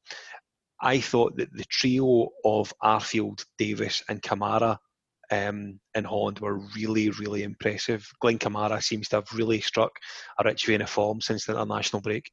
I 0.81 0.99
thought 0.99 1.37
that 1.37 1.53
the 1.53 1.65
trio 1.65 2.29
of 2.43 2.73
Arfield, 2.83 3.45
Davis, 3.57 4.03
and 4.09 4.21
Kamara 4.21 4.77
um, 5.31 5.79
in 5.95 6.03
Holland 6.03 6.39
were 6.39 6.59
really, 6.75 7.09
really 7.11 7.43
impressive. 7.43 8.07
Glenn 8.19 8.39
Kamara 8.39 8.81
seems 8.83 9.07
to 9.09 9.17
have 9.17 9.31
really 9.33 9.61
struck 9.61 9.91
a 10.39 10.43
rich 10.43 10.65
vein 10.65 10.81
of 10.81 10.89
form 10.89 11.21
since 11.21 11.45
the 11.45 11.53
international 11.53 12.01
break. 12.01 12.29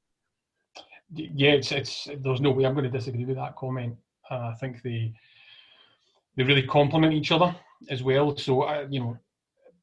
Yeah, 1.15 1.53
it's 1.53 1.73
it's. 1.73 2.09
There's 2.19 2.41
no 2.41 2.51
way 2.51 2.65
I'm 2.65 2.75
going 2.75 2.91
to 2.91 2.99
disagree 2.99 3.25
with 3.25 3.37
that 3.37 3.57
comment. 3.57 3.97
Uh, 4.31 4.53
I 4.53 4.55
think 4.61 4.83
they 4.83 5.13
they 6.37 6.43
really 6.43 6.67
complement 6.67 7.15
each 7.15 7.33
other 7.33 7.55
as 7.91 8.03
well. 8.03 8.37
So 8.37 8.63
uh, 8.63 8.87
you 8.91 9.01
know, 9.01 9.19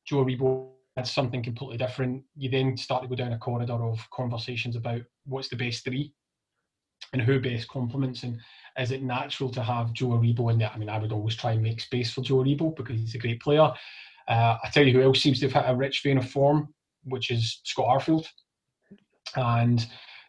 Joe 0.05 0.24
Aribo 0.24 0.70
had 0.96 1.08
something 1.08 1.44
completely 1.44 1.77
different. 1.77 2.24
You 2.38 2.50
then 2.50 2.77
start 2.77 3.01
to 3.01 3.10
go 3.10 3.15
down 3.15 3.34
a 3.34 3.38
corridor 3.38 3.74
of 3.74 4.08
conversations 4.12 4.75
about 4.75 5.01
what's 5.25 5.50
the 5.50 5.55
best 5.55 5.84
three 5.84 6.13
and 7.13 7.22
who 7.22 7.39
best 7.39 7.67
complements 7.67 8.24
and 8.24 8.39
is 8.77 8.91
it 8.91 9.03
natural 9.03 9.50
to 9.50 9.62
have 9.62 9.94
Joe 9.94 10.08
Aribo 10.08 10.51
in 10.51 10.60
there? 10.60 10.72
I 10.74 10.77
mean, 10.77 10.89
I 10.89 10.98
would 10.98 11.12
always 11.12 11.36
try 11.36 11.53
and 11.53 11.63
make 11.63 11.79
space 11.79 12.12
for 12.12 12.22
Joe 12.22 12.44
Aribo 12.44 12.75
because 12.75 13.00
he's 13.00 13.15
a 13.15 13.20
great 13.20 13.41
player. 13.41 13.72
Uh, 14.27 14.58
I 14.63 14.70
tell 14.72 14.86
you 14.86 14.94
who 14.94 15.01
else 15.01 15.22
seems 15.22 15.39
to 15.39 15.50
have 15.50 15.63
hit 15.63 15.72
a 15.72 15.75
rich 15.75 16.01
vein 16.03 16.17
of 16.17 16.29
form, 16.29 16.74
which 17.03 17.32
is 17.32 17.62
Scott 17.63 17.88
Arfield. 17.88 18.25
And 19.36 19.86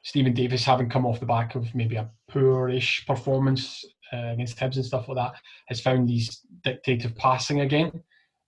Steven 0.07 0.33
Davis, 0.33 0.65
having 0.65 0.89
come 0.89 1.05
off 1.05 1.19
the 1.19 1.27
back 1.27 1.57
of 1.57 1.75
maybe 1.75 1.97
a 1.97 2.09
poorish 2.31 3.05
performance 3.09 3.85
uh, 4.13 4.29
against 4.29 4.57
Hibs 4.57 4.77
and 4.77 4.85
stuff 4.85 5.09
like 5.09 5.17
that, 5.17 5.41
has 5.67 5.81
found 5.81 6.09
these 6.09 6.43
dictative 6.65 7.17
passing 7.17 7.63
again. 7.63 7.91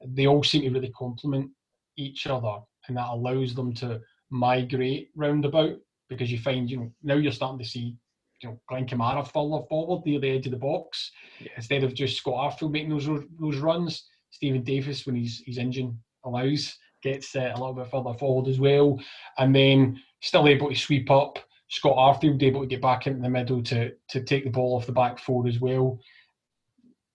They 0.06 0.28
all 0.28 0.44
seem 0.44 0.62
to 0.62 0.70
really 0.70 0.92
complement 0.96 1.50
each 1.96 2.28
other, 2.28 2.58
and 2.86 2.96
that 2.96 3.08
allows 3.08 3.56
them 3.56 3.74
to 3.74 4.00
migrate 4.30 5.08
roundabout 5.16 5.78
because 6.08 6.30
you 6.30 6.38
find, 6.38 6.70
you 6.70 6.76
know, 6.76 6.92
now 7.02 7.14
you're 7.16 7.32
starting 7.32 7.58
to 7.58 7.64
see 7.64 7.96
you 8.40 8.50
know, 8.50 8.60
Glenn 8.68 8.86
Kamara 8.86 9.24
further 9.26 9.66
forward 9.68 10.06
near 10.06 10.20
the 10.20 10.30
edge 10.30 10.46
of 10.46 10.52
the 10.52 10.58
box 10.58 11.10
Yeah. 11.40 11.48
instead 11.56 11.82
of 11.82 11.92
just 11.92 12.18
Scott 12.18 12.56
Arfield 12.56 12.70
making 12.70 12.90
those 12.90 13.08
those 13.40 13.56
runs. 13.56 14.04
Steven 14.30 14.62
Davis, 14.62 15.06
when 15.06 15.16
his 15.16 15.42
his 15.44 15.58
engine 15.58 15.98
allows, 16.24 16.78
gets 17.02 17.34
uh, 17.34 17.50
a 17.52 17.58
little 17.58 17.74
bit 17.74 17.90
further 17.90 18.16
forward 18.16 18.48
as 18.48 18.60
well, 18.60 19.00
and 19.38 19.52
then 19.52 20.00
still 20.20 20.46
able 20.46 20.68
to 20.68 20.76
sweep 20.76 21.10
up. 21.10 21.40
Scott 21.68 21.96
Arfield 21.96 22.42
able 22.42 22.62
to 22.62 22.66
get 22.66 22.80
back 22.80 23.06
into 23.06 23.20
the 23.20 23.28
middle 23.28 23.62
to 23.64 23.92
to 24.08 24.22
take 24.22 24.44
the 24.44 24.50
ball 24.50 24.76
off 24.76 24.86
the 24.86 24.92
back 24.92 25.18
four 25.18 25.46
as 25.46 25.60
well. 25.60 25.98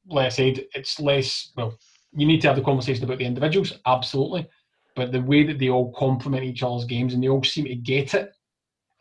Like 0.08 0.28
I 0.28 0.30
said, 0.30 0.66
it's 0.74 1.00
less 1.00 1.52
well. 1.58 1.78
You 2.16 2.28
need 2.28 2.42
to 2.42 2.48
have 2.48 2.58
the 2.58 2.64
conversation 2.64 3.04
about 3.04 3.18
the 3.18 3.26
individuals, 3.26 3.74
absolutely, 3.88 4.48
but 4.96 5.12
the 5.12 5.22
way 5.22 5.44
that 5.44 5.58
they 5.58 5.70
all 5.70 5.92
complement 5.94 6.44
each 6.44 6.62
other's 6.62 6.86
games 6.86 7.14
and 7.14 7.24
they 7.24 7.30
all 7.30 7.44
seem 7.44 7.66
to 7.66 7.76
get 7.76 8.14
it 8.14 8.32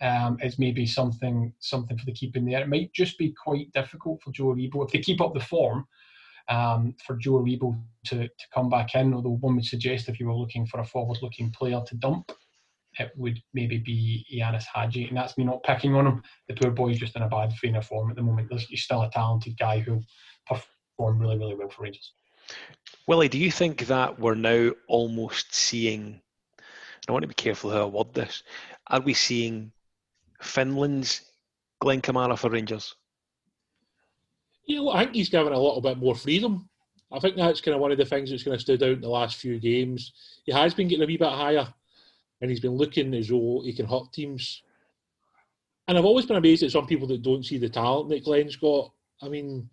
um, 0.01 0.39
is 0.43 0.59
maybe 0.59 0.87
something 0.87 1.53
something 1.59 1.99
for 1.99 2.07
the 2.07 2.13
keeping 2.13 2.47
there. 2.47 2.63
It 2.63 2.69
might 2.69 2.93
just 2.95 3.19
be 3.19 3.33
quite 3.33 3.71
difficult 3.73 4.23
for 4.23 4.33
Joe 4.33 4.55
Aribo 4.55 4.85
if 4.85 4.93
they 4.93 5.01
keep 5.01 5.21
up 5.21 5.35
the 5.35 5.41
form 5.41 5.87
um, 6.49 6.95
for 7.07 7.17
Joe 7.17 7.43
Aribo 7.43 7.79
to, 8.07 8.27
to 8.27 8.45
come 8.55 8.71
back 8.71 8.95
in. 8.95 9.13
Although 9.13 9.37
one 9.37 9.57
would 9.57 9.67
suggest 9.67 10.09
if 10.09 10.19
you 10.19 10.27
were 10.27 10.35
looking 10.35 10.67
for 10.67 10.81
a 10.81 10.85
forward-looking 10.85 11.51
player 11.51 11.83
to 11.87 11.95
dump, 11.97 12.33
it 12.99 13.13
would 13.17 13.39
maybe 13.55 13.79
be 13.79 14.27
Ianis 14.35 14.65
Hagi, 14.73 15.09
and 15.09 15.17
that's 15.17 15.39
me 15.39 15.45
not 15.45 15.63
picking 15.63 15.95
on 15.95 16.07
him. 16.07 16.23
The 16.49 16.55
poor 16.55 16.71
boy's 16.71 16.99
just 16.99 17.17
in 17.17 17.23
a 17.23 17.29
bad 17.29 17.53
vein 17.61 17.77
of 17.77 17.87
form 17.87 18.11
at 18.11 18.17
the 18.17 18.23
moment. 18.23 18.53
He's 18.69 18.85
still 18.85 19.03
a 19.03 19.11
talented 19.11 19.59
guy 19.59 19.79
who 19.81 20.01
performed 20.47 21.21
really, 21.21 21.39
really 21.39 21.55
well 21.55 21.71
for 21.71 21.85
Rangers. 21.85 22.13
Willie, 23.07 23.29
do 23.29 23.39
you 23.39 23.51
think 23.51 23.87
that 23.87 24.19
we're 24.19 24.35
now 24.35 24.73
almost 24.89 25.55
seeing? 25.55 26.21
I 27.09 27.13
want 27.13 27.23
to 27.23 27.29
be 27.29 27.35
careful 27.35 27.71
how 27.71 27.83
I 27.83 27.85
word 27.87 28.15
this. 28.15 28.43
Are 28.89 29.01
we 29.01 29.15
seeing 29.15 29.73
Finland's 30.41 31.23
Glenn 31.81 32.03
Kamara 32.03 32.39
for 32.39 32.51
Rangers? 32.51 32.95
Yeah, 34.67 34.81
well, 34.81 34.95
I 34.95 35.01
think 35.05 35.17
he's 35.17 35.29
given 35.29 35.53
a 35.53 35.59
little 35.59 35.81
bit 35.81 35.99
more 35.99 36.15
freedom. 36.15 36.69
I 37.11 37.19
think 37.19 37.37
that's 37.37 37.61
kind 37.61 37.75
of 37.75 37.81
one 37.81 37.93
of 37.93 37.99
the 37.99 38.05
things 38.05 38.31
that's 38.31 38.45
kind 38.45 38.55
of 38.55 38.61
stood 38.61 38.83
out 38.83 38.93
in 38.93 39.01
the 39.01 39.09
last 39.09 39.37
few 39.37 39.59
games. 39.59 40.13
He 40.45 40.53
has 40.53 40.73
been 40.73 40.89
getting 40.89 41.03
a 41.03 41.07
wee 41.07 41.17
bit 41.17 41.29
higher, 41.29 41.73
and 42.43 42.51
he's 42.51 42.61
been 42.61 42.73
looking 42.73 43.15
as 43.15 43.29
though 43.29 43.63
he 43.65 43.73
can 43.73 43.87
hurt 43.87 44.13
teams. 44.13 44.63
And 45.89 45.97
I've 45.97 46.05
always 46.05 46.27
been 46.27 46.37
amazed 46.37 46.63
at 46.65 46.73
some 46.73 46.87
people 46.87 47.07
that 47.09 47.23
don't 47.23 47.47
see 47.47 47.57
the 47.57 47.69
talent 47.69 48.11
that 48.11 48.25
Glenn's 48.25 48.57
got. 48.57 48.93
I 49.23 49.29
mean, 49.29 49.71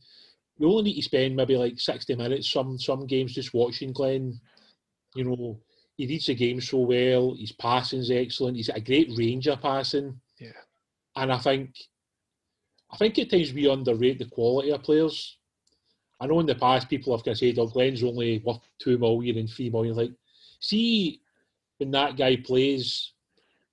you 0.58 0.70
only 0.70 0.84
need 0.84 0.96
to 0.96 1.02
spend 1.02 1.36
maybe 1.36 1.58
like 1.58 1.80
sixty 1.80 2.16
minutes 2.16 2.50
some 2.50 2.78
some 2.78 3.08
games 3.08 3.34
just 3.34 3.54
watching 3.54 3.92
Glenn. 3.92 4.40
You 5.16 5.24
know, 5.24 5.60
he 5.98 6.06
reads 6.06 6.28
the 6.28 6.36
game 6.36 6.62
so 6.62 6.78
well. 6.78 7.36
His 7.36 7.52
passing's 7.52 8.12
excellent. 8.12 8.58
He's 8.58 8.70
a 8.70 8.80
great 8.80 9.10
range 9.18 9.48
of 9.48 9.62
passing. 9.62 10.20
Yeah. 10.38 10.50
And 11.16 11.34
I 11.34 11.40
think 11.40 11.76
I 12.92 12.98
think 12.98 13.18
at 13.18 13.32
times 13.32 13.52
we 13.52 13.68
underrate 13.70 14.20
the 14.20 14.26
quality 14.26 14.72
of 14.72 14.84
players. 14.84 15.38
I 16.20 16.28
know 16.28 16.40
in 16.40 16.46
the 16.46 16.56
past 16.56 16.90
people 16.90 17.16
have 17.16 17.26
kind 17.26 17.34
of 17.34 17.40
said, 17.40 17.58
"Oh, 17.58 17.68
Glenn's 17.68 18.04
only 18.04 18.40
worth 18.40 18.60
two 18.78 18.98
million 19.00 19.38
and 19.38 19.50
three 19.50 19.70
million. 19.70 19.96
Like, 19.96 20.12
see 20.60 21.22
when 21.80 21.92
that 21.92 22.18
guy 22.18 22.38
plays. 22.38 23.14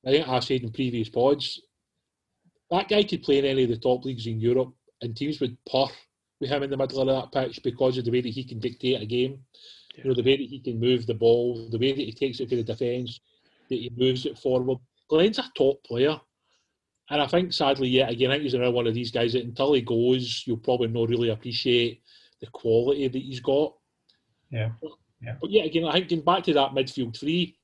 I 0.06 0.10
think 0.10 0.28
I've 0.28 0.44
said 0.44 0.62
in 0.62 0.70
previous 0.70 1.08
pods, 1.08 1.60
that 2.70 2.88
guy 2.88 3.02
could 3.02 3.22
play 3.22 3.38
in 3.38 3.44
any 3.44 3.64
of 3.64 3.70
the 3.70 3.76
top 3.76 4.04
leagues 4.04 4.26
in 4.26 4.40
Europe, 4.40 4.72
and 5.02 5.16
teams 5.16 5.40
would 5.40 5.56
purr 5.70 5.86
with 6.40 6.50
him 6.50 6.62
in 6.62 6.70
the 6.70 6.76
middle 6.76 7.00
of 7.00 7.06
that 7.06 7.32
pitch 7.32 7.60
because 7.62 7.98
of 7.98 8.04
the 8.04 8.10
way 8.10 8.20
that 8.20 8.32
he 8.32 8.44
can 8.44 8.58
dictate 8.58 9.02
a 9.02 9.06
game. 9.06 9.38
You 9.96 10.04
know, 10.04 10.14
the 10.14 10.22
way 10.22 10.36
that 10.36 10.48
he 10.48 10.60
can 10.60 10.78
move 10.78 11.06
the 11.06 11.14
ball, 11.14 11.68
the 11.70 11.78
way 11.78 11.92
that 11.92 11.98
he 11.98 12.12
takes 12.12 12.40
it 12.40 12.48
for 12.48 12.56
the 12.56 12.62
defence, 12.62 13.20
that 13.68 13.76
he 13.76 13.90
moves 13.96 14.26
it 14.26 14.38
forward. 14.38 14.78
Glenn's 15.08 15.38
a 15.38 15.44
top 15.56 15.82
player. 15.84 16.20
And 17.08 17.22
I 17.22 17.26
think, 17.26 17.52
sadly, 17.52 17.88
yet 17.88 18.10
again, 18.10 18.30
I 18.30 18.34
think 18.34 18.44
he's 18.44 18.54
another 18.54 18.72
one 18.72 18.86
of 18.86 18.94
these 18.94 19.12
guys 19.12 19.32
that 19.32 19.44
until 19.44 19.72
he 19.72 19.80
goes, 19.80 20.42
you'll 20.46 20.56
probably 20.58 20.88
not 20.88 21.08
really 21.08 21.30
appreciate 21.30 22.02
the 22.40 22.48
quality 22.48 23.08
that 23.08 23.18
he's 23.18 23.40
got. 23.40 23.74
Yeah. 24.50 24.70
yeah. 25.22 25.36
But 25.40 25.50
yeah, 25.50 25.64
again, 25.64 25.84
I 25.84 25.92
think 25.92 26.08
getting 26.08 26.24
back 26.24 26.44
to 26.44 26.52
that 26.54 26.72
midfield 26.72 27.18
three, 27.18 27.56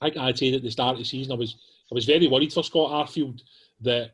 I 0.00 0.12
I'd 0.18 0.38
say 0.38 0.50
that 0.50 0.58
at 0.58 0.62
the 0.62 0.70
start 0.70 0.94
of 0.94 0.98
the 0.98 1.04
season, 1.04 1.32
I 1.32 1.36
was 1.36 1.56
I 1.90 1.94
was 1.94 2.04
very 2.04 2.28
worried 2.28 2.52
for 2.52 2.64
Scott 2.64 2.90
Arfield 2.90 3.40
that 3.80 4.12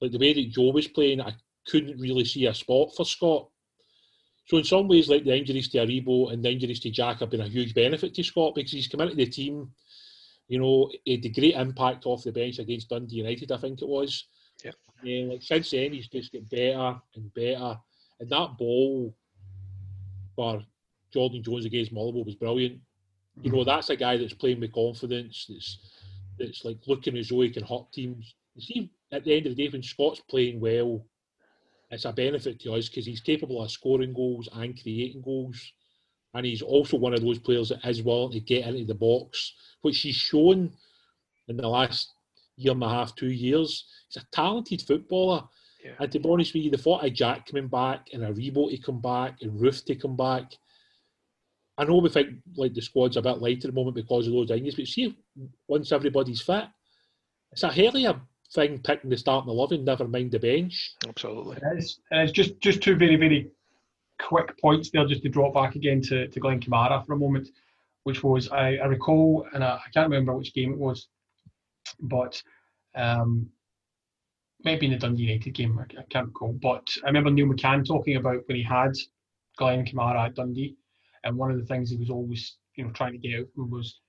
like 0.00 0.12
the 0.12 0.18
way 0.18 0.32
that 0.32 0.50
Joe 0.50 0.70
was 0.70 0.88
playing, 0.88 1.20
I 1.20 1.34
couldn't 1.66 2.00
really 2.00 2.24
see 2.24 2.46
a 2.46 2.54
spot 2.54 2.94
for 2.96 3.04
Scott. 3.04 3.48
So 4.46 4.56
in 4.56 4.64
some 4.64 4.88
ways, 4.88 5.08
like 5.08 5.24
the 5.24 5.36
injuries 5.36 5.68
to 5.68 5.78
Aribo 5.78 6.32
and 6.32 6.44
the 6.44 6.50
injuries 6.50 6.80
to 6.80 6.90
Jack 6.90 7.20
have 7.20 7.30
been 7.30 7.42
a 7.42 7.48
huge 7.48 7.74
benefit 7.74 8.14
to 8.14 8.24
Scott 8.24 8.54
because 8.54 8.72
he's 8.72 8.88
come 8.88 9.02
into 9.02 9.14
the 9.14 9.26
team. 9.26 9.70
You 10.48 10.58
know, 10.58 10.90
he 11.04 11.16
had 11.16 11.24
a 11.24 11.28
great 11.28 11.54
impact 11.54 12.06
off 12.06 12.24
the 12.24 12.32
bench 12.32 12.58
against 12.58 12.88
Dundee 12.88 13.16
United, 13.16 13.52
I 13.52 13.58
think 13.58 13.80
it 13.80 13.88
was. 13.88 14.24
Yeah, 15.02 15.26
like 15.26 15.42
since 15.42 15.70
then 15.70 15.92
he's 15.92 16.08
just 16.08 16.32
get 16.32 16.50
better 16.50 17.00
and 17.14 17.32
better. 17.32 17.78
And 18.18 18.28
that 18.28 18.58
ball 18.58 19.14
for 20.34 20.62
Jordan 21.12 21.42
Jones 21.42 21.64
against 21.64 21.92
Motherwell 21.92 22.24
was 22.24 22.34
brilliant. 22.34 22.80
You 23.42 23.52
know, 23.52 23.64
that's 23.64 23.90
a 23.90 23.96
guy 23.96 24.16
that's 24.16 24.34
playing 24.34 24.60
with 24.60 24.72
confidence, 24.72 25.46
that's 25.48 25.78
that's 26.38 26.64
like 26.64 26.78
looking 26.86 27.16
as 27.18 27.28
though 27.28 27.42
he 27.42 27.50
can 27.50 27.64
hurt 27.64 27.92
teams. 27.92 28.34
You 28.54 28.62
see, 28.62 28.90
at 29.12 29.24
the 29.24 29.36
end 29.36 29.46
of 29.46 29.56
the 29.56 29.62
day, 29.62 29.70
when 29.70 29.82
Scott's 29.82 30.20
playing 30.28 30.60
well, 30.60 31.04
it's 31.90 32.04
a 32.04 32.12
benefit 32.12 32.60
to 32.60 32.74
us 32.74 32.88
because 32.88 33.06
he's 33.06 33.20
capable 33.20 33.62
of 33.62 33.70
scoring 33.70 34.12
goals 34.12 34.48
and 34.52 34.80
creating 34.80 35.22
goals. 35.22 35.72
And 36.34 36.46
he's 36.46 36.62
also 36.62 36.96
one 36.96 37.12
of 37.12 37.22
those 37.22 37.40
players 37.40 37.70
that 37.70 37.84
is 37.84 38.02
willing 38.02 38.32
to 38.32 38.40
get 38.40 38.66
into 38.66 38.84
the 38.84 38.94
box, 38.94 39.52
which 39.82 40.00
he's 40.00 40.14
shown 40.14 40.72
in 41.48 41.56
the 41.56 41.68
last 41.68 42.12
year 42.56 42.72
and 42.72 42.82
a 42.84 42.88
half, 42.88 43.16
two 43.16 43.30
years. 43.30 43.84
He's 44.08 44.22
a 44.22 44.26
talented 44.30 44.82
footballer. 44.82 45.42
Yeah. 45.84 45.92
And 45.98 46.12
to 46.12 46.20
be 46.20 46.28
honest 46.28 46.54
with 46.54 46.62
you, 46.62 46.70
the 46.70 46.78
thought 46.78 47.04
of 47.04 47.12
Jack 47.12 47.46
coming 47.46 47.66
back 47.66 48.08
and 48.12 48.22
a 48.22 48.32
Rebo 48.32 48.70
to 48.70 48.78
come 48.78 49.00
back 49.00 49.38
and 49.42 49.58
Roofe 49.60 49.84
to 49.86 49.96
come 49.96 50.16
back. 50.16 50.52
I 51.78 51.84
know 51.84 51.98
we 51.98 52.10
think 52.10 52.36
like 52.56 52.74
the 52.74 52.82
squad's 52.82 53.16
a 53.16 53.22
bit 53.22 53.38
light 53.38 53.64
at 53.64 53.70
the 53.70 53.72
moment 53.72 53.96
because 53.96 54.26
of 54.26 54.32
those 54.32 54.50
injuries, 54.50 54.74
but 54.74 54.86
see 54.86 55.16
once 55.66 55.92
everybody's 55.92 56.42
fit, 56.42 56.64
it's 57.52 57.62
a 57.62 57.72
hell 57.72 57.96
of 57.96 58.16
a 58.16 58.20
thing 58.52 58.78
picking 58.80 59.10
the 59.10 59.16
starting 59.16 59.50
eleven, 59.50 59.84
never 59.84 60.06
mind 60.06 60.30
the 60.32 60.38
bench. 60.38 60.94
Absolutely. 61.06 61.58
It's, 61.76 62.00
it's 62.10 62.32
just 62.32 62.60
just 62.60 62.82
two 62.82 62.96
very 62.96 63.16
very 63.16 63.50
quick 64.20 64.58
points 64.60 64.90
there, 64.90 65.06
just 65.06 65.22
to 65.22 65.28
drop 65.28 65.54
back 65.54 65.74
again 65.74 66.00
to, 66.02 66.28
to 66.28 66.40
Glenn 66.40 66.60
Kamara 66.60 67.04
for 67.04 67.14
a 67.14 67.18
moment, 67.18 67.48
which 68.04 68.22
was 68.22 68.50
I, 68.50 68.76
I 68.76 68.86
recall, 68.86 69.46
and 69.52 69.64
I, 69.64 69.76
I, 69.76 69.90
can't 69.92 70.10
remember 70.10 70.34
which 70.34 70.54
game 70.54 70.72
it 70.72 70.78
was, 70.78 71.08
but 72.00 72.40
um, 72.94 73.48
maybe 74.64 74.86
in 74.86 74.92
the 74.92 74.98
Dundee 74.98 75.24
United 75.24 75.54
game, 75.54 75.78
I, 75.78 76.00
I 76.00 76.04
can't 76.10 76.26
recall. 76.26 76.52
But 76.52 76.88
I 77.02 77.06
remember 77.06 77.30
Neil 77.30 77.46
McCann 77.46 77.86
talking 77.86 78.16
about 78.16 78.46
when 78.46 78.56
he 78.56 78.62
had 78.62 78.92
Glenn 79.56 79.84
Kamara 79.84 80.26
at 80.26 80.34
Dundee, 80.34 80.76
and 81.24 81.36
one 81.36 81.50
of 81.50 81.58
the 81.58 81.66
things 81.66 81.90
he 81.90 81.96
was 81.96 82.10
always 82.10 82.56
you 82.76 82.84
know 82.84 82.90
trying 82.90 83.12
to 83.12 83.18
get 83.18 83.40
out 83.40 83.46
was 83.56 84.00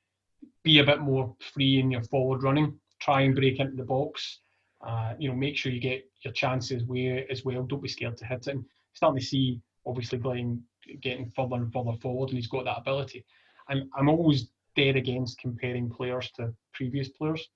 be 0.63 0.79
a 0.79 0.83
bit 0.83 1.01
more 1.01 1.35
free 1.53 1.79
in 1.79 1.91
your 1.91 2.03
forward 2.03 2.43
running, 2.43 2.79
try 2.99 3.21
and 3.21 3.35
break 3.35 3.59
into 3.59 3.75
the 3.75 3.83
box. 3.83 4.39
Uh, 4.85 5.13
you 5.19 5.29
know, 5.29 5.35
make 5.35 5.55
sure 5.55 5.71
you 5.71 5.79
get 5.79 6.03
your 6.23 6.33
chances 6.33 6.83
where 6.85 7.29
as 7.31 7.45
well. 7.45 7.63
Don't 7.63 7.83
be 7.83 7.89
scared 7.89 8.17
to 8.17 8.25
hit 8.25 8.47
it. 8.47 8.55
And 8.55 8.65
starting 8.93 9.19
to 9.19 9.25
see 9.25 9.61
obviously 9.85 10.17
Glenn 10.17 10.63
getting 11.01 11.29
further 11.29 11.55
and 11.55 11.71
further 11.71 11.93
forward, 12.01 12.29
and 12.29 12.37
he's 12.37 12.47
got 12.47 12.65
that 12.65 12.79
ability. 12.79 13.25
I'm 13.69 13.89
I'm 13.95 14.09
always 14.09 14.49
dead 14.75 14.95
against 14.95 15.39
comparing 15.39 15.89
players 15.89 16.31
to 16.37 16.53
previous 16.73 17.09
players 17.09 17.49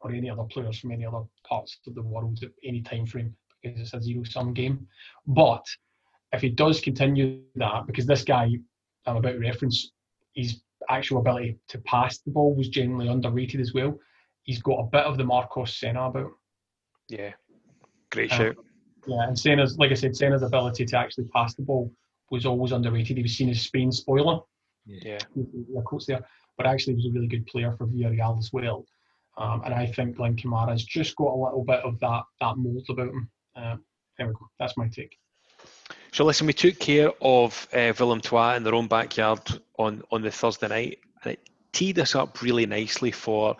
or 0.00 0.12
any 0.12 0.30
other 0.30 0.44
players 0.44 0.78
from 0.78 0.92
any 0.92 1.04
other 1.04 1.22
parts 1.44 1.78
of 1.86 1.94
the 1.94 2.02
world 2.02 2.38
at 2.42 2.50
any 2.64 2.80
time 2.80 3.06
frame 3.06 3.34
because 3.62 3.80
it's 3.80 3.94
a 3.94 4.00
zero 4.00 4.22
sum 4.24 4.54
game. 4.54 4.86
But 5.26 5.64
if 6.32 6.42
he 6.42 6.50
does 6.50 6.80
continue 6.80 7.40
that, 7.56 7.86
because 7.86 8.06
this 8.06 8.22
guy 8.22 8.52
I'm 9.08 9.16
about 9.16 9.32
to 9.32 9.38
reference, 9.38 9.90
his 10.34 10.60
actual 10.88 11.18
ability 11.18 11.58
to 11.68 11.78
pass 11.78 12.18
the 12.18 12.30
ball 12.30 12.54
was 12.54 12.68
generally 12.68 13.08
underrated 13.08 13.60
as 13.60 13.74
well. 13.74 13.98
He's 14.42 14.62
got 14.62 14.80
a 14.80 14.84
bit 14.84 15.04
of 15.04 15.18
the 15.18 15.24
Marcos 15.24 15.76
Senna 15.76 16.08
about. 16.08 16.30
Yeah, 17.08 17.32
great 18.10 18.32
Um, 18.32 18.38
shout. 18.38 18.56
Yeah, 19.06 19.26
and 19.26 19.38
Senna's, 19.38 19.78
like 19.78 19.90
I 19.90 19.94
said, 19.94 20.16
Senna's 20.16 20.42
ability 20.42 20.84
to 20.86 20.98
actually 20.98 21.28
pass 21.28 21.54
the 21.54 21.62
ball 21.62 21.90
was 22.30 22.44
always 22.44 22.72
underrated. 22.72 23.16
He 23.16 23.22
was 23.22 23.36
seen 23.36 23.48
as 23.48 23.62
Spain's 23.62 23.98
spoiler. 23.98 24.40
Yeah, 24.86 25.18
the 25.36 25.82
quotes 25.84 26.06
there, 26.06 26.20
but 26.56 26.66
actually 26.66 26.94
he 26.94 26.96
was 26.96 27.06
a 27.06 27.12
really 27.12 27.26
good 27.26 27.46
player 27.46 27.72
for 27.72 27.86
Villarreal 27.86 28.38
as 28.38 28.50
well. 28.52 28.86
Um, 29.36 29.62
and 29.64 29.74
I 29.74 29.86
think 29.86 30.16
Glenn 30.16 30.34
Kamara's 30.36 30.84
just 30.84 31.14
got 31.16 31.32
a 31.32 31.36
little 31.36 31.64
bit 31.64 31.80
of 31.80 31.98
that 32.00 32.22
that 32.40 32.56
mould 32.56 32.84
about 32.88 33.08
him. 33.08 33.30
Uh, 33.54 33.76
there 34.16 34.28
we 34.28 34.32
go. 34.32 34.48
That's 34.58 34.76
my 34.76 34.88
take. 34.88 35.16
So 36.12 36.24
listen, 36.24 36.46
we 36.46 36.52
took 36.52 36.78
care 36.78 37.12
of 37.20 37.68
uh, 37.72 37.92
Willem 37.98 38.20
Trois 38.20 38.54
in 38.54 38.64
their 38.64 38.74
own 38.74 38.88
backyard 38.88 39.40
on, 39.78 40.02
on 40.10 40.22
the 40.22 40.30
Thursday 40.30 40.68
night, 40.68 40.98
and 41.22 41.34
it 41.34 41.40
teed 41.72 41.98
us 41.98 42.14
up 42.14 42.40
really 42.42 42.66
nicely 42.66 43.12
for 43.12 43.56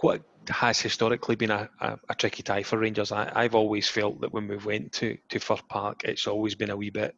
what 0.00 0.22
has 0.48 0.80
historically 0.80 1.36
been 1.36 1.50
a, 1.50 1.68
a, 1.80 1.98
a 2.08 2.14
tricky 2.14 2.42
tie 2.42 2.62
for 2.62 2.78
Rangers. 2.78 3.12
I, 3.12 3.30
I've 3.34 3.54
always 3.54 3.88
felt 3.88 4.20
that 4.20 4.32
when 4.32 4.48
we 4.48 4.56
went 4.56 4.92
to, 4.94 5.16
to 5.28 5.38
Fir 5.38 5.58
Park, 5.68 6.02
it's 6.04 6.26
always 6.26 6.54
been 6.54 6.70
a 6.70 6.76
wee 6.76 6.90
bit 6.90 7.14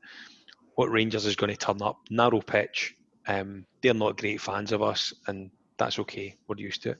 what 0.79 0.93
Rangers 0.93 1.27
is 1.27 1.35
going 1.35 1.51
to 1.51 1.57
turn 1.57 1.83
up. 1.83 1.99
Narrow 2.09 2.41
pitch. 2.41 2.95
Um, 3.27 3.67
they're 3.83 3.95
not 3.95 4.17
great 4.17 4.41
fans 4.41 4.71
of 4.71 4.81
us, 4.81 5.13
and 5.27 5.51
that's 5.77 5.99
okay. 5.99 6.37
We're 6.47 6.59
used 6.59 6.85
to 6.85 6.91
it. 6.91 6.99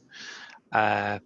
Uh, 0.73 1.21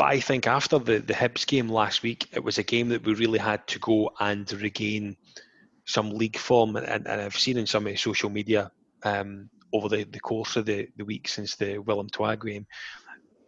but 0.00 0.06
I 0.06 0.18
think 0.18 0.46
after 0.46 0.78
the, 0.78 1.00
the 1.00 1.12
Hibs 1.12 1.46
game 1.46 1.68
last 1.68 2.02
week, 2.02 2.26
it 2.32 2.42
was 2.42 2.56
a 2.56 2.62
game 2.62 2.88
that 2.88 3.04
we 3.04 3.12
really 3.12 3.38
had 3.38 3.66
to 3.66 3.78
go 3.80 4.10
and 4.18 4.50
regain 4.50 5.14
some 5.84 6.08
league 6.08 6.38
form. 6.38 6.74
And, 6.76 7.06
and 7.06 7.20
I've 7.20 7.36
seen 7.36 7.58
in 7.58 7.66
some 7.66 7.84
of 7.86 7.92
the 7.92 7.98
social 7.98 8.30
media 8.30 8.70
um, 9.02 9.50
over 9.74 9.90
the, 9.90 10.04
the 10.04 10.20
course 10.20 10.56
of 10.56 10.64
the, 10.64 10.88
the 10.96 11.04
week 11.04 11.28
since 11.28 11.54
the 11.54 11.76
Willem 11.76 12.08
II 12.18 12.34
game, 12.36 12.66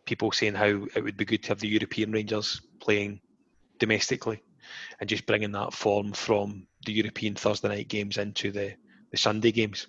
people 0.05 0.31
saying 0.31 0.53
how 0.53 0.87
it 0.95 1.03
would 1.03 1.17
be 1.17 1.25
good 1.25 1.43
to 1.45 1.49
have 1.49 1.59
the 1.59 1.69
European 1.69 2.12
Rangers 2.12 2.61
playing 2.81 3.23
domestically 3.79 4.43
and 5.01 5.09
just 5.09 5.25
bringing 5.25 5.53
that 5.53 5.73
form 5.73 6.12
from 6.12 6.67
the 6.85 6.93
European 6.93 7.35
Thursday 7.35 7.69
night 7.69 7.88
games 7.88 8.19
into 8.19 8.53
the, 8.53 8.75
the 9.11 9.17
Sunday 9.17 9.53
games. 9.53 9.87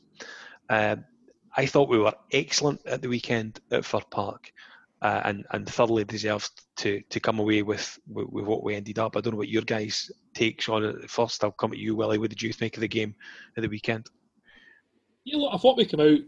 Uh, 0.69 0.95
I 1.57 1.65
thought 1.65 1.89
we 1.89 1.99
were 1.99 2.15
excellent 2.31 2.79
at 2.85 3.01
the 3.01 3.09
weekend 3.09 3.59
at 3.69 3.83
Fir 3.83 3.99
Park 4.09 4.53
uh, 5.03 5.21
and 5.25 5.45
and 5.51 5.67
thoroughly 5.67 6.05
deserved 6.05 6.49
to 6.77 7.01
to 7.09 7.19
come 7.19 7.39
away 7.39 7.61
with, 7.61 7.99
with 8.07 8.27
with 8.29 8.45
what 8.45 8.63
we 8.63 8.73
ended 8.73 8.97
up. 8.97 9.15
I 9.15 9.21
don't 9.21 9.33
know 9.33 9.37
what 9.37 9.49
your 9.49 9.61
guys' 9.63 10.09
takes 10.33 10.69
on 10.69 10.83
it. 10.83 11.11
First, 11.11 11.43
I'll 11.43 11.51
come 11.51 11.73
at 11.73 11.77
you, 11.77 11.95
Willie. 11.95 12.17
What 12.17 12.29
did 12.29 12.41
you 12.41 12.53
think 12.53 12.75
of 12.75 12.81
the 12.81 12.87
game 12.87 13.13
at 13.57 13.61
the 13.61 13.69
weekend? 13.69 14.09
Yeah, 15.25 15.37
look, 15.37 15.53
I 15.53 15.57
thought 15.57 15.77
we 15.77 15.85
came 15.85 15.99
out 15.99 16.19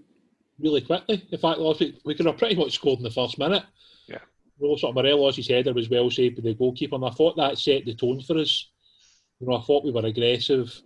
really 0.59 0.81
quickly. 0.81 1.25
In 1.31 1.39
fact, 1.39 1.59
last 1.59 1.79
week, 1.79 1.99
we 2.05 2.15
could 2.15 2.25
have 2.25 2.37
pretty 2.37 2.55
much 2.55 2.73
scored 2.73 2.99
in 2.99 3.03
the 3.03 3.09
first 3.09 3.39
minute. 3.39 3.63
Yeah. 4.07 4.19
You 4.59 4.69
know, 4.69 4.75
sort 4.75 4.91
of 4.91 4.95
Morelos' 4.95 5.47
header 5.47 5.73
was 5.73 5.89
well 5.89 6.11
saved 6.11 6.35
by 6.35 6.41
the 6.41 6.53
goalkeeper, 6.53 6.95
and 6.95 7.05
I 7.05 7.11
thought 7.11 7.37
that 7.37 7.57
set 7.57 7.85
the 7.85 7.95
tone 7.95 8.21
for 8.21 8.37
us. 8.37 8.69
You 9.39 9.47
know, 9.47 9.55
I 9.55 9.61
thought 9.61 9.85
we 9.85 9.91
were 9.91 10.05
aggressive. 10.05 10.81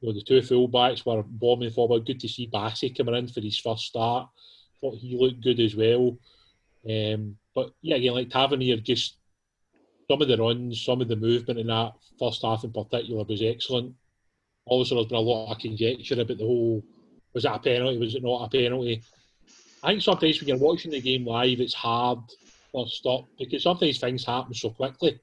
You 0.00 0.08
know, 0.08 0.14
the 0.14 0.22
two 0.22 0.42
full-backs 0.42 1.04
were 1.04 1.24
bombing 1.24 1.70
forward. 1.70 2.06
Good 2.06 2.20
to 2.20 2.28
see 2.28 2.48
Bassey 2.48 2.96
coming 2.96 3.14
in 3.14 3.28
for 3.28 3.40
his 3.40 3.58
first 3.58 3.86
start. 3.86 4.28
Thought 4.80 4.98
he 4.98 5.16
looked 5.16 5.42
good 5.42 5.58
as 5.60 5.74
well. 5.74 6.18
Um, 6.88 7.36
but 7.54 7.72
yeah, 7.82 7.96
again, 7.96 8.14
like 8.14 8.30
Tavernier, 8.30 8.76
just 8.76 9.16
some 10.10 10.22
of 10.22 10.28
the 10.28 10.36
runs, 10.36 10.82
some 10.82 11.00
of 11.00 11.08
the 11.08 11.16
movement 11.16 11.58
in 11.58 11.66
that 11.66 11.92
first 12.18 12.42
half 12.42 12.64
in 12.64 12.72
particular 12.72 13.24
was 13.24 13.42
excellent. 13.42 13.94
Obviously, 14.68 14.96
there's 14.96 15.08
been 15.08 15.16
a 15.16 15.20
lot 15.20 15.52
of 15.52 15.58
conjecture 15.58 16.20
about 16.20 16.38
the 16.38 16.44
whole 16.44 16.82
was 17.36 17.42
that 17.42 17.56
a 17.56 17.58
penalty, 17.58 17.98
was 17.98 18.14
it 18.14 18.22
not 18.22 18.46
a 18.46 18.48
penalty? 18.48 19.02
I 19.82 19.88
think 19.90 20.02
sometimes 20.02 20.40
when 20.40 20.48
you're 20.48 20.56
watching 20.56 20.90
the 20.90 21.02
game 21.02 21.26
live, 21.26 21.60
it's 21.60 21.74
hard 21.74 22.18
to 22.74 22.88
stop 22.88 23.26
because 23.38 23.62
sometimes 23.62 23.98
things 23.98 24.24
happen 24.24 24.54
so 24.54 24.70
quickly. 24.70 25.20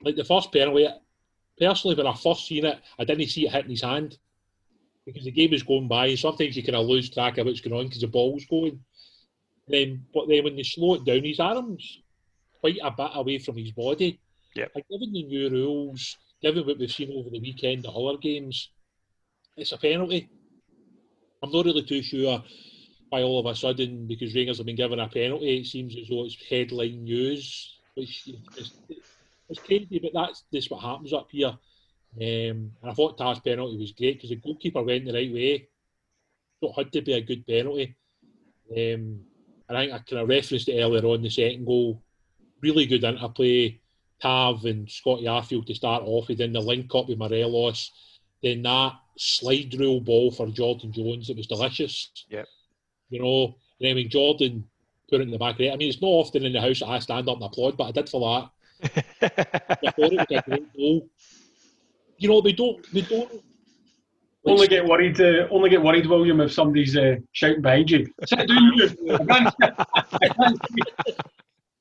Like 0.00 0.14
the 0.14 0.22
first 0.22 0.52
penalty, 0.52 0.86
personally, 1.58 1.96
when 1.96 2.06
I 2.06 2.14
first 2.14 2.46
seen 2.46 2.66
it, 2.66 2.78
I 3.00 3.04
didn't 3.04 3.26
see 3.26 3.46
it 3.46 3.52
hitting 3.52 3.72
his 3.72 3.82
hand 3.82 4.16
because 5.04 5.24
the 5.24 5.32
game 5.32 5.52
is 5.52 5.64
going 5.64 5.88
by. 5.88 6.14
Sometimes 6.14 6.56
you 6.56 6.62
kind 6.62 6.76
of 6.76 6.86
lose 6.86 7.10
track 7.10 7.36
of 7.38 7.46
what's 7.46 7.60
going 7.60 7.76
on 7.76 7.86
because 7.86 8.02
the 8.02 8.06
ball's 8.06 8.44
going. 8.44 8.78
Then, 9.68 10.04
but 10.14 10.28
then 10.28 10.44
when 10.44 10.56
they 10.56 10.62
slow 10.62 10.94
it 10.94 11.04
down, 11.04 11.24
his 11.24 11.40
arms 11.40 12.00
quite 12.60 12.78
a 12.82 12.90
bit 12.90 13.10
away 13.14 13.38
from 13.38 13.56
his 13.56 13.72
body. 13.72 14.20
Like, 14.74 14.86
given 14.88 15.12
the 15.12 15.24
new 15.24 15.50
rules, 15.50 16.16
given 16.42 16.66
what 16.66 16.78
we've 16.78 16.90
seen 16.90 17.12
over 17.16 17.30
the 17.30 17.40
weekend 17.40 17.86
at 17.86 17.92
other 17.92 18.18
games, 18.18 18.70
it's 19.56 19.72
a 19.72 19.78
penalty. 19.78 20.28
I'm 21.42 21.52
not 21.52 21.66
really 21.66 21.82
too 21.82 22.02
sure 22.02 22.42
why 23.10 23.22
all 23.22 23.40
of 23.40 23.46
a 23.46 23.54
sudden, 23.54 24.06
because 24.06 24.34
Rangers 24.34 24.58
have 24.58 24.66
been 24.66 24.76
given 24.76 25.00
a 25.00 25.08
penalty, 25.08 25.60
it 25.60 25.66
seems 25.66 25.96
as 25.96 26.08
though 26.08 26.24
it's 26.24 26.36
headline 26.48 27.04
news, 27.04 27.78
which 27.94 28.28
is 28.56 28.72
it's 29.48 29.60
crazy, 29.60 29.98
but 29.98 30.12
that's 30.12 30.44
just 30.52 30.70
what 30.70 30.82
happens 30.82 31.12
up 31.12 31.28
here. 31.30 31.56
Um, 32.16 32.72
and 32.82 32.90
I 32.90 32.92
thought 32.92 33.16
Tars 33.16 33.40
penalty 33.40 33.78
was 33.78 33.92
great 33.92 34.16
because 34.16 34.30
the 34.30 34.36
goalkeeper 34.36 34.82
went 34.82 35.06
the 35.06 35.12
right 35.12 35.32
way. 35.32 35.68
So 36.60 36.68
it 36.68 36.74
had 36.76 36.92
to 36.92 37.02
be 37.02 37.12
a 37.14 37.20
good 37.20 37.46
penalty. 37.46 37.96
Um, 38.76 39.20
I 39.68 39.74
think 39.74 39.92
I 39.92 39.98
kind 39.98 40.22
of 40.22 40.28
referenced 40.28 40.68
it 40.68 40.80
earlier 40.80 41.04
on 41.04 41.22
the 41.22 41.30
second 41.30 41.66
goal. 41.66 42.02
Really 42.62 42.86
good 42.86 43.04
interplay. 43.04 43.80
Tav 44.20 44.64
and 44.64 44.90
Scotty 44.90 45.24
Arfield 45.24 45.66
to 45.66 45.74
start 45.74 46.02
off 46.04 46.28
with, 46.28 46.38
then 46.38 46.52
the 46.52 46.60
link 46.60 46.92
up 46.94 47.08
with 47.08 47.18
Morelos. 47.18 47.92
Then 48.42 48.62
that 48.62 48.94
slide 49.16 49.74
rule 49.78 50.00
ball 50.00 50.30
for 50.30 50.48
Jordan 50.48 50.92
Jones, 50.92 51.30
it 51.30 51.36
was 51.36 51.46
delicious. 51.46 52.10
Yep. 52.28 52.46
You 53.10 53.22
know, 53.22 53.44
and 53.44 53.88
then 53.88 53.94
when 53.96 54.08
Jordan 54.08 54.64
put 55.08 55.20
it 55.20 55.24
in 55.24 55.30
the 55.30 55.38
back 55.38 55.54
of 55.54 55.60
it, 55.60 55.72
I 55.72 55.76
mean, 55.76 55.88
it's 55.88 56.02
not 56.02 56.08
often 56.08 56.44
in 56.44 56.52
the 56.52 56.60
house 56.60 56.80
that 56.80 56.88
I 56.88 56.98
stand 56.98 57.28
up 57.28 57.36
and 57.36 57.44
applaud, 57.44 57.76
but 57.76 57.84
I 57.84 57.92
did 57.92 58.08
for 58.08 58.20
that. 58.20 58.50
I 59.20 59.90
thought 59.90 60.12
it 60.12 60.18
was 60.18 60.26
a 60.30 60.42
great 60.42 60.76
goal. 60.76 61.08
You 62.18 62.28
know, 62.28 62.40
they 62.40 62.52
don't, 62.52 62.92
they 62.92 63.02
don't. 63.02 63.42
Only 64.48 64.68
get 64.68 64.84
worried. 64.86 65.20
Uh, 65.20 65.46
only 65.50 65.70
get 65.70 65.82
worried, 65.82 66.06
William, 66.06 66.40
if 66.40 66.52
somebody's 66.52 66.96
uh, 66.96 67.16
shouting 67.32 67.62
behind 67.62 67.90
you. 67.90 68.06
Sit 68.26 68.48
down, 68.48 68.72
you. 68.74 68.88
I 69.14 69.24
can't- 69.24 69.54
I 69.60 70.28
can't 70.28 70.58
see. 70.72 71.12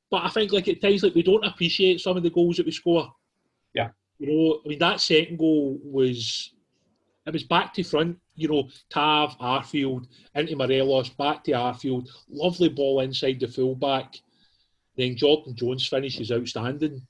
But 0.10 0.24
I 0.24 0.30
think 0.30 0.54
like 0.54 0.68
at 0.68 0.82
times 0.82 1.04
like 1.04 1.16
we 1.16 1.24
don't 1.24 1.46
appreciate 1.46 2.00
some 2.00 2.16
of 2.16 2.24
the 2.24 2.30
goals 2.30 2.58
that 2.58 2.66
we 2.66 2.72
score. 2.72 3.12
Yeah. 3.74 3.90
You 4.20 4.28
know, 4.28 4.62
I 4.66 4.70
mean 4.70 4.80
that 4.80 5.02
second 5.02 5.38
goal 5.38 5.80
was 5.84 6.54
it 7.26 7.34
was 7.34 7.44
back 7.44 7.74
to 7.74 7.84
front, 7.84 8.18
you 8.36 8.48
know, 8.48 8.70
Tav, 8.90 9.38
Arfield, 9.40 10.08
into 10.34 10.56
Morelos, 10.56 11.10
back 11.10 11.44
to 11.44 11.52
Arfield, 11.52 12.08
lovely 12.30 12.70
ball 12.70 13.02
inside 13.02 13.40
the 13.42 13.48
fullback. 13.50 14.16
Then 14.96 15.18
Jordan 15.18 15.54
Jones 15.56 15.86
finishes 15.86 16.32
outstanding. 16.32 17.06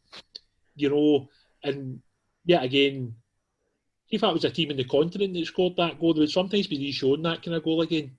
You 0.75 0.89
know, 0.89 1.29
and 1.63 2.01
yeah, 2.45 2.63
again, 2.63 3.13
if 4.09 4.21
that 4.21 4.33
was 4.33 4.45
a 4.45 4.49
team 4.49 4.71
in 4.71 4.77
the 4.77 4.83
continent 4.83 5.33
that 5.33 5.45
scored 5.45 5.75
that 5.77 5.99
goal, 5.99 6.13
there 6.13 6.21
would 6.21 6.29
sometimes 6.29 6.67
be 6.67 6.91
shown 6.91 7.21
that 7.23 7.43
kind 7.43 7.55
of 7.55 7.63
goal 7.63 7.81
again. 7.81 8.11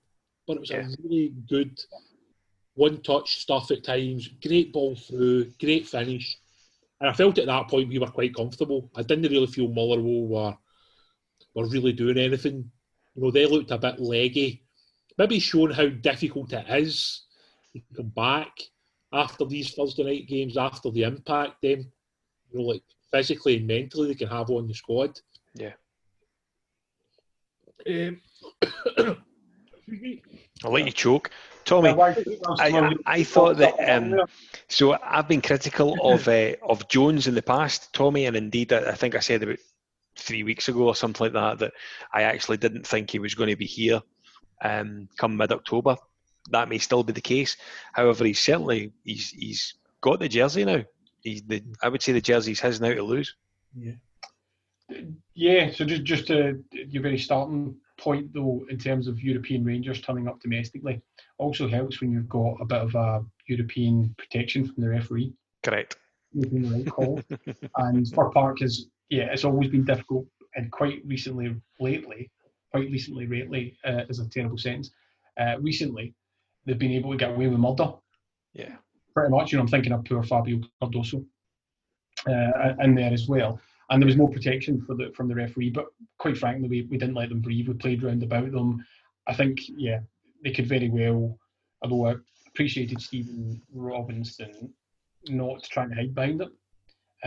But 0.45 0.57
it 0.57 0.59
was 0.61 0.71
a 0.71 0.89
really 1.03 1.33
good 1.47 1.79
one 2.75 3.01
touch 3.01 3.41
stuff 3.41 3.71
at 3.71 3.83
times, 3.83 4.29
great 4.41 4.71
ball 4.71 4.95
through, 4.95 5.51
great 5.59 5.87
finish. 5.87 6.37
And 6.99 7.09
I 7.09 7.13
felt 7.13 7.37
at 7.37 7.47
that 7.47 7.67
point 7.67 7.89
we 7.89 7.99
were 7.99 8.07
quite 8.07 8.35
comfortable. 8.35 8.89
I 8.95 9.03
didn't 9.03 9.31
really 9.31 9.47
feel 9.47 9.67
Motherwell 9.67 10.27
were 10.27 10.57
were 11.55 11.67
really 11.67 11.93
doing 11.93 12.17
anything. 12.17 12.71
You 13.15 13.23
know, 13.23 13.31
they 13.31 13.45
looked 13.45 13.71
a 13.71 13.77
bit 13.77 13.99
leggy. 13.99 14.63
Maybe 15.17 15.39
showing 15.39 15.71
how 15.71 15.87
difficult 15.87 16.53
it 16.53 16.65
is 16.69 17.23
to 17.73 17.81
come 17.95 18.09
back 18.09 18.51
after 19.11 19.45
these 19.45 19.73
Thursday 19.73 20.03
night 20.03 20.27
games, 20.27 20.57
after 20.57 20.91
the 20.91 21.03
impact 21.03 21.61
them, 21.61 21.91
you 22.51 22.59
know, 22.59 22.65
like 22.65 22.83
physically 23.11 23.57
and 23.57 23.67
mentally 23.67 24.07
they 24.07 24.15
can 24.15 24.27
have 24.27 24.49
on 24.49 24.67
the 24.67 24.73
squad. 24.73 25.19
Yeah. 25.53 25.73
Um, 27.87 28.21
I'll 30.63 30.71
let 30.71 30.85
you 30.85 30.91
choke. 30.91 31.31
Tommy, 31.65 31.89
I, 31.89 32.95
I 33.05 33.23
thought 33.23 33.57
that. 33.57 33.75
Um, 33.79 34.21
so 34.67 34.97
I've 35.03 35.27
been 35.27 35.41
critical 35.41 35.97
of 36.13 36.27
uh, 36.27 36.53
of 36.63 36.87
Jones 36.87 37.27
in 37.27 37.35
the 37.35 37.41
past, 37.41 37.93
Tommy, 37.93 38.25
and 38.25 38.35
indeed 38.35 38.73
I 38.73 38.91
I 38.91 38.93
think 38.93 39.15
I 39.15 39.19
said 39.19 39.43
about 39.43 39.59
three 40.15 40.43
weeks 40.43 40.67
ago 40.67 40.87
or 40.87 40.95
something 40.95 41.25
like 41.25 41.33
that 41.33 41.59
that 41.59 41.73
I 42.11 42.23
actually 42.23 42.57
didn't 42.57 42.85
think 42.85 43.09
he 43.09 43.19
was 43.19 43.35
going 43.35 43.49
to 43.49 43.55
be 43.55 43.65
here 43.65 44.01
um, 44.61 45.07
come 45.17 45.37
mid 45.37 45.51
October. 45.51 45.95
That 46.51 46.69
may 46.69 46.77
still 46.79 47.03
be 47.03 47.13
the 47.13 47.21
case. 47.21 47.57
However, 47.93 48.25
he's 48.25 48.39
certainly 48.39 48.91
he's 49.03 49.29
he's 49.29 49.75
got 50.01 50.19
the 50.19 50.29
jersey 50.29 50.65
now. 50.65 50.83
He's 51.21 51.43
the 51.43 51.63
I 51.83 51.89
would 51.89 52.01
say 52.01 52.13
the 52.13 52.21
jersey's 52.21 52.59
his 52.59 52.81
now 52.81 52.93
to 52.93 53.03
lose. 53.03 53.35
Yeah, 53.77 53.93
so 55.71 55.85
just 55.85 56.03
just 56.03 56.27
to 56.27 56.63
your 56.71 57.03
very 57.03 57.17
starting 57.17 57.75
point 57.97 58.33
though, 58.33 58.65
in 58.69 58.77
terms 58.77 59.07
of 59.07 59.19
European 59.21 59.63
Rangers 59.63 60.01
turning 60.01 60.27
up 60.27 60.39
domestically, 60.39 61.01
also 61.37 61.67
helps 61.67 62.01
when 62.01 62.11
you've 62.11 62.29
got 62.29 62.55
a 62.61 62.65
bit 62.65 62.81
of 62.81 62.95
a 62.95 63.23
European 63.47 64.13
protection 64.17 64.65
from 64.65 64.83
the 64.83 64.89
referee 64.89 65.33
Correct. 65.63 65.97
making 66.33 66.63
the 66.63 66.77
right 66.77 66.87
call. 66.89 67.21
and 67.77 68.07
for 68.13 68.31
Park 68.31 68.61
is 68.61 68.87
yeah, 69.09 69.25
it's 69.31 69.43
always 69.43 69.69
been 69.69 69.85
difficult, 69.85 70.27
and 70.55 70.71
quite 70.71 71.01
recently, 71.05 71.55
lately, 71.79 72.29
quite 72.71 72.91
recently, 72.91 73.27
lately 73.27 73.75
uh, 73.83 74.03
is 74.07 74.19
a 74.19 74.29
terrible 74.29 74.57
sentence. 74.57 74.91
Uh, 75.39 75.55
recently, 75.59 76.13
they've 76.65 76.77
been 76.77 76.91
able 76.91 77.11
to 77.11 77.17
get 77.17 77.31
away 77.31 77.47
with 77.47 77.59
murder 77.59 77.91
Yeah. 78.53 78.75
pretty 79.15 79.31
much. 79.31 79.51
You 79.51 79.57
know, 79.57 79.63
I'm 79.63 79.67
thinking 79.67 79.93
of 79.93 80.05
poor 80.05 80.21
Fabio 80.21 80.61
Cardoso 80.81 81.25
uh, 82.27 82.73
in 82.83 82.95
there 82.95 83.11
as 83.11 83.27
well. 83.27 83.59
And 83.89 84.01
there 84.01 84.07
was 84.07 84.17
more 84.17 84.29
protection 84.29 84.81
for 84.85 84.95
the 84.95 85.11
from 85.15 85.27
the 85.27 85.35
referee, 85.35 85.71
but 85.71 85.87
quite 86.19 86.37
frankly, 86.37 86.67
we, 86.69 86.81
we 86.83 86.97
didn't 86.97 87.15
let 87.15 87.29
them 87.29 87.41
breathe. 87.41 87.67
We 87.67 87.73
played 87.73 88.03
round 88.03 88.21
about 88.23 88.51
them. 88.51 88.85
I 89.27 89.33
think, 89.33 89.59
yeah, 89.67 89.99
they 90.43 90.51
could 90.51 90.67
very 90.67 90.89
well, 90.89 91.37
although 91.83 92.07
I 92.07 92.15
appreciated 92.47 93.01
Stephen 93.01 93.61
Robinson 93.73 94.73
not 95.27 95.63
trying 95.63 95.89
to 95.89 95.95
hide 95.95 96.15
behind 96.15 96.41
it 96.41 96.49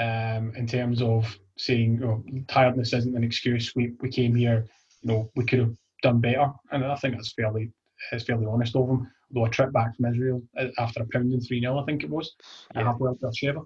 um, 0.00 0.52
in 0.56 0.66
terms 0.66 1.02
of 1.02 1.36
saying, 1.58 2.00
oh, 2.04 2.24
tiredness 2.48 2.92
isn't 2.92 3.16
an 3.16 3.24
excuse. 3.24 3.74
We, 3.76 3.92
we 4.00 4.08
came 4.08 4.34
here, 4.34 4.66
you 5.02 5.12
know, 5.12 5.30
we 5.36 5.44
could 5.44 5.58
have 5.60 5.74
done 6.02 6.20
better. 6.20 6.50
And 6.70 6.84
I 6.84 6.96
think 6.96 7.14
that's 7.14 7.32
fairly 7.32 7.70
it's 8.10 8.24
fairly 8.24 8.46
honest 8.46 8.74
of 8.76 8.88
him. 8.88 9.10
Although 9.34 9.46
a 9.46 9.50
trip 9.50 9.72
back 9.72 9.96
from 9.96 10.06
Israel 10.06 10.42
uh, 10.58 10.66
after 10.78 11.02
a 11.02 11.06
pounding 11.12 11.40
3 11.40 11.60
0, 11.60 11.78
I 11.78 11.84
think 11.84 12.02
it 12.02 12.10
was, 12.10 12.34
Yeah. 12.74 12.84
halfway 12.84 13.10
up 13.10 13.20
Beersheba, 13.20 13.62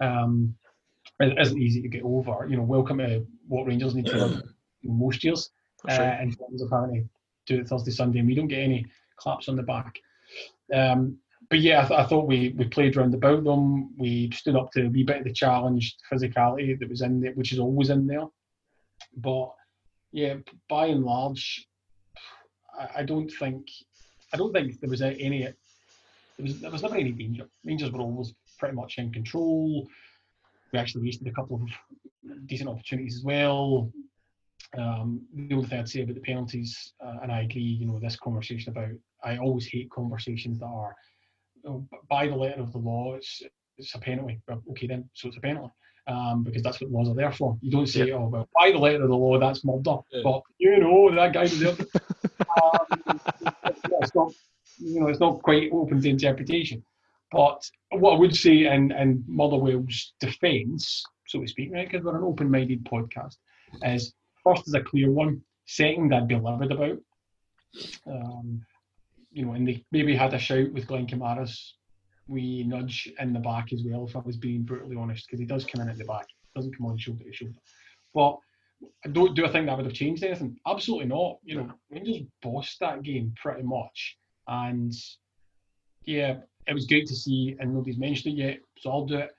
um, 0.00 0.54
it 1.20 1.38
isn't 1.38 1.60
easy 1.60 1.82
to 1.82 1.88
get 1.88 2.02
over. 2.02 2.46
You 2.48 2.56
know, 2.56 2.62
welcome 2.62 2.98
to 2.98 3.26
what 3.48 3.66
Rangers 3.66 3.94
need 3.94 4.06
to 4.06 4.26
live 4.26 4.42
most 4.82 5.24
years 5.24 5.50
uh, 5.88 6.16
in 6.20 6.32
terms 6.32 6.62
of 6.62 6.70
having 6.70 7.08
to 7.46 7.54
do 7.54 7.60
it 7.60 7.68
Thursday, 7.68 7.90
Sunday, 7.90 8.18
and 8.18 8.28
we 8.28 8.34
don't 8.34 8.48
get 8.48 8.60
any 8.60 8.86
claps 9.16 9.48
on 9.48 9.56
the 9.56 9.62
back. 9.62 9.98
Um, 10.72 11.18
but 11.50 11.60
yeah, 11.60 11.82
I, 11.84 11.88
th- 11.88 12.00
I 12.00 12.06
thought 12.06 12.26
we, 12.26 12.54
we 12.56 12.64
played 12.66 12.96
round 12.96 13.14
about 13.14 13.44
them. 13.44 13.94
We 13.98 14.30
stood 14.32 14.56
up 14.56 14.72
to 14.72 14.86
a 14.86 14.88
wee 14.88 15.02
bit 15.04 15.18
of 15.18 15.24
the 15.24 15.32
challenge, 15.32 15.96
physicality 16.10 16.78
that 16.78 16.88
was 16.88 17.02
in 17.02 17.20
there, 17.20 17.32
which 17.32 17.52
is 17.52 17.58
always 17.58 17.90
in 17.90 18.06
there. 18.06 18.26
But 19.16 19.50
yeah, 20.12 20.36
by 20.68 20.86
and 20.86 21.04
large, 21.04 21.66
I, 22.78 22.88
I 22.98 23.02
don't 23.02 23.28
think 23.28 23.66
I 24.32 24.36
don't 24.36 24.52
think 24.52 24.80
there 24.80 24.88
was 24.88 25.02
any 25.02 25.42
there 25.42 25.54
was 26.38 26.60
there 26.60 26.70
was 26.70 26.82
never 26.82 26.96
any 26.96 27.12
danger. 27.12 27.46
Rangers 27.64 27.90
were 27.90 28.00
always 28.00 28.34
pretty 28.58 28.74
much 28.74 28.98
in 28.98 29.12
control. 29.12 29.86
We 30.72 30.78
actually 30.78 31.04
wasted 31.04 31.28
a 31.28 31.32
couple 31.32 31.56
of 31.56 32.46
decent 32.46 32.68
opportunities 32.68 33.16
as 33.16 33.24
well. 33.24 33.90
Um, 34.78 35.22
the 35.34 35.54
only 35.54 35.68
thing 35.68 35.80
I'd 35.80 35.88
say 35.88 36.02
about 36.02 36.14
the 36.14 36.20
penalties, 36.22 36.94
uh, 37.04 37.16
and 37.22 37.30
I 37.30 37.42
agree, 37.42 37.62
you 37.62 37.86
know, 37.86 37.98
this 37.98 38.16
conversation 38.16 38.70
about 38.70 38.90
I 39.22 39.36
always 39.36 39.66
hate 39.66 39.90
conversations 39.90 40.58
that 40.60 40.66
are 40.66 40.96
you 41.56 41.70
know, 41.70 41.88
by 42.08 42.26
the 42.26 42.34
letter 42.34 42.60
of 42.60 42.72
the 42.72 42.78
law, 42.78 43.14
it's 43.14 43.42
it's 43.78 43.94
a 43.94 43.98
penalty. 43.98 44.40
Well, 44.48 44.62
okay 44.70 44.86
then, 44.86 45.08
so 45.14 45.28
it's 45.28 45.36
a 45.36 45.40
penalty. 45.40 45.72
Um, 46.08 46.42
because 46.42 46.62
that's 46.62 46.80
what 46.80 46.90
laws 46.90 47.08
are 47.08 47.14
there 47.14 47.30
for. 47.30 47.56
You 47.60 47.70
don't 47.70 47.86
say, 47.86 48.10
oh 48.10 48.28
well, 48.28 48.48
by 48.58 48.72
the 48.72 48.78
letter 48.78 49.04
of 49.04 49.08
the 49.08 49.16
law, 49.16 49.38
that's 49.38 49.64
murder. 49.64 49.98
Yeah. 50.10 50.22
But 50.24 50.42
you 50.58 50.78
know, 50.78 51.14
that 51.14 51.32
guy 51.32 51.44
it. 51.44 51.80
um, 52.62 53.20
it's 54.00 54.14
not, 54.14 54.32
you 54.78 55.00
know, 55.00 55.08
it's 55.08 55.20
not 55.20 55.42
quite 55.42 55.70
open 55.72 56.00
to 56.02 56.08
interpretation. 56.08 56.82
But 57.32 57.68
what 57.90 58.14
I 58.14 58.18
would 58.18 58.36
say 58.36 58.66
in, 58.66 58.92
in 58.92 59.24
Motherwell's 59.26 60.12
defence, 60.20 61.02
so 61.26 61.40
to 61.40 61.48
speak, 61.48 61.70
right, 61.72 61.90
because 61.90 62.04
we're 62.04 62.18
an 62.18 62.24
open-minded 62.24 62.84
podcast, 62.84 63.36
is 63.82 64.14
first 64.44 64.68
is 64.68 64.74
a 64.74 64.82
clear 64.82 65.10
one. 65.10 65.40
Second, 65.66 66.14
I'd 66.14 66.28
be 66.28 66.36
livid 66.36 66.72
about. 66.72 66.98
Um, 68.06 68.64
you 69.32 69.46
know, 69.46 69.52
and 69.52 69.66
they 69.66 69.82
maybe 69.92 70.14
had 70.14 70.34
a 70.34 70.38
shout 70.38 70.72
with 70.72 70.86
Glenn 70.86 71.06
Kamara's 71.06 71.74
we 72.28 72.64
nudge 72.64 73.12
in 73.18 73.32
the 73.32 73.40
back 73.40 73.72
as 73.72 73.82
well, 73.84 74.06
if 74.06 74.16
I 74.16 74.20
was 74.20 74.36
being 74.36 74.62
brutally 74.62 74.96
honest, 74.96 75.26
because 75.26 75.40
he 75.40 75.46
does 75.46 75.64
come 75.64 75.82
in 75.82 75.88
at 75.88 75.98
the 75.98 76.04
back, 76.04 76.26
doesn't 76.54 76.76
come 76.76 76.86
on 76.86 76.98
shoulder 76.98 77.24
to 77.24 77.32
shoulder. 77.32 77.58
But 78.14 78.38
don't 79.12 79.34
do 79.34 79.46
I 79.46 79.52
think 79.52 79.66
that 79.66 79.76
would 79.76 79.86
have 79.86 79.94
changed 79.94 80.24
anything? 80.24 80.56
Absolutely 80.66 81.06
not. 81.06 81.38
You 81.44 81.56
know, 81.56 81.72
Rangers 81.90 82.26
bossed 82.42 82.80
that 82.80 83.02
game 83.02 83.34
pretty 83.40 83.62
much. 83.62 84.16
And 84.48 84.92
yeah, 86.04 86.38
it 86.66 86.74
was 86.74 86.86
great 86.86 87.06
to 87.08 87.16
see, 87.16 87.56
and 87.58 87.74
nobody's 87.74 87.98
mentioned 87.98 88.38
it 88.38 88.42
yet, 88.42 88.58
so 88.78 88.90
I'll 88.90 89.06
do 89.06 89.16
it. 89.18 89.30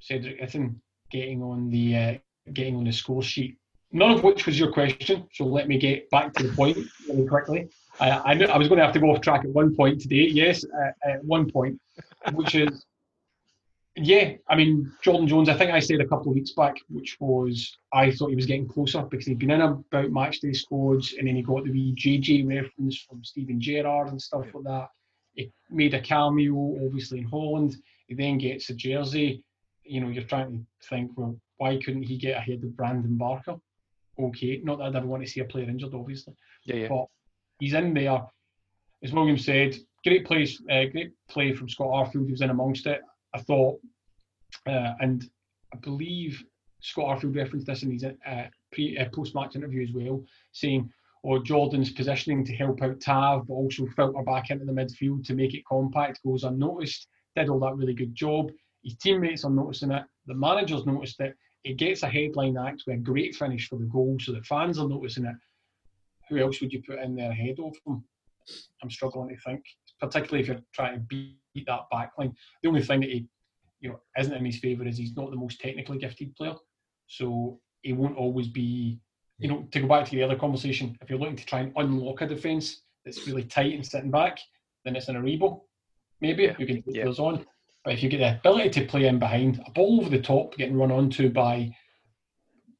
Cedric 0.00 0.40
Itten 0.40 0.76
getting 1.10 1.42
on 1.42 1.70
the 1.70 1.96
uh, 1.96 2.14
getting 2.52 2.76
on 2.76 2.84
the 2.84 2.92
score 2.92 3.22
sheet. 3.22 3.56
None 3.92 4.10
of 4.10 4.24
which 4.24 4.46
was 4.46 4.58
your 4.58 4.72
question, 4.72 5.28
so 5.32 5.44
let 5.44 5.68
me 5.68 5.78
get 5.78 6.10
back 6.10 6.32
to 6.34 6.48
the 6.48 6.54
point 6.54 6.76
really 7.08 7.26
quickly. 7.26 7.68
I, 8.00 8.10
I 8.10 8.34
knew 8.34 8.46
I 8.46 8.58
was 8.58 8.68
going 8.68 8.78
to 8.78 8.84
have 8.84 8.94
to 8.94 9.00
go 9.00 9.10
off 9.10 9.20
track 9.20 9.44
at 9.44 9.50
one 9.50 9.74
point 9.74 10.00
today. 10.00 10.26
Yes, 10.26 10.64
uh, 10.64 11.08
at 11.08 11.24
one 11.24 11.50
point, 11.50 11.80
which 12.32 12.54
is 12.54 12.84
yeah. 13.96 14.32
I 14.48 14.56
mean, 14.56 14.92
Jordan 15.02 15.28
Jones. 15.28 15.48
I 15.48 15.56
think 15.56 15.70
I 15.70 15.78
said 15.78 16.00
a 16.00 16.08
couple 16.08 16.30
of 16.30 16.34
weeks 16.34 16.52
back, 16.52 16.76
which 16.88 17.16
was 17.20 17.76
I 17.92 18.10
thought 18.10 18.30
he 18.30 18.36
was 18.36 18.46
getting 18.46 18.68
closer 18.68 19.02
because 19.02 19.26
he'd 19.26 19.38
been 19.38 19.52
in 19.52 19.60
about 19.60 20.10
match 20.10 20.40
day 20.40 20.52
squads, 20.52 21.14
and 21.16 21.28
then 21.28 21.36
he 21.36 21.42
got 21.42 21.64
the 21.64 21.70
wee 21.70 21.94
JJ 21.96 22.48
reference 22.48 22.98
from 22.98 23.22
Steven 23.22 23.60
Gerrard 23.60 24.08
and 24.08 24.20
stuff 24.20 24.46
like 24.52 24.64
that. 24.64 24.88
He 25.34 25.52
made 25.70 25.94
a 25.94 26.00
cameo, 26.00 26.84
obviously 26.84 27.18
in 27.18 27.24
Holland. 27.24 27.76
He 28.06 28.14
then 28.14 28.38
gets 28.38 28.70
a 28.70 28.74
jersey. 28.74 29.42
You 29.84 30.00
know, 30.00 30.08
you're 30.08 30.24
trying 30.24 30.52
to 30.52 30.88
think, 30.88 31.12
well, 31.16 31.38
why 31.58 31.78
couldn't 31.84 32.02
he 32.04 32.16
get 32.16 32.36
ahead 32.36 32.62
of 32.64 32.76
Brandon 32.76 33.16
Barker? 33.16 33.56
Okay, 34.18 34.60
not 34.62 34.78
that 34.78 34.84
I'd 34.84 34.96
ever 34.96 35.06
want 35.06 35.24
to 35.24 35.30
see 35.30 35.40
a 35.40 35.44
player 35.44 35.68
injured, 35.68 35.94
obviously 35.94 36.34
Yeah, 36.64 36.76
yeah. 36.76 36.88
but 36.88 37.06
he's 37.58 37.74
in 37.74 37.94
there. 37.94 38.22
As 39.02 39.12
William 39.12 39.36
said, 39.36 39.76
great 40.04 40.24
play, 40.24 40.44
uh, 40.70 40.84
great 40.92 41.12
play 41.28 41.52
from 41.52 41.68
Scott 41.68 41.88
Arfield. 41.88 42.26
He 42.26 42.32
was 42.32 42.40
in 42.40 42.50
amongst 42.50 42.86
it. 42.86 43.00
I 43.34 43.40
thought, 43.40 43.80
uh, 44.66 44.94
and 45.00 45.28
I 45.72 45.76
believe 45.78 46.42
Scott 46.80 47.18
Arfield 47.18 47.36
referenced 47.36 47.66
this 47.66 47.82
in 47.82 47.90
his 47.90 48.04
uh, 48.04 48.44
pre 48.72 48.96
uh, 48.96 49.08
post 49.12 49.34
match 49.34 49.56
interview 49.56 49.82
as 49.82 49.92
well, 49.92 50.22
saying, 50.52 50.90
"Oh, 51.24 51.42
Jordan's 51.42 51.90
positioning 51.90 52.44
to 52.44 52.54
help 52.54 52.82
out 52.82 53.00
Tav, 53.00 53.46
but 53.46 53.54
also 53.54 53.86
filter 53.86 54.22
back 54.24 54.50
into 54.50 54.64
the 54.64 54.72
midfield 54.72 55.24
to 55.24 55.34
make 55.34 55.54
it 55.54 55.64
compact 55.66 56.20
goes 56.24 56.44
unnoticed. 56.44 57.08
Did 57.34 57.48
all 57.48 57.60
that 57.60 57.76
really 57.76 57.94
good 57.94 58.14
job. 58.14 58.50
His 58.82 58.96
teammates 58.96 59.44
are 59.44 59.50
noticing 59.50 59.90
it. 59.90 60.04
The 60.26 60.34
manager's 60.34 60.86
noticed 60.86 61.20
it. 61.20 61.34
It 61.64 61.78
gets 61.78 62.02
a 62.02 62.08
headline 62.08 62.58
act 62.58 62.82
with 62.86 62.96
a 62.96 63.00
great 63.00 63.34
finish 63.34 63.68
for 63.68 63.78
the 63.78 63.86
goal, 63.86 64.18
so 64.20 64.32
the 64.32 64.42
fans 64.42 64.78
are 64.78 64.88
noticing 64.88 65.24
it. 65.24 65.36
Who 66.28 66.38
else 66.38 66.60
would 66.60 66.72
you 66.72 66.82
put 66.82 66.98
in 66.98 67.14
there 67.14 67.30
ahead 67.30 67.56
of 67.58 67.74
him? 67.86 68.04
I'm 68.82 68.90
struggling 68.90 69.30
to 69.30 69.40
think, 69.42 69.64
particularly 70.00 70.42
if 70.42 70.48
you're 70.48 70.60
trying 70.74 70.94
to 70.94 71.00
beat 71.00 71.66
that 71.66 71.86
backline. 71.92 72.34
The 72.62 72.68
only 72.68 72.82
thing 72.82 73.00
that 73.00 73.08
he, 73.10 73.26
you 73.80 73.90
know, 73.90 74.00
isn't 74.18 74.34
in 74.34 74.44
his 74.44 74.58
favour 74.58 74.86
is 74.86 74.98
he's 74.98 75.16
not 75.16 75.30
the 75.30 75.36
most 75.36 75.60
technically 75.60 75.98
gifted 75.98 76.36
player, 76.36 76.54
so 77.06 77.58
he 77.80 77.94
won't 77.94 78.18
always 78.18 78.48
be. 78.48 79.00
You 79.38 79.48
know, 79.48 79.66
to 79.72 79.80
go 79.80 79.88
back 79.88 80.04
to 80.06 80.10
the 80.12 80.22
other 80.22 80.36
conversation, 80.36 80.96
if 81.00 81.10
you're 81.10 81.18
looking 81.18 81.36
to 81.36 81.46
try 81.46 81.60
and 81.60 81.72
unlock 81.76 82.20
a 82.22 82.26
defence 82.26 82.82
that's 83.04 83.26
really 83.26 83.44
tight 83.44 83.74
and 83.74 83.84
sitting 83.84 84.10
back, 84.10 84.38
then 84.84 84.96
it's 84.96 85.08
an 85.08 85.16
Aribo, 85.16 85.62
maybe 86.20 86.44
Yeah, 86.44 86.52
who 86.52 86.66
can 86.66 86.82
take 86.82 86.96
yeah. 86.96 87.04
those 87.04 87.18
on. 87.18 87.44
But 87.84 87.94
if 87.94 88.02
you 88.02 88.08
get 88.08 88.18
the 88.18 88.38
ability 88.38 88.70
to 88.80 88.86
play 88.86 89.06
in 89.06 89.18
behind, 89.18 89.60
a 89.66 89.70
ball 89.72 90.00
over 90.00 90.08
the 90.08 90.20
top 90.22 90.56
getting 90.56 90.76
run 90.76 90.90
onto 90.92 91.28
by 91.30 91.74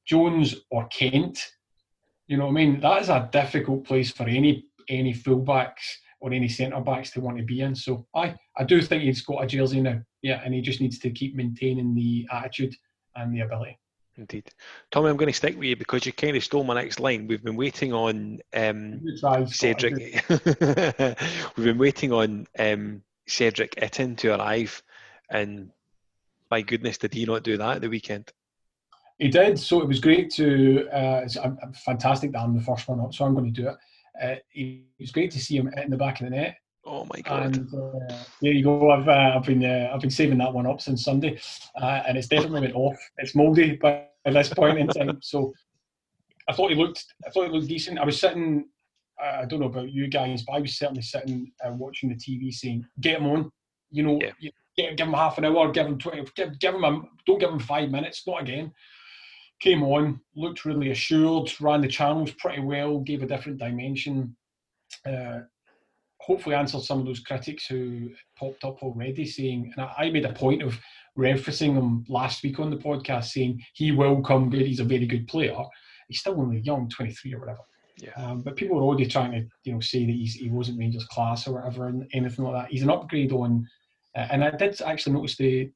Jones 0.06 0.54
or 0.70 0.86
Kent, 0.88 1.44
you 2.26 2.36
know 2.36 2.44
what 2.46 2.52
I 2.52 2.54
mean? 2.54 2.80
That 2.80 3.02
is 3.02 3.08
a 3.08 3.28
difficult 3.32 3.84
place 3.84 4.10
for 4.10 4.24
any 4.24 4.64
any 4.88 5.14
fullbacks 5.14 5.96
or 6.20 6.32
any 6.32 6.48
centre 6.48 6.80
backs 6.80 7.10
to 7.10 7.20
want 7.20 7.36
to 7.38 7.42
be 7.42 7.60
in. 7.60 7.74
So 7.74 8.06
I 8.14 8.34
I 8.56 8.64
do 8.64 8.80
think 8.80 9.02
he's 9.02 9.22
got 9.22 9.42
a 9.42 9.46
jersey 9.46 9.80
now. 9.82 10.00
Yeah, 10.22 10.40
and 10.44 10.54
he 10.54 10.62
just 10.62 10.80
needs 10.80 10.98
to 11.00 11.10
keep 11.10 11.34
maintaining 11.34 11.94
the 11.94 12.26
attitude 12.32 12.74
and 13.16 13.34
the 13.34 13.40
ability. 13.40 13.78
Indeed. 14.16 14.48
Tommy, 14.90 15.10
I'm 15.10 15.16
going 15.16 15.30
to 15.30 15.36
stick 15.36 15.56
with 15.56 15.64
you 15.64 15.76
because 15.76 16.06
you 16.06 16.12
kind 16.12 16.36
of 16.36 16.44
stole 16.44 16.62
my 16.62 16.74
next 16.74 17.00
line. 17.00 17.26
We've 17.26 17.42
been 17.42 17.56
waiting 17.56 17.92
on 17.92 18.38
um, 18.54 18.98
Good 18.98 19.18
try, 19.18 19.44
Scott. 19.44 19.80
Cedric. 19.80 20.24
We've 21.56 21.66
been 21.66 21.78
waiting 21.78 22.12
on 22.12 22.46
um, 22.58 23.02
Cedric 23.26 23.74
Itten 23.76 24.16
to 24.18 24.36
arrive, 24.36 24.82
and 25.30 25.70
my 26.50 26.62
goodness, 26.62 26.98
did 26.98 27.12
he 27.12 27.24
not 27.24 27.42
do 27.42 27.56
that 27.56 27.76
at 27.76 27.82
the 27.82 27.88
weekend? 27.88 28.32
He 29.18 29.28
did. 29.28 29.58
So 29.58 29.80
it 29.80 29.88
was 29.88 29.98
great 29.98 30.30
to. 30.34 30.88
Uh, 30.92 31.22
it's 31.24 31.36
uh, 31.36 31.50
fantastic 31.84 32.32
that 32.32 32.40
I'm 32.40 32.56
the 32.56 32.62
first 32.62 32.86
one 32.88 33.00
up, 33.00 33.14
so 33.14 33.24
I'm 33.24 33.34
going 33.34 33.52
to 33.52 33.62
do 33.62 33.68
it. 33.68 33.76
Uh, 34.22 34.36
it 34.52 34.82
was 35.00 35.10
great 35.10 35.32
to 35.32 35.40
see 35.40 35.56
him 35.56 35.68
in 35.76 35.90
the 35.90 35.96
back 35.96 36.20
of 36.20 36.26
the 36.26 36.30
net. 36.30 36.56
Oh 36.86 37.06
my 37.12 37.20
god! 37.22 37.56
And 37.56 37.74
uh, 37.74 38.14
there 38.42 38.52
you 38.52 38.62
go. 38.64 38.90
I've 38.90 39.08
uh, 39.08 39.32
I've 39.36 39.44
been 39.44 39.64
uh, 39.64 39.90
I've 39.92 40.00
been 40.00 40.10
saving 40.10 40.38
that 40.38 40.52
one 40.52 40.66
up 40.66 40.80
since 40.80 41.04
Sunday, 41.04 41.38
uh, 41.80 42.02
and 42.06 42.18
it's 42.18 42.28
definitely 42.28 42.60
went 42.60 42.74
off. 42.74 42.96
It's 43.18 43.34
mouldy 43.34 43.76
by 43.76 44.04
this 44.26 44.52
point 44.52 44.78
in 44.78 44.86
time. 44.88 45.18
So 45.22 45.52
I 46.48 46.52
thought 46.52 46.70
he 46.70 46.76
looked 46.76 47.04
I 47.26 47.30
thought 47.30 47.46
he 47.46 47.52
looked 47.52 47.68
decent. 47.68 47.98
I 47.98 48.04
was 48.04 48.20
sitting. 48.20 48.68
I 49.22 49.44
don't 49.46 49.60
know 49.60 49.66
about 49.66 49.92
you 49.92 50.08
guys, 50.08 50.42
but 50.42 50.54
I 50.54 50.58
was 50.60 50.76
certainly 50.76 51.02
sitting 51.02 51.50
uh, 51.64 51.70
watching 51.72 52.08
the 52.10 52.16
TV, 52.16 52.52
saying, 52.52 52.84
"Get 53.00 53.18
him 53.20 53.26
on." 53.26 53.50
You 53.90 54.02
know, 54.02 54.18
Yeah. 54.20 54.32
you- 54.40 54.50
get, 54.76 54.96
give 54.96 55.06
him 55.06 55.14
half 55.14 55.38
an 55.38 55.44
hour, 55.44 55.70
give 55.70 55.86
him 55.86 55.98
twenty, 55.98 56.24
give, 56.34 56.58
give 56.58 56.74
him 56.74 56.82
a, 56.84 57.00
don't 57.26 57.38
give 57.38 57.50
him 57.50 57.60
five 57.60 57.90
minutes, 57.90 58.26
not 58.26 58.42
again. 58.42 58.72
Came 59.60 59.84
on, 59.84 60.20
looked 60.34 60.64
really 60.64 60.90
assured, 60.90 61.48
ran 61.60 61.80
the 61.80 61.86
channels 61.88 62.32
pretty 62.32 62.60
well, 62.60 62.98
gave 62.98 63.22
a 63.22 63.26
different 63.26 63.58
dimension. 63.58 64.36
Uh, 65.06 65.42
hopefully 66.24 66.54
answered 66.54 66.82
some 66.82 67.00
of 67.00 67.06
those 67.06 67.20
critics 67.20 67.66
who 67.66 68.10
popped 68.38 68.64
up 68.64 68.82
already 68.82 69.26
saying, 69.26 69.72
and 69.76 69.86
I, 69.98 70.10
made 70.10 70.24
a 70.24 70.32
point 70.32 70.62
of 70.62 70.78
referencing 71.18 71.74
him 71.74 72.04
last 72.08 72.42
week 72.42 72.58
on 72.58 72.70
the 72.70 72.76
podcast, 72.76 73.26
saying 73.26 73.62
he 73.74 73.92
will 73.92 74.22
come 74.22 74.48
good. 74.48 74.66
He's 74.66 74.80
a 74.80 74.84
very 74.84 75.06
good 75.06 75.28
player. 75.28 75.54
He's 76.08 76.20
still 76.20 76.40
only 76.40 76.60
young, 76.60 76.88
23 76.88 77.34
or 77.34 77.40
whatever. 77.40 77.60
Yeah. 77.98 78.12
Um, 78.16 78.40
but 78.40 78.56
people 78.56 78.76
were 78.76 78.82
already 78.82 79.06
trying 79.06 79.32
to, 79.32 79.46
you 79.64 79.74
know, 79.74 79.80
say 79.80 80.06
that 80.06 80.12
he's, 80.12 80.34
he 80.34 80.48
wasn't 80.48 80.78
Rangers 80.78 81.04
class 81.06 81.46
or 81.46 81.54
whatever, 81.54 81.88
and 81.88 82.08
anything 82.14 82.44
like 82.44 82.54
that. 82.54 82.70
He's 82.70 82.82
an 82.82 82.90
upgrade 82.90 83.32
on, 83.32 83.66
uh, 84.16 84.28
and 84.30 84.42
I 84.42 84.50
did 84.50 84.80
actually 84.80 85.12
notice 85.12 85.36
the 85.36 85.70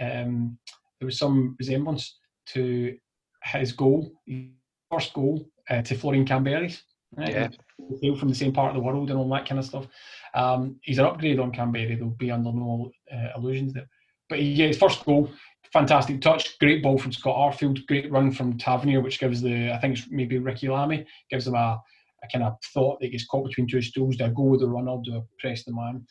um, 0.00 0.58
there 0.98 1.06
was 1.06 1.18
some 1.18 1.56
resemblance 1.58 2.18
to 2.48 2.96
his 3.44 3.72
goal, 3.72 4.12
his 4.26 4.46
first 4.90 5.12
goal 5.12 5.46
uh, 5.70 5.82
to 5.82 5.96
Florian 5.96 6.24
Kamberi. 6.24 6.76
Right? 7.16 7.32
Yeah. 7.32 7.48
They 7.78 8.06
hail 8.06 8.16
from 8.16 8.28
the 8.28 8.34
same 8.34 8.52
part 8.52 8.70
of 8.70 8.74
the 8.76 8.82
world 8.82 9.10
and 9.10 9.18
all 9.18 9.28
that 9.30 9.46
kind 9.46 9.58
of 9.58 9.64
stuff. 9.64 9.86
Um, 10.34 10.76
he's 10.82 10.98
an 10.98 11.04
upgrade 11.04 11.38
on 11.38 11.52
Kamberi. 11.52 11.96
There'll 11.96 12.10
be 12.10 12.30
under 12.30 12.52
no 12.52 12.90
uh, 13.12 13.28
illusions 13.36 13.74
there. 13.74 13.88
But 14.28 14.38
he, 14.38 14.52
yeah, 14.52 14.68
his 14.68 14.78
first 14.78 15.04
goal, 15.04 15.30
fantastic 15.72 16.20
touch, 16.20 16.58
great 16.58 16.82
ball 16.82 16.98
from 16.98 17.12
Scott 17.12 17.36
Arfield, 17.36 17.86
great 17.86 18.10
run 18.10 18.32
from 18.32 18.56
Tavernier, 18.56 19.00
which 19.00 19.20
gives 19.20 19.42
the 19.42 19.72
I 19.72 19.78
think 19.78 19.98
it's 19.98 20.08
maybe 20.10 20.38
Ricki 20.38 20.68
Lamie 20.68 21.06
gives 21.30 21.44
them 21.44 21.54
a, 21.54 21.80
a 22.22 22.28
kind 22.32 22.44
of 22.44 22.56
thought 22.72 23.00
that 23.00 23.06
he 23.06 23.12
gets 23.12 23.26
caught 23.26 23.46
between 23.46 23.66
two 23.66 23.82
stools. 23.82 24.16
Do 24.16 24.24
I 24.24 24.28
go 24.28 24.44
with 24.44 24.60
the 24.60 24.68
runner? 24.68 24.96
Do 25.04 25.16
I 25.16 25.20
press 25.38 25.64
the 25.64 25.74
man? 25.74 26.06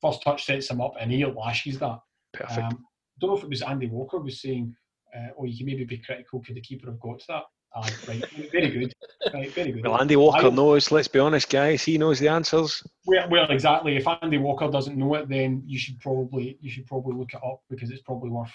First 0.00 0.22
touch 0.22 0.44
sets 0.44 0.70
him 0.70 0.80
up, 0.80 0.94
and 1.00 1.10
he 1.10 1.24
lashes 1.24 1.78
that. 1.80 1.98
Perfect. 2.32 2.58
Um, 2.58 2.84
don't 3.20 3.30
know 3.30 3.36
if 3.36 3.44
it 3.44 3.50
was 3.50 3.62
Andy 3.62 3.88
Walker 3.88 4.18
was 4.18 4.40
saying, 4.40 4.74
uh, 5.14 5.28
"Oh, 5.38 5.44
you 5.44 5.56
can 5.56 5.66
maybe 5.66 5.84
be 5.84 5.98
critical. 5.98 6.40
Could 6.40 6.56
the 6.56 6.60
keeper 6.60 6.90
have 6.90 7.00
got 7.00 7.18
to 7.20 7.24
that?" 7.28 7.42
Ah, 7.74 7.82
right, 8.08 8.24
very 8.52 8.70
good, 8.70 8.92
right, 9.34 9.52
very 9.52 9.72
good. 9.72 9.84
well, 9.84 10.00
Andy 10.00 10.16
Walker 10.16 10.46
I- 10.46 10.50
knows. 10.50 10.90
Let's 10.90 11.08
be 11.08 11.18
honest, 11.18 11.50
guys. 11.50 11.82
He 11.84 11.98
knows 11.98 12.18
the 12.18 12.28
answers. 12.28 12.82
Well, 13.04 13.28
well, 13.30 13.50
exactly. 13.50 13.96
If 13.96 14.06
Andy 14.22 14.38
Walker 14.38 14.70
doesn't 14.70 14.96
know 14.96 15.14
it, 15.16 15.28
then 15.28 15.62
you 15.66 15.78
should 15.78 15.98
probably 16.00 16.58
you 16.60 16.70
should 16.70 16.86
probably 16.86 17.14
look 17.16 17.34
it 17.34 17.40
up 17.44 17.60
because 17.68 17.90
it's 17.90 18.02
probably 18.02 18.30
worth 18.30 18.52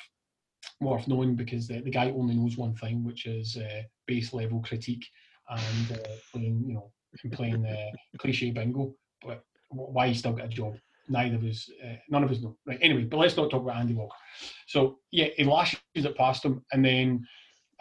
worth 0.80 1.08
knowing 1.08 1.36
because 1.36 1.68
the, 1.68 1.82
the 1.82 1.92
guy 1.92 2.10
only 2.12 2.36
knows 2.36 2.58
one 2.58 2.74
thing, 2.76 3.04
which 3.04 3.26
is 3.26 3.58
uh, 3.58 3.82
base 4.08 4.34
level 4.34 4.60
critique 4.62 5.06
and 5.50 5.92
uh, 6.00 6.10
playing 6.34 6.64
you 6.68 6.74
know 6.74 6.92
and 7.24 7.32
playing 7.34 7.66
uh, 7.66 7.92
cliche 8.18 8.52
bingo. 8.52 8.94
But 9.24 9.44
why 9.70 10.08
he 10.08 10.14
still 10.16 10.34
got 10.34 10.46
a 10.46 10.50
job? 10.50 10.76
Neither 11.10 11.36
of 11.36 11.44
us, 11.44 11.70
uh, 11.84 11.96
none 12.10 12.24
of 12.24 12.32
us 12.32 12.42
know. 12.42 12.58
Right. 12.66 12.80
Anyway, 12.82 13.04
but 13.04 13.18
let's 13.18 13.36
not 13.38 13.52
talk 13.52 13.64
about 13.64 13.76
Andy 13.78 13.94
Walker. 13.94 14.16
So 14.68 15.00
yeah, 15.12 15.28
he 15.36 15.44
lashes 15.44 15.80
it 15.94 16.16
past 16.18 16.46
him, 16.46 16.64
and 16.72 16.84
then 16.86 17.26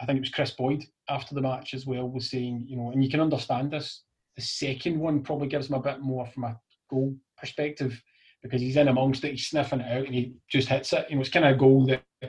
I 0.01 0.05
think 0.05 0.17
it 0.17 0.21
was 0.21 0.31
Kris 0.31 0.51
Boyd 0.51 0.83
after 1.09 1.35
the 1.35 1.41
match 1.41 1.73
as 1.73 1.85
well 1.85 2.09
was 2.09 2.29
saying, 2.29 2.65
you 2.67 2.75
know, 2.75 2.91
and 2.91 3.03
you 3.03 3.09
can 3.09 3.19
understand 3.21 3.71
this. 3.71 4.03
The 4.35 4.41
second 4.41 4.99
one 4.99 5.21
probably 5.21 5.47
gives 5.47 5.67
him 5.69 5.75
a 5.75 5.81
bit 5.81 5.99
more 6.01 6.25
from 6.25 6.45
a 6.45 6.59
goal 6.89 7.15
perspective 7.37 8.01
because 8.41 8.61
he's 8.61 8.77
in 8.77 8.87
amongst 8.87 9.23
it, 9.23 9.31
he's 9.31 9.47
sniffing 9.47 9.81
it 9.81 9.91
out, 9.91 10.05
and 10.05 10.15
he 10.15 10.33
just 10.49 10.67
hits 10.69 10.93
it. 10.93 11.05
You 11.09 11.15
know, 11.15 11.21
it's 11.21 11.29
kind 11.29 11.45
of 11.45 11.55
a 11.55 11.59
goal 11.59 11.85
that 11.85 12.03
uh, 12.23 12.27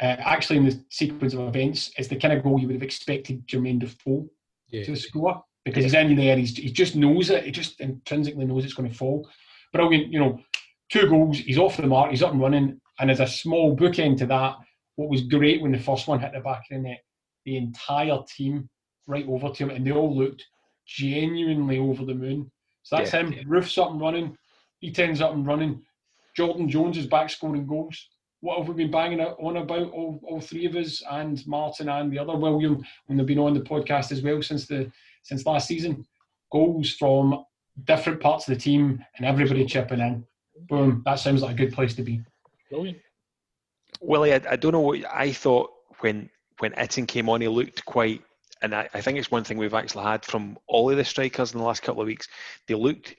actually 0.00 0.56
in 0.58 0.64
the 0.66 0.84
sequence 0.90 1.32
of 1.34 1.40
events 1.40 1.90
is 1.98 2.08
the 2.08 2.16
kind 2.16 2.34
of 2.34 2.42
goal 2.42 2.58
you 2.60 2.66
would 2.66 2.74
have 2.76 2.82
expected 2.82 3.46
Jermaine 3.46 3.78
Defoe 3.78 4.28
Yeah. 4.68 4.84
to 4.84 4.96
score 4.96 5.42
because 5.64 5.84
he's 5.84 5.94
in 5.94 6.16
there. 6.16 6.36
He's 6.36 6.56
he 6.56 6.70
just 6.72 6.96
knows 6.96 7.30
it. 7.30 7.44
He 7.44 7.50
just 7.52 7.80
intrinsically 7.80 8.44
knows 8.44 8.64
it's 8.64 8.74
going 8.74 8.90
to 8.90 8.94
fall. 8.96 9.28
Brilliant, 9.72 10.12
you 10.12 10.18
know, 10.18 10.40
two 10.90 11.08
goals. 11.08 11.38
He's 11.38 11.58
off 11.58 11.76
the 11.76 11.86
mark. 11.86 12.10
He's 12.10 12.22
up 12.22 12.32
and 12.32 12.40
running. 12.40 12.80
And 12.98 13.10
as 13.10 13.20
a 13.20 13.26
small 13.26 13.76
bookend 13.76 14.18
to 14.18 14.26
that, 14.26 14.56
what 14.96 15.08
was 15.08 15.22
great 15.22 15.62
when 15.62 15.72
the 15.72 15.78
first 15.78 16.08
one 16.08 16.20
hit 16.20 16.32
the 16.32 16.40
back 16.40 16.60
of 16.60 16.66
the 16.70 16.78
net, 16.78 17.02
the 17.44 17.56
entire 17.56 18.18
team 18.26 18.68
right 19.06 19.26
over 19.28 19.50
to 19.50 19.64
him, 19.64 19.70
and 19.70 19.86
they 19.86 19.92
all 19.92 20.14
looked 20.14 20.44
genuinely 20.86 21.78
over 21.78 22.04
the 22.04 22.14
moon. 22.14 22.50
So 22.82 22.96
that's 22.96 23.12
Yeah, 23.12 23.20
him. 23.20 23.32
yeah. 23.32 23.42
Roofe's 23.46 23.76
up 23.78 23.90
and 23.90 24.00
running. 24.00 24.36
He 24.80 24.92
turns 24.92 25.20
up 25.20 25.32
and 25.32 25.46
running. 25.46 25.82
Jordan 26.36 26.68
Jones 26.68 26.98
is 26.98 27.06
back 27.06 27.30
scoring 27.30 27.66
goals. 27.66 28.08
What 28.40 28.58
have 28.58 28.68
we 28.68 28.74
been 28.74 28.90
banging 28.90 29.20
on 29.20 29.56
about, 29.56 29.90
all, 29.92 30.20
all 30.22 30.40
three 30.40 30.66
of 30.66 30.76
us, 30.76 31.02
and 31.10 31.44
Martin 31.46 31.88
and 31.88 32.12
the 32.12 32.18
other 32.18 32.36
William, 32.36 32.84
when 33.06 33.16
they've 33.16 33.26
been 33.26 33.38
on 33.38 33.54
the 33.54 33.60
podcast 33.60 34.12
as 34.12 34.22
well 34.22 34.42
since 34.42 34.66
the 34.66 34.90
since 35.22 35.46
last 35.46 35.66
season? 35.66 36.06
Goals 36.52 36.92
from 36.92 37.44
different 37.84 38.20
parts 38.20 38.46
of 38.46 38.54
the 38.54 38.60
team 38.60 39.04
and 39.16 39.26
everybody 39.26 39.64
chipping 39.64 40.00
in. 40.00 40.24
Boom. 40.68 41.02
That 41.04 41.18
sounds 41.18 41.42
like 41.42 41.52
a 41.52 41.64
good 41.66 41.72
place 41.72 41.94
to 41.96 42.02
be. 42.02 42.22
Brilliant. 42.70 42.98
Willie, 44.00 44.34
I, 44.34 44.40
I 44.50 44.56
don't 44.56 44.72
know 44.72 44.80
what 44.80 45.04
I 45.12 45.32
thought 45.32 45.70
when 46.00 46.30
when 46.58 46.72
Itten 46.72 47.06
came 47.06 47.28
on. 47.28 47.40
He 47.40 47.48
looked 47.48 47.84
quite, 47.84 48.22
and 48.62 48.74
I, 48.74 48.88
I 48.94 49.00
think 49.00 49.18
it's 49.18 49.30
one 49.30 49.44
thing 49.44 49.58
we've 49.58 49.74
actually 49.74 50.04
had 50.04 50.24
from 50.24 50.58
all 50.66 50.90
of 50.90 50.96
the 50.96 51.04
strikers 51.04 51.52
in 51.52 51.58
the 51.58 51.64
last 51.64 51.82
couple 51.82 52.02
of 52.02 52.06
weeks. 52.06 52.28
They 52.66 52.74
looked 52.74 53.14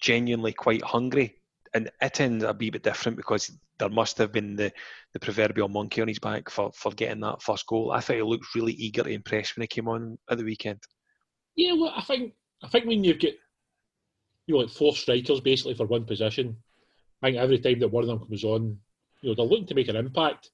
genuinely 0.00 0.52
quite 0.52 0.82
hungry, 0.82 1.34
and 1.74 1.90
Itten's 2.02 2.44
a 2.44 2.52
wee 2.52 2.70
bit 2.70 2.82
different 2.82 3.16
because 3.16 3.50
there 3.78 3.88
must 3.88 4.18
have 4.18 4.32
been 4.32 4.56
the, 4.56 4.72
the 5.12 5.20
proverbial 5.20 5.68
monkey 5.68 6.00
on 6.00 6.08
his 6.08 6.18
back 6.18 6.50
for, 6.50 6.72
for 6.72 6.92
getting 6.92 7.20
that 7.20 7.42
first 7.42 7.66
goal. 7.66 7.92
I 7.92 8.00
thought 8.00 8.16
he 8.16 8.22
looked 8.22 8.54
really 8.54 8.72
eager 8.72 9.04
to 9.04 9.10
impress 9.10 9.56
when 9.56 9.62
he 9.62 9.68
came 9.68 9.88
on 9.88 10.18
at 10.30 10.38
the 10.38 10.44
weekend. 10.44 10.80
Yeah, 11.54 11.72
well, 11.72 11.92
I 11.96 12.02
think 12.02 12.34
I 12.62 12.68
think 12.68 12.86
when 12.86 13.04
you've 13.04 13.20
got 13.20 13.32
you 14.46 14.54
know 14.54 14.60
like 14.60 14.70
four 14.70 14.94
strikers 14.94 15.40
basically 15.40 15.74
for 15.74 15.86
one 15.86 16.04
position, 16.04 16.56
I 17.22 17.28
think 17.28 17.38
every 17.38 17.58
time 17.58 17.80
that 17.80 17.88
one 17.88 18.04
of 18.04 18.08
them 18.08 18.20
comes 18.20 18.44
on, 18.44 18.78
you 19.20 19.28
know 19.28 19.34
they're 19.34 19.44
looking 19.44 19.66
to 19.66 19.74
make 19.74 19.88
an 19.88 19.96
impact. 19.96 20.50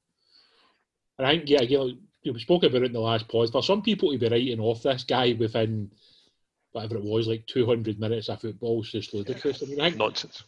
And 1.18 1.26
I 1.26 1.36
think 1.36 1.48
yeah, 1.48 1.62
you 1.62 1.98
we 2.32 2.40
spoke 2.40 2.62
about 2.62 2.82
it 2.82 2.86
in 2.86 2.92
the 2.92 3.00
last 3.00 3.28
pod. 3.28 3.50
For 3.50 3.62
some 3.62 3.82
people 3.82 4.12
to 4.12 4.18
be 4.18 4.28
writing 4.28 4.60
off 4.60 4.82
this 4.82 5.04
guy 5.04 5.36
within 5.38 5.90
whatever 6.72 6.96
it 6.96 7.04
was, 7.04 7.28
like 7.28 7.46
200 7.46 8.00
minutes 8.00 8.28
of 8.28 8.40
football, 8.40 8.82
is 8.82 8.90
just 8.90 9.14
ludicrous. 9.14 9.62
I 9.62 9.66
mean, 9.66 9.80
I 9.80 9.90
think 9.90 9.98
Nonsense. 9.98 10.44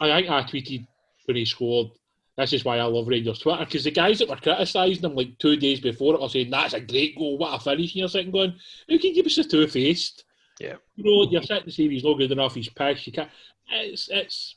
I 0.00 0.08
think 0.08 0.30
I 0.30 0.42
tweeted 0.42 0.86
when 1.26 1.36
he 1.36 1.44
scored. 1.44 1.88
This 2.36 2.52
is 2.54 2.64
why 2.64 2.78
I 2.78 2.84
love 2.84 3.08
Rangers 3.08 3.40
Twitter 3.40 3.64
because 3.64 3.84
the 3.84 3.90
guys 3.90 4.18
that 4.20 4.28
were 4.28 4.36
criticising 4.36 5.04
him 5.04 5.14
like 5.14 5.36
two 5.38 5.56
days 5.56 5.80
before 5.80 6.14
it 6.14 6.20
were 6.20 6.28
saying 6.28 6.48
that's 6.48 6.72
a 6.72 6.80
great 6.80 7.18
goal, 7.18 7.36
what 7.36 7.54
a 7.54 7.62
finish. 7.62 7.92
And 7.92 7.96
you're 7.96 8.08
sitting 8.08 8.30
going, 8.30 8.54
who 8.88 8.98
can 8.98 9.12
give 9.12 9.26
us 9.26 9.36
a 9.36 9.44
two 9.44 9.66
faced? 9.66 10.24
Yeah. 10.58 10.76
You 10.96 11.04
know, 11.04 11.30
you're 11.30 11.42
sitting 11.42 11.64
to 11.64 11.70
say 11.70 11.88
he's 11.88 12.04
not 12.04 12.16
good 12.16 12.32
enough, 12.32 12.54
he's 12.54 12.68
pissed. 12.70 13.06
You 13.06 13.12
can't. 13.12 13.30
It's 13.70 14.08
it's 14.08 14.56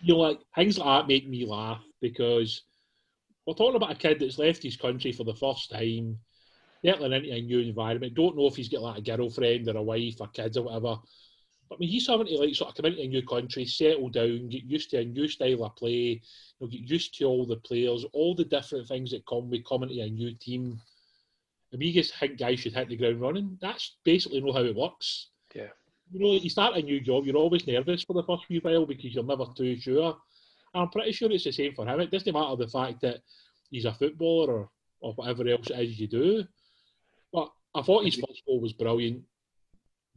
you 0.00 0.14
know 0.14 0.20
like 0.20 0.38
things 0.54 0.78
like 0.78 0.86
that 0.86 1.08
make 1.08 1.28
me 1.28 1.46
laugh 1.46 1.82
because 2.00 2.62
we're 3.46 3.54
talking 3.54 3.76
about 3.76 3.92
a 3.92 3.94
kid 3.94 4.18
that's 4.18 4.38
left 4.38 4.62
his 4.62 4.76
country 4.76 5.12
for 5.12 5.24
the 5.24 5.34
first 5.34 5.70
time, 5.70 6.18
settling 6.84 7.12
into 7.12 7.32
a 7.32 7.40
new 7.40 7.60
environment. 7.60 8.14
Don't 8.14 8.36
know 8.36 8.46
if 8.46 8.56
he's 8.56 8.68
got 8.68 8.82
like 8.82 8.98
a 8.98 9.16
girlfriend 9.16 9.68
or 9.68 9.76
a 9.76 9.82
wife 9.82 10.20
or 10.20 10.26
kids 10.28 10.56
or 10.56 10.64
whatever. 10.64 10.96
But 11.68 11.76
I 11.76 11.78
mean, 11.78 11.88
he's 11.88 12.06
having 12.06 12.26
to 12.26 12.38
like 12.38 12.54
sort 12.54 12.70
of 12.70 12.76
come 12.76 12.86
into 12.86 13.02
a 13.02 13.06
new 13.06 13.24
country, 13.24 13.64
settle 13.64 14.08
down, 14.08 14.48
get 14.48 14.64
used 14.64 14.90
to 14.90 14.98
a 14.98 15.04
new 15.04 15.28
style 15.28 15.64
of 15.64 15.76
play, 15.76 15.90
you 15.90 16.20
know, 16.60 16.66
get 16.66 16.80
used 16.80 17.16
to 17.18 17.24
all 17.24 17.46
the 17.46 17.56
players, 17.56 18.04
all 18.12 18.34
the 18.34 18.44
different 18.44 18.88
things 18.88 19.10
that 19.12 19.26
come 19.26 19.48
with 19.48 19.64
coming 19.64 19.88
to 19.88 20.00
a 20.00 20.10
new 20.10 20.34
team. 20.34 20.80
And 21.72 21.80
we 21.80 21.92
just 21.92 22.16
think 22.16 22.38
guys 22.38 22.60
should 22.60 22.74
hit 22.74 22.88
the 22.88 22.96
ground 22.96 23.20
running. 23.20 23.58
That's 23.60 23.96
basically 24.04 24.40
not 24.40 24.54
how 24.54 24.64
it 24.64 24.76
works. 24.76 25.30
Yeah. 25.54 25.70
You 26.10 26.20
know, 26.20 26.32
you 26.32 26.50
start 26.50 26.76
a 26.76 26.82
new 26.82 27.00
job, 27.00 27.26
you're 27.26 27.36
always 27.36 27.66
nervous 27.66 28.04
for 28.04 28.12
the 28.12 28.22
first 28.22 28.46
few 28.46 28.60
while 28.60 28.86
because 28.86 29.14
you're 29.14 29.24
never 29.24 29.46
too 29.56 29.76
sure. 29.78 30.16
And 30.74 30.82
I'm 30.82 30.88
pretty 30.90 31.12
sure 31.12 31.30
it's 31.30 31.44
the 31.44 31.52
same 31.52 31.74
for 31.74 31.86
him. 31.86 32.00
It 32.00 32.10
doesn't 32.10 32.32
matter 32.32 32.56
the 32.56 32.68
fact 32.68 33.00
that 33.00 33.18
he's 33.70 33.84
a 33.84 33.92
footballer 33.92 34.52
or, 34.52 34.70
or 35.00 35.12
whatever 35.14 35.48
else 35.48 35.70
it 35.70 35.80
is 35.80 35.98
you 35.98 36.06
do. 36.06 36.44
But 37.32 37.50
I 37.74 37.82
thought 37.82 38.04
his 38.04 38.14
first 38.14 38.42
goal 38.46 38.60
was 38.60 38.72
brilliant. 38.72 39.22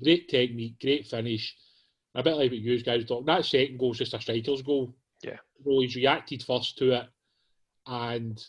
Great 0.01 0.29
technique, 0.29 0.79
great 0.79 1.07
finish. 1.07 1.55
A 2.15 2.23
bit 2.23 2.35
like 2.35 2.51
what 2.51 2.59
you 2.59 2.81
guys 2.83 3.05
talking. 3.05 3.25
That 3.25 3.45
second 3.45 3.77
goal 3.77 3.91
is 3.91 3.99
just 3.99 4.13
a 4.13 4.21
striker's 4.21 4.61
goal. 4.61 4.95
Yeah. 5.23 5.37
Know, 5.65 5.81
he's 5.81 5.95
reacted 5.95 6.43
first 6.43 6.77
to 6.77 6.91
it. 6.91 7.07
And 7.85 8.41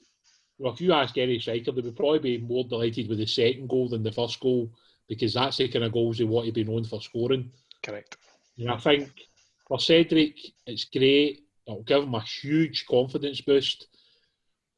well, 0.59 0.73
if 0.73 0.81
you 0.81 0.93
ask 0.93 1.17
any 1.17 1.39
striker, 1.39 1.73
they 1.73 1.81
would 1.81 1.97
probably 1.97 2.19
be 2.19 2.39
more 2.39 2.65
delighted 2.65 3.09
with 3.09 3.19
the 3.19 3.27
second 3.27 3.69
goal 3.69 3.89
than 3.89 4.03
the 4.03 4.13
first 4.13 4.39
goal 4.41 4.71
because 5.11 5.35
that's 5.35 5.57
the 5.57 5.67
kind 5.67 5.85
of 5.85 5.93
goals 5.93 6.19
they 6.19 6.25
want 6.25 6.47
to 6.47 6.53
be 6.53 6.63
known 6.63 6.85
for 6.85 7.03
scoring. 7.03 7.51
Correct. 7.83 8.17
And 8.57 8.71
I 8.71 8.77
think 8.77 9.11
for 9.67 9.81
Cedric, 9.81 10.39
it's 10.67 10.85
great. 10.85 11.43
It'll 11.67 11.83
give 11.83 12.05
him 12.05 12.15
a 12.15 12.21
huge 12.21 12.87
confidence 12.87 13.41
boost. 13.41 13.89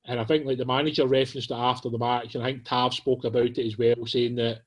And 0.06 0.18
I 0.18 0.24
think 0.24 0.46
like 0.46 0.56
the 0.56 0.64
manager 0.64 1.06
referenced 1.06 1.50
it 1.50 1.54
after 1.54 1.90
the 1.90 1.98
match, 1.98 2.34
and 2.34 2.42
I 2.42 2.46
think 2.46 2.64
Tav 2.64 2.94
spoke 2.94 3.24
about 3.24 3.58
it 3.58 3.66
as 3.66 3.76
well, 3.76 4.06
saying 4.06 4.36
that 4.36 4.62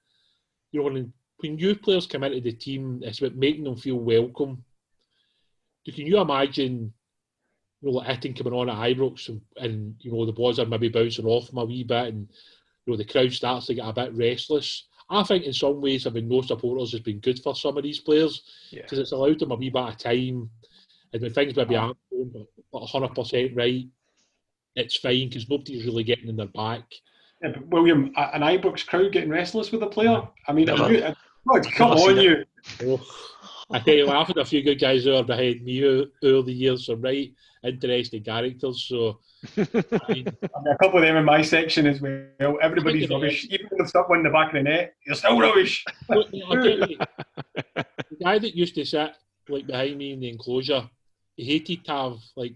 you 0.72 0.80
know 0.80 0.86
when 0.86 1.12
when 1.38 1.56
new 1.56 1.76
players 1.76 2.06
come 2.06 2.24
into 2.24 2.40
the 2.42 2.54
team, 2.54 3.02
it's 3.04 3.20
about 3.20 3.36
making 3.36 3.64
them 3.64 3.76
feel 3.76 3.98
welcome. 3.98 4.64
Can 5.84 6.06
you 6.06 6.20
imagine, 6.22 6.94
you 7.82 7.92
know, 7.92 7.98
like 7.98 8.22
Itten 8.22 8.38
coming 8.38 8.54
on 8.54 8.70
at 8.70 8.78
Ibrox 8.78 9.30
and, 9.30 9.42
and 9.58 9.96
you 10.00 10.12
know 10.12 10.26
the 10.26 10.32
boys 10.32 10.60
are 10.60 10.66
maybe 10.66 10.90
bouncing 10.90 11.26
off 11.26 11.48
them 11.48 11.58
a 11.58 11.66
wee 11.66 11.84
bit, 11.84 12.14
and 12.14 12.30
you 12.86 12.94
know 12.94 12.98
the 12.98 13.04
crowd 13.04 13.34
starts 13.34 13.66
to 13.66 13.74
get 13.74 13.88
a 13.88 13.94
bit 13.94 14.14
restless. 14.14 14.86
I 15.10 15.24
think 15.24 15.44
in 15.44 15.54
some 15.54 15.82
ways 15.82 16.06
having 16.06 16.28
no 16.28 16.42
supporters 16.42 16.92
has 16.92 17.02
been 17.02 17.20
good 17.20 17.40
for 17.42 17.56
some 17.56 17.78
of 17.78 17.84
these 17.84 18.00
players 18.00 18.42
Yeah. 18.72 18.82
because 18.84 19.00
it's 19.00 19.12
allowed 19.12 19.40
them 19.40 19.52
a 19.52 19.56
wee 19.56 19.70
bit 19.70 19.82
of 19.84 19.98
time, 19.98 20.50
and 21.14 21.22
when 21.22 21.34
things 21.34 21.56
maybe 21.56 21.76
aren't 21.76 21.98
going 22.12 22.48
hundred 22.74 23.16
percent 23.16 23.56
right, 23.56 23.88
it's 24.76 24.98
fine 24.98 25.30
because 25.30 25.50
nobody's 25.50 25.86
really 25.86 26.04
getting 26.04 26.28
in 26.28 26.36
their 26.36 26.48
back. 26.48 26.84
Yeah, 27.42 27.50
but 27.50 27.68
William, 27.68 28.12
an 28.16 28.42
Ibrox 28.42 28.86
crowd 28.86 29.12
getting 29.12 29.30
restless 29.30 29.72
with 29.72 29.84
a 29.84 29.88
player. 29.88 30.28
I 30.48 30.54
mean, 30.54 30.68
you, 30.68 30.74
uh, 30.74 31.14
God, 31.48 31.72
come 31.74 31.92
on, 31.92 32.18
you. 32.18 32.44
Oh, 32.84 33.02
I 33.72 33.80
tell 33.80 33.96
you, 33.96 34.10
I've 34.10 34.28
had 34.28 34.38
a 34.38 34.46
few 34.46 34.64
good 34.64 34.80
guys 34.80 35.04
who 35.04 35.16
are 35.16 35.24
behind 35.24 35.64
me 35.64 35.84
over 35.86 36.42
the 36.42 36.54
years, 36.54 36.86
some 36.86 37.02
right 37.02 37.32
interesting 37.66 38.24
characters. 38.24 38.86
So, 38.88 39.20
I 39.58 40.14
mean, 40.14 40.28
a 40.44 40.78
couple 40.82 41.00
of 41.00 41.02
them 41.02 41.18
in 41.18 41.26
my 41.26 41.42
section 41.42 41.88
as 41.88 42.02
well. 42.02 42.58
Everybody's 42.62 43.04
Speaking 43.04 43.16
of 43.16 43.22
rubbish. 43.22 43.48
Even 43.50 43.68
if 43.72 43.92
they've 43.92 44.04
in 44.12 44.24
the 44.24 44.30
back 44.30 44.48
of 44.48 44.54
the 44.54 44.64
net, 44.64 44.96
you're 45.06 45.16
still 45.16 45.40
rubbish. 45.40 45.84
Look, 46.10 46.28
I'll 46.50 46.66
you, 46.66 46.98
the 47.76 48.18
guy 48.22 48.40
that 48.40 48.56
used 48.56 48.76
to 48.76 48.86
sit 48.86 49.12
like 49.50 49.68
behind 49.68 49.98
me 49.98 50.14
in 50.14 50.20
the 50.20 50.30
enclosure, 50.30 50.90
he 51.36 51.46
hated 51.46 51.86
Tav. 51.86 52.22
Like 52.36 52.56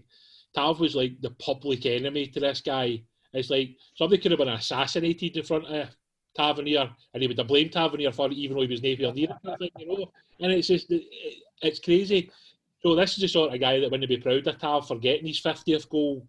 Tav 0.54 0.80
was 0.80 0.94
like 0.94 1.20
the 1.20 1.30
public 1.30 1.86
enemy 1.86 2.26
to 2.28 2.40
this 2.40 2.60
guy. 2.60 3.02
It's 3.32 3.50
like 3.50 3.76
somebody 3.94 4.20
could 4.20 4.32
have 4.32 4.38
been 4.38 4.48
assassinated 4.48 5.36
in 5.36 5.44
front 5.44 5.66
of 5.66 5.88
Tavernier, 6.36 6.90
and 7.12 7.22
he 7.22 7.28
would 7.28 7.38
have 7.38 7.48
blamed 7.48 7.72
Tavernier 7.72 8.12
for 8.12 8.26
it, 8.26 8.34
even 8.34 8.56
though 8.56 8.62
he 8.62 8.68
was 8.68 8.82
nowhere 8.82 9.14
near 9.14 9.36
it, 9.60 9.72
you 9.78 9.86
know. 9.86 10.10
And 10.40 10.52
it's 10.52 10.68
just 10.68 10.90
it, 10.90 11.04
it's 11.62 11.80
crazy. 11.80 12.30
So 12.82 12.94
this 12.94 13.14
is 13.14 13.20
the 13.20 13.28
sort 13.28 13.52
of 13.52 13.60
guy 13.60 13.78
that 13.80 13.90
wouldn't 13.90 14.08
be 14.08 14.16
proud 14.16 14.46
of 14.46 14.58
Tav 14.58 14.86
for 14.88 14.98
getting 14.98 15.26
his 15.26 15.38
fiftieth 15.38 15.88
goal. 15.88 16.26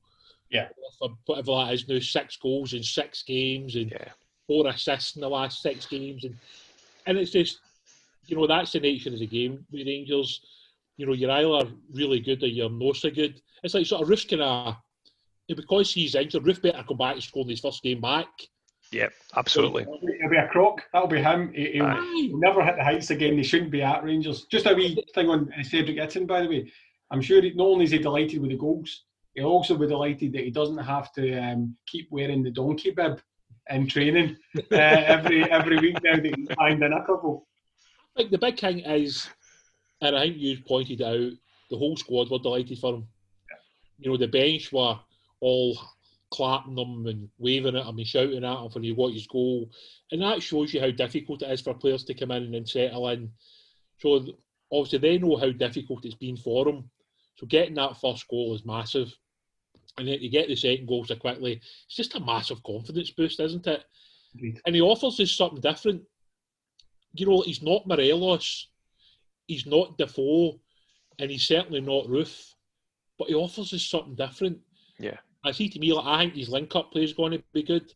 Yeah. 0.50 0.68
For 1.00 1.10
whatever 1.26 1.52
that 1.56 1.74
is 1.74 1.88
now, 1.88 2.00
six 2.00 2.36
goals 2.38 2.74
in 2.74 2.84
six 2.84 3.24
games 3.24 3.76
and 3.76 3.90
Yeah. 3.92 4.10
four 4.48 4.68
assists 4.68 5.16
in 5.16 5.22
the 5.22 5.30
last 5.30 5.62
six 5.62 5.86
games, 5.86 6.26
and 6.26 6.38
and 7.06 7.18
it's 7.18 7.32
just 7.32 7.60
you 8.28 8.36
know 8.36 8.48
that's 8.48 8.74
the 8.74 8.80
nature 8.80 9.10
of 9.10 9.20
the 9.20 9.28
game 9.28 9.66
with 9.72 9.88
Rangers. 9.88 10.42
You 10.98 11.06
know, 11.06 11.14
you're 11.14 11.32
either 11.32 11.72
really 11.94 12.20
good 12.20 12.44
or 12.44 12.48
you're 12.48 12.70
not 12.70 12.98
so 12.98 13.10
good. 13.10 13.42
It's 13.64 13.74
like 13.74 13.86
sort 13.86 14.02
of 14.04 14.10
Roofe's 14.10 14.26
kind 14.26 14.42
of 14.42 14.76
uh, 14.76 15.56
because 15.56 15.94
he's 15.94 16.16
injured. 16.16 16.46
Roof 16.46 16.62
better 16.62 16.84
come 16.88 16.98
back 16.98 17.14
and 17.16 17.24
score 17.24 17.46
his 17.46 17.62
first 17.62 17.82
game 17.82 18.02
back. 18.02 18.28
Yeah, 18.92 19.08
absolutely. 19.38 19.84
It'll 19.84 20.30
be 20.30 20.38
a 20.38 20.48
croc. 20.50 20.82
That'll 20.92 21.08
be 21.08 21.22
him. 21.22 21.54
He- 21.54 21.74
He'll, 21.74 21.86
Aye. 21.86 22.30
never 22.34 22.64
hit 22.64 22.76
the 22.76 22.84
heights 22.84 23.10
again. 23.10 23.38
They 23.38 23.44
shouldn't 23.44 23.72
be 23.72 23.82
at 23.82 24.04
Rangers. 24.04 24.46
Just 24.52 24.66
a 24.66 24.74
wee 24.74 25.02
thing 25.16 25.30
on 25.30 25.52
uh, 25.58 25.64
Cedric 25.64 25.98
Itten, 25.98 26.28
by 26.28 26.42
the 26.42 26.50
way. 26.50 26.72
I'm 27.10 27.22
sure 27.22 27.42
he, 27.42 27.54
not 27.54 27.68
only 27.68 27.86
is 27.86 27.92
he 27.92 28.00
delighted 28.00 28.42
with 28.42 28.52
the 28.52 28.58
goals, 28.58 29.04
he'll 29.34 29.46
also 29.48 29.78
be 29.78 29.88
delighted 29.88 30.34
that 30.34 30.44
he 30.44 30.52
doesn't 30.52 30.78
have 30.78 31.12
to 31.14 31.38
um, 31.38 31.76
keep 31.88 32.08
wearing 32.12 32.44
the 32.44 32.52
donkey 32.52 32.92
bib 32.92 33.22
in 33.70 33.88
training 33.88 34.36
uh, 34.58 34.62
every 34.76 35.50
every 35.50 35.78
week 35.80 35.98
now 36.04 36.16
that 36.16 36.36
he's 36.36 36.48
banged 36.58 36.84
in 36.84 36.94
a 36.94 37.06
couple. 37.06 37.48
I 38.16 38.22
think 38.22 38.32
the 38.32 38.38
big 38.38 38.60
thing 38.60 38.80
is, 38.80 39.28
and 40.02 40.16
I 40.18 40.24
think 40.24 40.38
you 40.38 40.58
pointed 40.68 41.02
out, 41.02 41.32
the 41.70 41.78
whole 41.78 41.96
squad 41.96 42.30
were 42.30 42.40
delighted 42.40 42.78
for 42.80 42.96
him. 42.96 43.08
You 44.00 44.12
know, 44.12 44.18
the 44.18 44.28
bench 44.28 44.74
were 44.74 45.00
all 45.40 45.80
clapping 46.32 46.76
them 46.76 47.06
and 47.06 47.30
waving 47.38 47.76
at 47.76 47.86
him 47.86 47.98
and 47.98 48.08
shouting 48.08 48.44
at 48.44 48.58
him 48.58 48.70
when 48.72 48.84
he 48.84 48.96
got 48.96 49.14
his 49.14 49.28
goal. 49.28 49.70
And 50.12 50.22
that 50.22 50.42
shows 50.42 50.74
you 50.74 50.80
how 50.80 50.92
difficult 50.92 51.42
it 51.42 51.52
is 51.52 51.62
for 51.62 51.74
players 51.74 52.04
to 52.06 52.14
come 52.14 52.32
in 52.32 52.56
and 52.56 52.68
settle 52.68 53.10
in. 53.10 53.30
So 54.00 54.26
obviously 54.72 55.00
they 55.00 55.18
know 55.18 55.36
how 55.36 55.52
difficult 55.52 56.06
it's 56.06 56.16
been 56.16 56.38
for 56.38 56.66
them. 56.66 56.90
So 57.36 57.46
getting 57.46 57.76
that 57.76 58.00
first 58.00 58.28
goal 58.28 58.56
is 58.56 58.66
massive. 58.66 59.14
And 59.98 60.08
then 60.08 60.20
to 60.20 60.30
get 60.30 60.48
the 60.48 60.56
second 60.56 60.88
goal 60.88 61.04
so 61.04 61.16
quickly, 61.16 61.62
it's 61.86 61.96
just 61.96 62.16
a 62.16 62.20
massive 62.20 62.64
confidence 62.64 63.12
boost, 63.12 63.40
isn't 63.40 63.68
it? 63.68 63.84
Agreed. 64.36 64.62
And 64.66 64.76
he 64.76 64.82
offers 64.82 65.20
us 65.20 65.32
something 65.32 65.62
different. 65.62 66.02
You 67.14 67.26
know, 67.26 67.42
he's 67.42 67.62
not 67.62 67.86
Morelos, 67.86 68.70
he's 69.48 69.66
not 69.66 69.98
Defoe, 69.98 70.62
and 71.20 71.30
he's 71.30 71.46
certainly 71.46 71.82
not 71.82 72.06
Roofe, 72.06 72.54
but 73.20 73.28
he 73.28 73.36
offers 73.36 73.74
us 73.74 73.84
something 73.84 74.16
different. 74.16 74.60
Yeah. 74.98 75.18
I 75.44 75.52
see 75.52 75.70
to 75.70 75.80
me, 75.80 75.94
like, 75.94 76.06
I 76.06 76.20
think 76.24 76.36
his 76.36 76.50
link 76.50 76.76
up 76.76 76.92
play 76.92 77.04
is 77.04 77.14
going 77.14 77.32
to 77.32 77.44
be 77.54 77.64
good. 77.64 77.94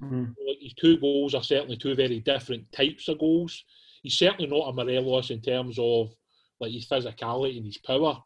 Mhm. 0.00 0.34
Like, 0.46 0.58
his 0.60 0.74
two 0.74 0.98
goals 0.98 1.34
are 1.34 1.42
certainly 1.42 1.76
two 1.76 1.94
very 1.94 2.20
different 2.20 2.70
types 2.72 3.08
of 3.08 3.18
goals. 3.18 3.64
He's 4.02 4.18
certainly 4.18 4.46
not 4.46 4.68
a 4.68 4.72
Morelos 4.72 5.30
in 5.30 5.40
terms 5.40 5.78
of 5.78 6.14
like 6.60 6.72
his 6.72 6.86
physicality 6.86 7.56
and 7.56 7.66
his 7.66 7.78
power. 7.78 8.22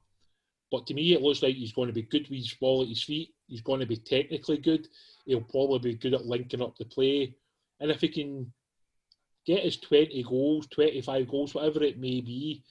But 0.71 0.87
to 0.87 0.95
me, 0.95 1.15
it 1.15 1.23
looks 1.23 1.43
like 1.43 1.57
he's 1.57 1.73
going 1.73 1.87
to 1.89 1.95
be 1.95 2.03
good 2.03 2.29
with 2.29 2.41
his 2.41 2.55
ball 2.55 2.83
at 2.83 2.89
his 2.89 3.03
feet. 3.03 3.35
He's 3.47 3.63
going 3.63 3.81
to 3.81 3.87
be 3.87 3.97
technically 3.97 4.59
good. 4.59 4.87
He'll 5.25 5.41
probably 5.41 5.93
be 5.93 5.95
good 5.95 6.15
at 6.15 6.27
linking 6.27 6.63
up 6.63 6.77
the 6.77 6.85
play. 6.85 7.35
And 7.81 7.91
if 7.91 8.01
he 8.03 8.09
can 8.09 8.53
get 9.47 9.65
his 9.65 9.79
20 9.79 10.23
goals, 10.25 10.67
25 10.67 11.29
goals, 11.29 11.55
whatever 11.55 11.83
it 11.83 11.99
may 11.99 12.21
be, 12.21 12.63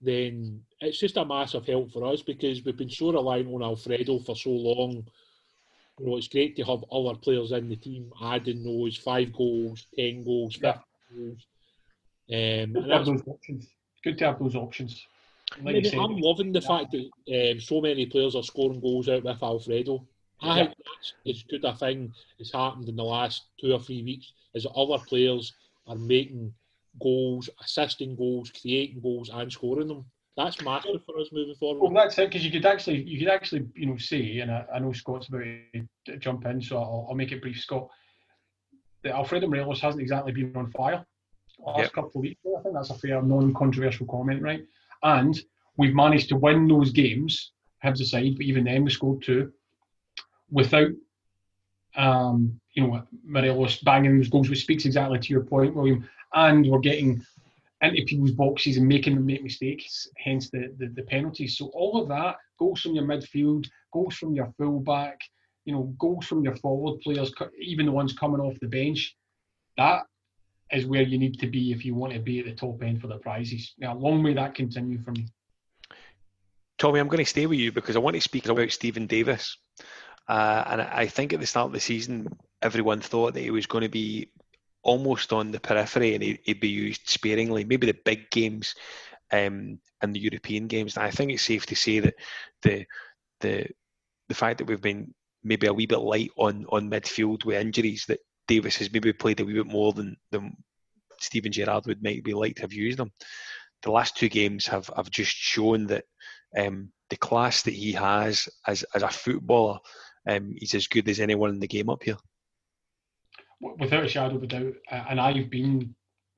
then 0.00 0.64
it's 0.80 0.98
just 0.98 1.16
a 1.16 1.24
massive 1.24 1.66
help 1.66 1.92
for 1.92 2.04
us 2.04 2.22
because 2.22 2.64
we've 2.64 2.76
been 2.76 2.90
so 2.90 3.12
reliant 3.12 3.54
on 3.54 3.62
Alfredo 3.62 4.18
for 4.18 4.34
so 4.34 4.50
long. 4.50 5.06
You 5.98 6.06
know, 6.06 6.16
it's 6.16 6.28
great 6.28 6.56
to 6.56 6.64
have 6.64 6.84
other 6.90 7.14
players 7.16 7.52
in 7.52 7.68
the 7.68 7.76
team 7.76 8.12
adding 8.22 8.64
those 8.64 8.96
five 8.96 9.32
goals, 9.32 9.86
10 9.96 10.24
goals, 10.24 10.54
15 10.56 10.72
goals. 11.16 11.46
Um, 12.30 12.34
and 12.34 12.74
Good 12.74 12.88
to 12.88 12.94
have 12.96 13.06
those 13.06 13.22
options. 13.26 13.66
Good 14.02 14.18
to 14.18 14.24
have 14.26 14.38
those 14.38 14.56
options. 14.56 15.06
Like 15.62 15.76
you 15.76 15.82
Maybe 15.82 15.88
said, 15.90 16.00
I'm 16.00 16.16
loving 16.16 16.52
the 16.52 16.60
fact 16.60 16.92
that 16.92 17.52
um, 17.52 17.60
so 17.60 17.80
many 17.80 18.06
players 18.06 18.34
are 18.34 18.42
scoring 18.42 18.80
goals 18.80 19.08
out 19.08 19.22
with 19.22 19.42
Alfredo. 19.42 20.04
I 20.42 20.46
Yeah. 20.46 20.64
think 20.64 20.74
that's 20.78 21.14
as 21.28 21.42
good 21.44 21.64
a 21.64 21.74
thing 21.76 22.12
that's 22.38 22.52
happened 22.52 22.88
in 22.88 22.96
the 22.96 23.04
last 23.04 23.44
two 23.60 23.72
or 23.72 23.78
three 23.78 24.02
weeks 24.02 24.32
is 24.54 24.64
that 24.64 24.72
other 24.72 25.02
players 25.06 25.52
are 25.86 25.94
making 25.96 26.52
goals, 27.00 27.48
assisting 27.62 28.16
goals, 28.16 28.50
creating 28.50 29.00
goals, 29.00 29.30
and 29.32 29.52
scoring 29.52 29.88
them. 29.88 30.04
That's 30.36 30.60
massive 30.62 31.04
for 31.06 31.18
us 31.20 31.28
moving 31.32 31.54
forward. 31.54 31.80
Well, 31.80 32.04
that's 32.04 32.18
it 32.18 32.28
because 32.28 32.44
you 32.44 32.50
could 32.50 32.66
actually, 32.66 33.02
you 33.02 33.18
could 33.18 33.28
actually, 33.28 33.66
you 33.74 33.86
know, 33.86 33.96
say, 33.96 34.40
and 34.40 34.50
I, 34.50 34.64
I 34.74 34.78
know 34.80 34.92
Scott's 34.92 35.28
about 35.28 35.44
to 36.06 36.16
jump 36.18 36.44
in, 36.46 36.60
so 36.60 36.78
I'll, 36.78 37.06
I'll 37.08 37.14
make 37.14 37.30
it 37.30 37.40
brief, 37.40 37.60
Scott. 37.60 37.88
That 39.04 39.14
Alfredo 39.14 39.46
Morelos 39.46 39.80
hasn't 39.80 40.02
exactly 40.02 40.32
been 40.32 40.56
on 40.56 40.70
fire 40.72 41.04
the 41.58 41.64
last 41.64 41.78
Yep. 41.78 41.92
couple 41.92 42.10
of 42.16 42.22
weeks. 42.22 42.40
I 42.46 42.62
think 42.62 42.74
that's 42.74 42.90
a 42.90 42.94
fair, 42.94 43.22
non-controversial 43.22 44.06
comment, 44.06 44.42
right? 44.42 44.64
And 45.04 45.38
we've 45.76 45.94
managed 45.94 46.30
to 46.30 46.36
win 46.36 46.66
those 46.66 46.90
games, 46.90 47.52
Hibs 47.84 48.00
aside, 48.00 48.34
but 48.36 48.46
even 48.46 48.64
then 48.64 48.82
we 48.84 48.90
scored 48.90 49.22
two 49.22 49.52
without, 50.50 50.90
um, 51.96 52.58
you 52.72 52.86
know, 52.86 53.02
Morelos 53.24 53.78
banging 53.80 54.16
those 54.16 54.28
goals, 54.28 54.48
which 54.48 54.62
speaks 54.62 54.84
exactly 54.84 55.18
to 55.18 55.32
your 55.32 55.44
point, 55.44 55.76
William. 55.76 56.08
And 56.32 56.66
we're 56.68 56.80
getting 56.80 57.24
into 57.84 58.04
people's 58.04 58.32
boxes 58.32 58.76
and 58.76 58.86
making 58.86 59.14
them 59.14 59.26
make 59.26 59.42
mistakes, 59.42 60.08
hence 60.18 60.50
the, 60.50 60.74
the, 60.78 60.86
the 60.88 61.02
penalties. 61.02 61.58
So 61.58 61.66
all 61.74 62.00
of 62.00 62.08
that, 62.08 62.36
goals 62.58 62.80
from 62.80 62.94
your 62.94 63.04
midfield, 63.04 63.66
goals 63.92 64.16
from 64.16 64.34
your 64.34 64.52
fullback, 64.58 65.18
you 65.64 65.74
know, 65.74 65.94
goals 65.98 66.26
from 66.26 66.44
your 66.44 66.56
forward 66.56 67.00
players, 67.00 67.32
even 67.60 67.86
the 67.86 67.92
ones 67.92 68.12
coming 68.12 68.40
off 68.40 68.58
the 68.60 68.68
bench, 68.68 69.16
that 69.76 70.02
is 70.72 70.86
where 70.86 71.02
you 71.02 71.18
need 71.18 71.38
to 71.40 71.46
be 71.46 71.72
if 71.72 71.84
you 71.84 71.94
want 71.94 72.12
to 72.12 72.18
be 72.18 72.40
at 72.40 72.46
the 72.46 72.54
top 72.54 72.82
end 72.82 73.00
for 73.00 73.06
the 73.06 73.18
prizes. 73.18 73.74
Now, 73.78 73.94
long 73.94 74.22
may 74.22 74.34
that 74.34 74.54
continue 74.54 74.98
for 74.98 75.12
me. 75.12 75.26
Tommy, 76.78 77.00
I'm 77.00 77.08
going 77.08 77.24
to 77.24 77.30
stay 77.30 77.46
with 77.46 77.58
you 77.58 77.72
because 77.72 77.96
I 77.96 78.00
want 78.00 78.14
to 78.14 78.20
speak 78.20 78.48
about 78.48 78.70
Steven 78.70 79.06
Davis. 79.06 79.56
Uh, 80.26 80.64
and 80.66 80.82
I 80.82 81.06
think 81.06 81.32
at 81.32 81.40
the 81.40 81.46
start 81.46 81.66
of 81.66 81.72
the 81.72 81.80
season, 81.80 82.28
everyone 82.62 83.00
thought 83.00 83.34
that 83.34 83.40
he 83.40 83.50
was 83.50 83.66
going 83.66 83.82
to 83.82 83.88
be 83.88 84.30
almost 84.84 85.32
on 85.32 85.50
the 85.50 85.58
periphery 85.58 86.14
and 86.14 86.22
he, 86.22 86.38
he'd 86.44 86.60
be 86.60 86.68
used 86.68 87.08
sparingly, 87.08 87.64
maybe 87.64 87.86
the 87.86 87.98
big 88.04 88.30
games 88.30 88.74
um, 89.32 89.78
and 90.02 90.14
the 90.14 90.20
European 90.20 90.66
games. 90.68 90.96
And 90.96 91.04
I 91.04 91.10
think 91.10 91.32
it's 91.32 91.42
safe 91.42 91.66
to 91.66 91.74
say 91.74 92.00
that 92.00 92.14
the 92.62 92.86
the 93.40 93.66
the 94.28 94.34
fact 94.34 94.58
that 94.58 94.66
we've 94.66 94.80
been 94.80 95.12
maybe 95.42 95.66
a 95.66 95.72
wee 95.72 95.86
bit 95.86 95.98
light 95.98 96.30
on 96.36 96.66
on 96.68 96.90
midfield 96.90 97.44
with 97.44 97.60
injuries, 97.60 98.04
that 98.06 98.20
Davis 98.46 98.76
has 98.76 98.92
maybe 98.92 99.12
played 99.12 99.40
a 99.40 99.44
wee 99.44 99.54
bit 99.54 99.66
more 99.66 99.92
than 99.92 100.16
than 100.30 100.56
Steven 101.20 101.50
Gerrard 101.52 101.86
would 101.86 102.02
maybe 102.02 102.34
like 102.34 102.56
to 102.56 102.62
have 102.62 102.72
used 102.72 103.00
him. 103.00 103.10
The 103.82 103.90
last 103.90 104.16
two 104.16 104.28
games 104.28 104.66
have 104.66 104.90
have 104.96 105.10
just 105.10 105.32
shown 105.32 105.86
that 105.86 106.04
um, 106.56 106.90
the 107.10 107.16
class 107.16 107.62
that 107.62 107.74
he 107.74 107.92
has 107.92 108.48
as 108.66 108.84
as 108.94 109.02
a 109.02 109.08
footballer, 109.08 109.78
um, 110.28 110.54
he's 110.58 110.74
as 110.74 110.86
good 110.86 111.08
as 111.08 111.20
anyone 111.20 111.50
in 111.50 111.60
the 111.60 111.68
game 111.68 111.90
up 111.90 112.02
here. 112.02 112.16
Without 113.60 114.04
a 114.04 114.08
shadow 114.08 114.36
of 114.36 114.42
a 114.42 114.46
doubt, 114.46 114.74
uh, 114.90 115.04
and 115.08 115.20
I've 115.20 115.50
been, 115.50 115.94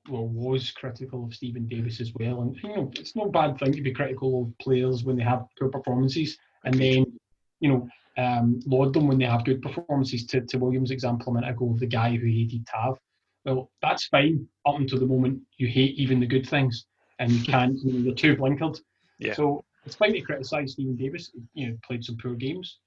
well, 0.08 0.28
was 0.28 0.70
critical 0.70 1.24
of 1.24 1.34
Steven 1.34 1.66
Davis 1.66 2.00
as 2.00 2.12
well. 2.14 2.42
And, 2.42 2.56
you 2.62 2.76
know, 2.76 2.90
it's 2.94 3.16
no 3.16 3.28
bad 3.28 3.58
thing 3.58 3.72
to 3.72 3.82
be 3.82 3.92
critical 3.92 4.42
of 4.42 4.58
players 4.58 5.04
when 5.04 5.16
they 5.16 5.24
have 5.24 5.46
poor 5.58 5.68
performances. 5.68 6.38
And 6.64 6.74
then, 6.74 7.18
you 7.60 7.68
know, 7.68 7.88
um, 8.18 8.60
laud 8.66 8.94
them 8.94 9.08
when 9.08 9.18
they 9.18 9.24
have 9.24 9.44
good 9.44 9.60
performances. 9.62 10.26
To, 10.26 10.40
to 10.40 10.58
Williams' 10.58 10.90
example 10.90 11.32
a 11.32 11.34
minute 11.34 11.50
ago, 11.50 11.74
the 11.78 11.86
guy 11.86 12.16
who 12.16 12.26
hated 12.26 12.66
Tav. 12.66 12.98
Well, 13.44 13.70
that's 13.82 14.06
fine 14.06 14.46
up 14.66 14.76
until 14.76 14.98
the 14.98 15.06
moment 15.06 15.40
you 15.56 15.68
hate 15.68 15.96
even 15.96 16.20
the 16.20 16.26
good 16.26 16.48
things 16.48 16.86
and 17.18 17.30
you 17.30 17.44
can't, 17.44 17.76
you 17.82 17.92
know, 17.92 17.98
you're 17.98 18.14
too 18.14 18.36
blinkered. 18.36 18.80
Yeah. 19.18 19.34
So 19.34 19.64
it's 19.84 19.94
fine 19.94 20.12
to 20.14 20.20
criticise 20.20 20.72
Steven 20.72 20.96
Davis. 20.96 21.30
You 21.54 21.68
know, 21.68 21.78
played 21.86 22.04
some 22.04 22.16
poor 22.16 22.34
games. 22.34 22.78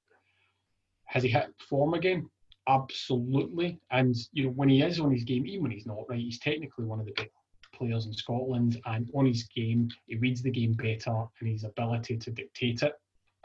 Has 1.06 1.24
he 1.24 1.30
hit 1.30 1.54
form 1.70 1.94
again? 1.94 2.30
Absolutely. 2.70 3.80
And 3.90 4.16
you 4.32 4.46
know, 4.46 4.52
when 4.52 4.70
he 4.70 4.84
is 4.84 5.00
on 5.00 5.12
his 5.12 5.24
game, 5.24 5.46
even 5.48 5.64
when 5.64 5.72
he's 5.72 5.88
not 5.88 6.06
right, 6.08 6.20
he's 6.20 6.40
technically 6.40 6.86
one 6.86 7.00
of 7.00 7.08
the 7.08 7.14
best 7.14 7.30
players 7.74 8.06
in 8.06 8.14
Scotland. 8.14 8.80
And 8.86 9.10
on 9.16 9.26
his 9.26 9.44
game, 9.44 9.90
he 10.06 10.18
reads 10.18 10.44
the 10.44 10.52
game 10.52 10.74
better, 10.74 11.26
and 11.40 11.50
his 11.50 11.64
ability 11.64 12.18
to 12.18 12.32
dictate 12.32 12.84
it. 12.84 12.94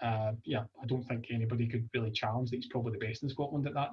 Uh, 0.03 0.33
yeah, 0.45 0.65
I 0.83 0.87
don't 0.87 1.05
think 1.05 1.29
anybody 1.31 1.67
could 1.67 1.89
really 1.95 2.11
challenge 2.11 2.51
that 2.51 2.57
he's 2.57 2.69
probably 2.69 2.93
the 2.93 3.07
best 3.07 3.23
in 3.23 3.31
Scotland 3.31 3.67
at 3.67 3.75
that. 3.75 3.91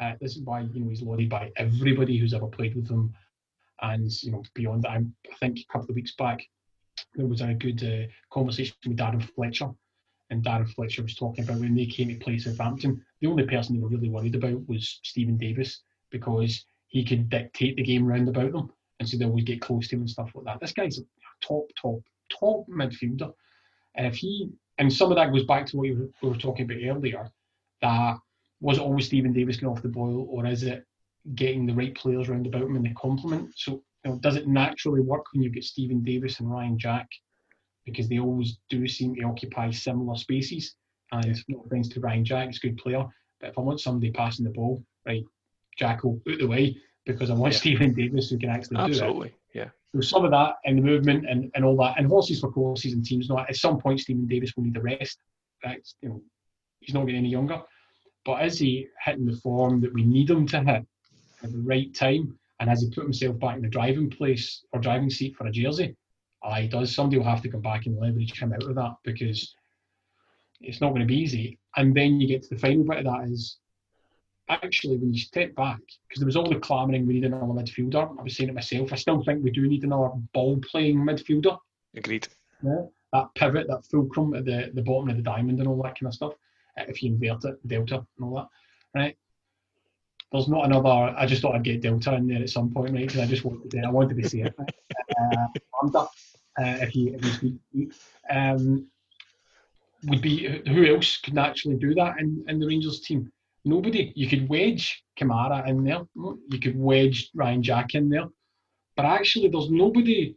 Uh, 0.00 0.14
this 0.20 0.34
is 0.34 0.42
why 0.42 0.62
you 0.62 0.80
know 0.80 0.88
he's 0.88 1.02
lauded 1.02 1.28
by 1.28 1.52
everybody 1.56 2.18
who's 2.18 2.34
ever 2.34 2.48
played 2.48 2.74
with 2.74 2.90
him, 2.90 3.14
and 3.82 4.10
you 4.22 4.32
know 4.32 4.42
beyond 4.54 4.82
that, 4.82 4.92
I'm, 4.92 5.14
I 5.30 5.36
think 5.36 5.60
a 5.60 5.72
couple 5.72 5.90
of 5.90 5.96
weeks 5.96 6.14
back 6.16 6.44
there 7.14 7.26
was 7.26 7.40
a 7.40 7.54
good 7.54 7.84
uh, 7.84 8.10
conversation 8.32 8.74
with 8.84 8.96
Darren 8.96 9.22
Fletcher, 9.34 9.70
and 10.30 10.42
Darren 10.42 10.68
Fletcher 10.68 11.02
was 11.02 11.14
talking 11.14 11.44
about 11.44 11.60
when 11.60 11.76
they 11.76 11.86
came 11.86 12.08
to 12.08 12.16
play 12.16 12.38
Southampton, 12.38 13.04
the 13.20 13.28
only 13.28 13.46
person 13.46 13.74
they 13.74 13.82
were 13.82 13.88
really 13.88 14.08
worried 14.08 14.34
about 14.34 14.68
was 14.68 15.00
Steven 15.02 15.36
Davis 15.36 15.82
because 16.10 16.64
he 16.88 17.04
could 17.04 17.28
dictate 17.28 17.76
the 17.76 17.82
game 17.82 18.04
round 18.06 18.28
about 18.28 18.52
them, 18.52 18.72
and 18.98 19.08
so 19.08 19.16
they 19.16 19.24
always 19.24 19.44
get 19.44 19.60
close 19.60 19.88
to 19.88 19.96
him 19.96 20.02
and 20.02 20.10
stuff 20.10 20.30
like 20.34 20.44
that. 20.44 20.60
This 20.60 20.72
guy's 20.72 20.98
a 20.98 21.02
top, 21.40 21.64
top, 21.80 22.00
top 22.30 22.66
midfielder, 22.68 23.32
and 23.94 24.06
if 24.06 24.16
he 24.16 24.50
and 24.78 24.92
some 24.92 25.10
of 25.10 25.16
that 25.16 25.32
goes 25.32 25.44
back 25.44 25.66
to 25.66 25.76
what 25.76 25.82
we 25.82 26.28
were 26.28 26.36
talking 26.36 26.64
about 26.64 26.82
earlier, 26.82 27.30
that 27.82 28.16
was 28.60 28.78
it 28.78 28.82
always 28.82 29.06
Steven 29.06 29.32
Davis 29.32 29.56
getting 29.56 29.68
off 29.68 29.82
the 29.82 29.88
boil, 29.88 30.26
or 30.30 30.46
is 30.46 30.62
it 30.62 30.86
getting 31.34 31.66
the 31.66 31.74
right 31.74 31.94
players 31.94 32.28
round 32.28 32.46
about 32.46 32.62
him 32.62 32.76
in 32.76 32.82
the 32.82 32.94
complement? 32.94 33.50
So 33.56 33.82
you 34.04 34.10
know, 34.10 34.18
does 34.18 34.36
it 34.36 34.48
naturally 34.48 35.00
work 35.00 35.26
when 35.32 35.42
you 35.42 35.50
get 35.50 35.64
Steven 35.64 36.02
Davis 36.02 36.40
and 36.40 36.50
Ryan 36.50 36.78
Jack? 36.78 37.08
Because 37.84 38.08
they 38.08 38.18
always 38.18 38.58
do 38.68 38.86
seem 38.88 39.14
to 39.16 39.22
occupy 39.22 39.70
similar 39.70 40.16
spaces. 40.16 40.74
And 41.12 41.24
it's 41.26 41.44
no 41.48 41.62
offense 41.66 41.88
to 41.90 42.00
Ryan 42.00 42.24
Jack, 42.24 42.46
he's 42.48 42.58
a 42.58 42.60
good 42.60 42.78
player. 42.78 43.04
But 43.40 43.50
if 43.50 43.58
I 43.58 43.62
want 43.62 43.80
somebody 43.80 44.10
passing 44.12 44.44
the 44.44 44.50
ball, 44.50 44.84
right, 45.06 45.24
Jack 45.78 46.04
will 46.04 46.20
out 46.28 46.38
the 46.38 46.46
way 46.46 46.76
because 47.06 47.30
I 47.30 47.34
want 47.34 47.52
Yeah. 47.54 47.58
Steven 47.58 47.94
Davis 47.94 48.30
who 48.30 48.38
can 48.38 48.50
actually 48.50 48.76
do 48.76 48.82
it. 48.82 48.88
Absolutely. 48.90 49.34
Yeah. 49.54 49.70
So 49.94 50.00
some 50.00 50.24
of 50.24 50.30
that 50.30 50.56
and 50.64 50.78
the 50.78 50.82
movement 50.82 51.28
and, 51.28 51.50
and 51.54 51.64
all 51.64 51.76
that, 51.78 51.98
and 51.98 52.06
horses 52.06 52.40
for 52.40 52.52
courses 52.52 52.92
and 52.92 53.04
teams. 53.04 53.28
Not 53.28 53.48
at 53.48 53.56
some 53.56 53.78
point, 53.78 54.00
Steven 54.00 54.26
Davis 54.26 54.52
will 54.56 54.64
need 54.64 54.76
a 54.76 54.80
rest. 54.80 55.18
That's, 55.64 55.96
you 56.00 56.10
know, 56.10 56.22
he's 56.80 56.94
not 56.94 57.06
getting 57.06 57.20
any 57.20 57.30
younger. 57.30 57.60
But 58.24 58.44
is 58.44 58.58
he 58.58 58.86
hitting 59.04 59.24
the 59.24 59.36
form 59.36 59.80
that 59.80 59.92
we 59.92 60.04
need 60.04 60.30
him 60.30 60.46
to 60.48 60.60
hit 60.62 60.86
at 61.42 61.52
the 61.52 61.58
right 61.58 61.92
time? 61.94 62.38
And 62.60 62.68
has 62.68 62.82
he 62.82 62.90
put 62.90 63.04
himself 63.04 63.38
back 63.38 63.56
in 63.56 63.62
the 63.62 63.68
driving 63.68 64.10
place 64.10 64.62
or 64.72 64.80
driving 64.80 65.10
seat 65.10 65.34
for 65.34 65.46
a 65.46 65.50
jersey? 65.50 65.96
Aye, 66.42 66.62
he 66.62 66.68
does. 66.68 66.94
Somebody 66.94 67.16
will 67.16 67.24
have 67.24 67.42
to 67.42 67.48
come 67.48 67.62
back 67.62 67.86
and 67.86 67.98
leverage 67.98 68.38
him 68.38 68.52
out 68.52 68.62
of 68.62 68.74
that 68.74 68.96
because 69.02 69.54
it's 70.60 70.80
not 70.80 70.90
going 70.90 71.00
to 71.00 71.06
be 71.06 71.18
easy. 71.18 71.58
And 71.76 71.94
then 71.94 72.20
you 72.20 72.28
get 72.28 72.42
to 72.44 72.54
the 72.54 72.60
final 72.60 72.84
bit 72.84 72.98
of 72.98 73.04
that 73.04 73.28
is 73.28 73.58
actually 74.48 74.96
when 74.96 75.14
you 75.14 75.20
step 75.20 75.54
back, 75.54 75.78
because 76.08 76.20
there 76.20 76.26
was 76.26 76.36
all 76.36 76.48
the 76.48 76.58
clamouring 76.58 77.06
we 77.06 77.14
need 77.14 77.24
another 77.24 77.46
midfielder. 77.46 78.18
I 78.18 78.22
was 78.22 78.36
saying 78.36 78.50
it 78.50 78.54
myself. 78.54 78.92
I 78.92 78.96
still 78.96 79.22
think 79.22 79.42
we 79.44 79.50
do 79.50 79.66
need 79.66 79.84
another 79.84 80.10
ball 80.34 80.60
playing 80.70 80.98
midfielder. 80.98 81.56
Agreed. 81.96 82.28
Yeah. 82.62 82.82
That 83.12 83.28
pivot, 83.34 83.66
that 83.68 83.84
fulcrum 83.90 84.34
at 84.34 84.44
the, 84.44 84.70
the 84.74 84.82
bottom 84.82 85.08
of 85.08 85.16
the 85.16 85.22
diamond 85.22 85.58
and 85.58 85.68
all 85.68 85.82
that 85.82 85.98
kind 85.98 86.08
of 86.08 86.14
stuff. 86.14 86.34
uh, 86.78 86.84
If 86.88 87.02
you 87.02 87.12
invert 87.12 87.44
it, 87.44 87.66
delta 87.66 87.96
and 87.96 88.24
all 88.28 88.34
that, 88.36 88.48
right? 88.94 89.16
There's 90.32 90.48
not 90.48 90.66
another. 90.66 90.88
I 90.88 91.26
just 91.26 91.42
thought 91.42 91.56
I'd 91.56 91.64
get 91.64 91.80
delta 91.80 92.14
in 92.14 92.28
there 92.28 92.40
at 92.40 92.50
some 92.50 92.70
point, 92.70 92.92
right? 92.92 93.06
Because 93.06 93.20
I 93.20 93.26
just 93.26 93.44
wanted 93.44 93.68
to. 93.72 93.80
I 93.80 93.90
wanted 93.90 94.20
to 94.22 94.28
see 94.28 94.42
it. 94.42 94.54
Uh, 95.20 95.46
lambda, 95.82 95.98
uh, 95.98 96.06
if 96.56 96.94
you 96.94 97.14
if 97.14 97.42
you 97.42 97.58
speak. 97.72 97.92
Um, 98.30 98.86
would 100.04 100.22
be 100.22 100.48
uh, 100.48 100.70
who 100.70 100.86
else 100.86 101.18
can 101.18 101.38
actually 101.38 101.76
do 101.76 101.94
that 101.94 102.18
in, 102.18 102.44
in 102.48 102.58
the 102.58 102.66
Rangers 102.66 103.00
team? 103.00 103.30
Nobody. 103.64 104.12
You 104.16 104.28
could 104.28 104.48
wedge 104.48 105.02
Kamara 105.18 105.66
in 105.68 105.84
there. 105.84 106.00
You 106.14 106.58
could 106.60 106.78
wedge 106.78 107.30
Ryan 107.34 107.62
Jack 107.62 107.94
in 107.94 108.08
there. 108.08 108.26
But 108.96 109.04
actually, 109.04 109.48
there's 109.48 109.70
nobody 109.70 110.34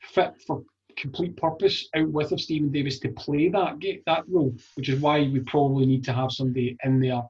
fit 0.00 0.34
for 0.46 0.62
complete 0.96 1.36
purpose 1.36 1.88
out 1.94 2.08
with 2.08 2.32
of 2.32 2.40
Steven 2.40 2.70
Davis 2.70 2.98
to 3.00 3.08
play 3.10 3.48
that 3.48 3.80
that 4.06 4.24
role, 4.28 4.54
which 4.74 4.88
is 4.88 5.00
why 5.00 5.20
we 5.20 5.40
probably 5.40 5.86
need 5.86 6.04
to 6.04 6.12
have 6.12 6.32
somebody 6.32 6.76
in 6.84 7.00
there 7.00 7.22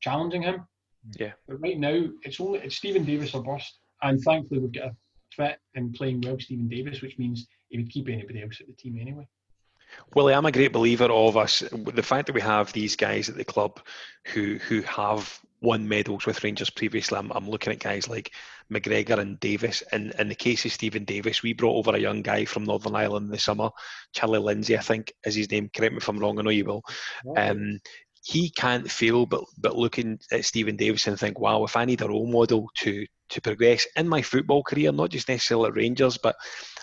challenging 0.00 0.42
him. 0.42 0.66
Yeah. 1.18 1.32
But 1.46 1.60
right 1.60 1.78
now, 1.78 2.06
it's 2.22 2.40
only 2.40 2.60
it's 2.60 2.76
Steven 2.76 3.04
Davis 3.04 3.34
or 3.34 3.42
bust, 3.42 3.78
and 4.02 4.20
thankfully 4.20 4.60
we've 4.60 4.72
got 4.72 4.88
a 4.88 4.96
fit 5.30 5.58
and 5.74 5.94
playing 5.94 6.22
well 6.22 6.38
Steven 6.38 6.68
Davis, 6.68 7.00
which 7.00 7.18
means 7.18 7.46
he 7.68 7.78
would 7.78 7.90
keep 7.90 8.08
anybody 8.08 8.42
else 8.42 8.60
at 8.60 8.66
the 8.66 8.72
team 8.74 8.98
anyway. 9.00 9.26
Willie, 10.14 10.34
I'm 10.34 10.46
a 10.46 10.52
great 10.52 10.72
believer 10.72 11.06
of 11.06 11.36
us. 11.36 11.60
The 11.72 12.02
fact 12.02 12.26
that 12.26 12.34
we 12.34 12.40
have 12.40 12.72
these 12.72 12.96
guys 12.96 13.28
at 13.28 13.36
the 13.36 13.44
club 13.44 13.80
who 14.26 14.58
who 14.58 14.82
have 14.82 15.40
won 15.60 15.88
medals 15.88 16.26
with 16.26 16.44
Rangers 16.44 16.70
previously. 16.70 17.18
I'm, 17.18 17.32
I'm 17.32 17.48
looking 17.48 17.72
at 17.72 17.80
guys 17.80 18.06
like 18.06 18.32
McGregor 18.70 19.18
and 19.18 19.40
Davis. 19.40 19.82
And 19.92 20.12
in 20.18 20.28
the 20.28 20.34
case 20.34 20.64
of 20.64 20.72
Steven 20.72 21.04
Davis, 21.04 21.42
we 21.42 21.54
brought 21.54 21.76
over 21.76 21.96
a 21.96 22.00
young 22.00 22.22
guy 22.22 22.44
from 22.44 22.64
Northern 22.64 22.94
Ireland 22.94 23.26
in 23.26 23.32
the 23.32 23.38
summer, 23.38 23.70
Charlie 24.12 24.38
Lindsay, 24.38 24.76
I 24.76 24.82
think 24.82 25.12
is 25.24 25.34
his 25.34 25.50
name. 25.50 25.70
Correct 25.74 25.92
me 25.92 25.98
if 25.98 26.08
I'm 26.08 26.18
wrong. 26.18 26.38
I 26.38 26.42
know 26.42 26.50
you 26.50 26.66
will. 26.66 26.84
Um, 27.36 27.80
he 28.22 28.48
can't 28.50 28.90
fail 28.90 29.26
but 29.26 29.44
but 29.58 29.76
looking 29.76 30.18
at 30.32 30.44
Steven 30.44 30.76
Davis 30.76 31.06
and 31.06 31.18
think, 31.18 31.38
wow, 31.38 31.64
if 31.64 31.76
I 31.76 31.84
need 31.84 32.02
a 32.02 32.08
role 32.08 32.26
model 32.26 32.68
to 32.78 33.06
to 33.30 33.40
progress 33.40 33.86
in 33.96 34.08
my 34.08 34.22
football 34.22 34.62
career, 34.62 34.92
not 34.92 35.10
just 35.10 35.28
necessarily 35.28 35.68
at 35.68 35.76
Rangers, 35.76 36.18
but 36.18 36.36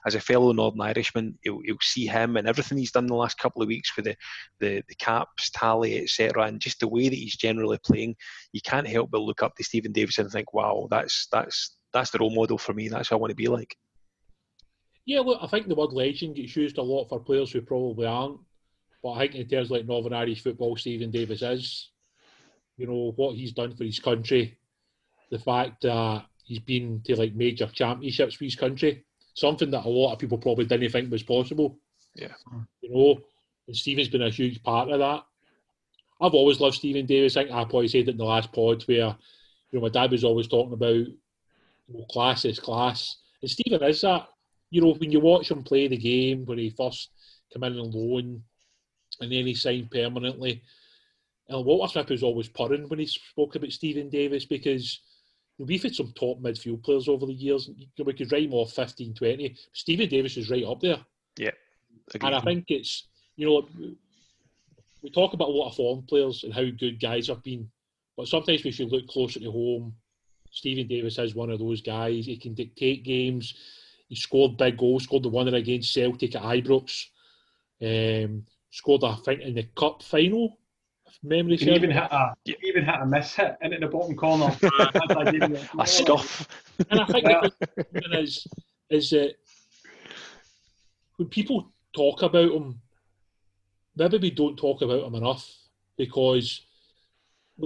as 0.06 0.16
a 0.16 0.20
fellow 0.20 0.52
Northern 0.52 0.82
Irishman, 0.82 1.38
he'll 1.44 1.62
see 1.82 2.08
him 2.08 2.38
and 2.38 2.48
everything 2.48 2.78
he's 2.78 2.92
done 2.92 3.08
the 3.08 3.16
last 3.16 3.38
couple 3.38 3.62
of 3.62 3.68
weeks 3.68 3.96
with 3.96 4.06
the 4.06 4.16
the, 4.60 4.84
the 4.88 4.96
caps 4.96 5.50
tally, 5.52 6.02
etc., 6.02 6.44
and 6.44 6.60
just 6.60 6.80
the 6.80 6.88
way 6.88 7.10
that 7.10 7.16
he's 7.16 7.36
generally 7.36 7.80
playing, 7.86 8.16
you 8.54 8.62
can't 8.62 8.88
help 8.88 9.12
but 9.12 9.22
look 9.22 9.44
up 9.44 9.56
to 9.56 9.64
Steven 9.64 9.92
Davis 9.92 10.18
and 10.18 10.30
think, 10.32 10.54
wow, 10.54 10.88
that's 10.90 11.28
that's 11.32 11.78
that's 11.94 12.12
the 12.12 12.20
role 12.20 12.34
model 12.34 12.58
for 12.58 12.74
me. 12.74 12.88
That's 12.88 13.10
who 13.10 13.16
I 13.16 13.20
want 13.20 13.32
to 13.32 13.36
be 13.36 13.48
like. 13.48 13.76
Yeah, 15.06 15.20
look, 15.22 15.40
I 15.42 15.48
think 15.48 15.68
the 15.68 15.76
word 15.76 15.94
legend 15.94 16.36
gets 16.36 16.56
used 16.56 16.78
a 16.78 16.82
lot 16.82 17.10
for 17.10 17.20
players 17.20 17.52
who 17.52 17.62
probably 17.62 18.06
aren't. 18.06 18.40
But 19.04 19.14
I 19.14 19.20
think 19.20 19.36
in 19.36 19.48
terms 19.48 19.68
of 19.68 19.72
like 19.72 19.88
Northern 19.88 20.14
Irish 20.14 20.44
football, 20.44 20.78
Steven 20.78 21.12
Davis 21.12 21.42
is. 21.42 21.90
You 22.78 22.88
know 22.88 23.14
what 23.16 23.36
he's 23.36 23.52
done 23.52 23.76
for 23.76 23.84
his 23.84 24.00
country, 24.00 24.58
the 25.30 25.38
fact 25.38 25.82
that 25.84 26.26
he's 26.44 26.60
been 26.60 27.02
to 27.06 27.16
like 27.16 27.36
major 27.36 27.68
championships 27.68 28.36
for 28.36 28.46
his 28.46 28.56
country, 28.56 29.06
something 29.34 29.72
that 29.72 29.86
a 29.86 29.90
lot 29.90 30.14
of 30.14 30.20
people 30.20 30.38
probably 30.38 30.66
didn't 30.66 30.90
think 30.92 31.12
was 31.12 31.24
possible. 31.24 31.78
Yeah. 32.16 32.34
You 32.82 32.94
know, 32.94 33.22
and 33.68 33.76
Steven's 33.76 34.10
been 34.10 34.22
a 34.22 34.30
huge 34.30 34.62
part 34.64 34.90
of 34.90 35.00
that. 35.00 35.24
I've 36.20 36.34
always 36.34 36.60
loved 36.60 36.76
Steven 36.76 37.06
Davis. 37.06 37.36
I 37.36 37.44
think 37.44 37.54
I 37.54 37.64
probably 37.64 37.88
said 37.88 38.08
it 38.08 38.10
in 38.10 38.18
the 38.18 38.26
last 38.26 38.52
pod 38.52 38.84
where, 38.84 39.16
you 39.72 39.80
know, 39.80 39.82
my 39.82 39.90
dad 39.90 40.12
was 40.12 40.24
always 40.24 40.48
talking 40.48 40.74
about, 40.74 40.96
you 40.96 41.18
know, 41.90 42.06
class 42.12 42.46
is 42.46 42.60
class. 42.60 43.18
And 43.42 43.50
Steven 43.50 43.84
is 43.84 44.02
that. 44.02 44.28
You 44.70 44.82
know, 44.82 44.94
when 44.94 45.12
you 45.12 45.20
watch 45.20 45.52
him 45.52 45.64
play 45.64 45.88
the 45.88 45.98
game 45.98 46.46
when 46.46 46.58
he 46.58 46.70
first 46.70 47.10
came 47.52 47.64
in 47.64 47.78
on 47.78 47.92
loan 47.92 48.44
and 49.20 49.32
then 49.32 49.46
he 49.46 49.54
signed 49.54 49.92
permanently. 49.92 50.62
And 51.50 51.66
Walter 51.66 51.92
Smith 51.92 52.10
was 52.10 52.24
always 52.24 52.48
purring 52.48 52.88
when 52.88 53.00
he 53.00 53.06
spoke 53.06 53.56
about 53.56 53.72
Steven 53.72 54.10
Davis 54.10 54.46
because 54.46 55.02
we've 55.66 55.84
had 55.84 55.96
some 55.96 56.14
top 56.14 56.42
midfield 56.42 56.84
players 56.84 57.08
over 57.08 57.26
the 57.26 57.34
years. 57.34 57.70
We 57.98 58.14
could 58.14 58.32
write 58.32 58.50
off 58.52 58.74
15, 58.74 59.14
20. 59.14 59.56
Steven 59.74 60.10
Davis 60.10 60.38
is 60.38 60.50
right 60.50 60.66
up 60.66 60.80
there. 60.80 61.00
Yeah. 61.38 61.52
And 62.22 62.36
I 62.36 62.42
think 62.42 62.66
it's, 62.70 63.08
you 63.36 63.48
know, 63.48 63.68
we 65.02 65.10
talk 65.10 65.34
about 65.34 65.50
a 65.50 65.52
lot 65.52 65.70
of 65.70 65.76
foreign 65.76 66.04
players 66.04 66.44
and 66.44 66.54
how 66.54 66.66
good 66.78 67.00
guys 67.00 67.28
have 67.28 67.44
been, 67.44 67.70
but 68.18 68.28
sometimes 68.28 68.64
we 68.64 68.72
should 68.72 68.92
look 68.92 69.08
closer 69.08 69.40
to 69.40 69.52
home. 69.52 69.94
Steven 70.52 70.88
Davis 70.88 71.18
is 71.18 71.36
one 71.36 71.50
of 71.50 71.60
those 71.60 71.82
guys. 71.82 72.26
He 72.26 72.38
can 72.38 72.54
dictate 72.54 73.04
games. 73.04 73.54
He 74.10 74.16
scored 74.16 74.58
big 74.58 74.78
goals, 74.78 75.04
scored 75.04 75.24
the 75.24 75.30
winner 75.30 75.56
against 75.56 75.94
Celtic 75.94 76.36
at 76.36 76.44
Ibrox. 76.44 77.06
Um, 77.82 78.46
scored, 78.70 79.04
I 79.04 79.16
think, 79.16 79.42
in 79.42 79.56
the 79.56 79.64
cup 79.76 80.04
final, 80.04 80.58
memory 81.24 81.58
He 81.58 81.66
serves. 81.66 81.78
even 81.78 81.92
hit 81.92 82.04
a 82.04 82.34
Yeah. 82.46 82.56
he 82.62 82.68
even 82.70 82.86
hit 82.86 82.96
a 83.02 83.06
miss 83.06 83.36
hit 83.36 83.58
into 83.62 83.78
the 83.80 83.88
bottom 83.88 84.16
corner. 84.16 84.46
As 84.46 84.62
I 84.94 85.64
A 85.80 85.88
scuff. 85.88 86.48
And 86.90 87.00
I 87.00 87.06
think 87.06 87.26
Yeah. 87.26 87.42
the 87.94 88.00
thing 88.00 88.14
is, 88.20 88.48
is 88.90 89.10
that 89.12 89.36
when 91.18 91.30
people 91.30 91.72
talk 91.96 92.22
about 92.24 92.52
him, 92.52 92.82
maybe 93.96 94.18
we 94.18 94.32
don't 94.32 94.58
talk 94.58 94.82
about 94.82 95.04
him 95.04 95.16
enough 95.16 95.50
because, 95.98 96.62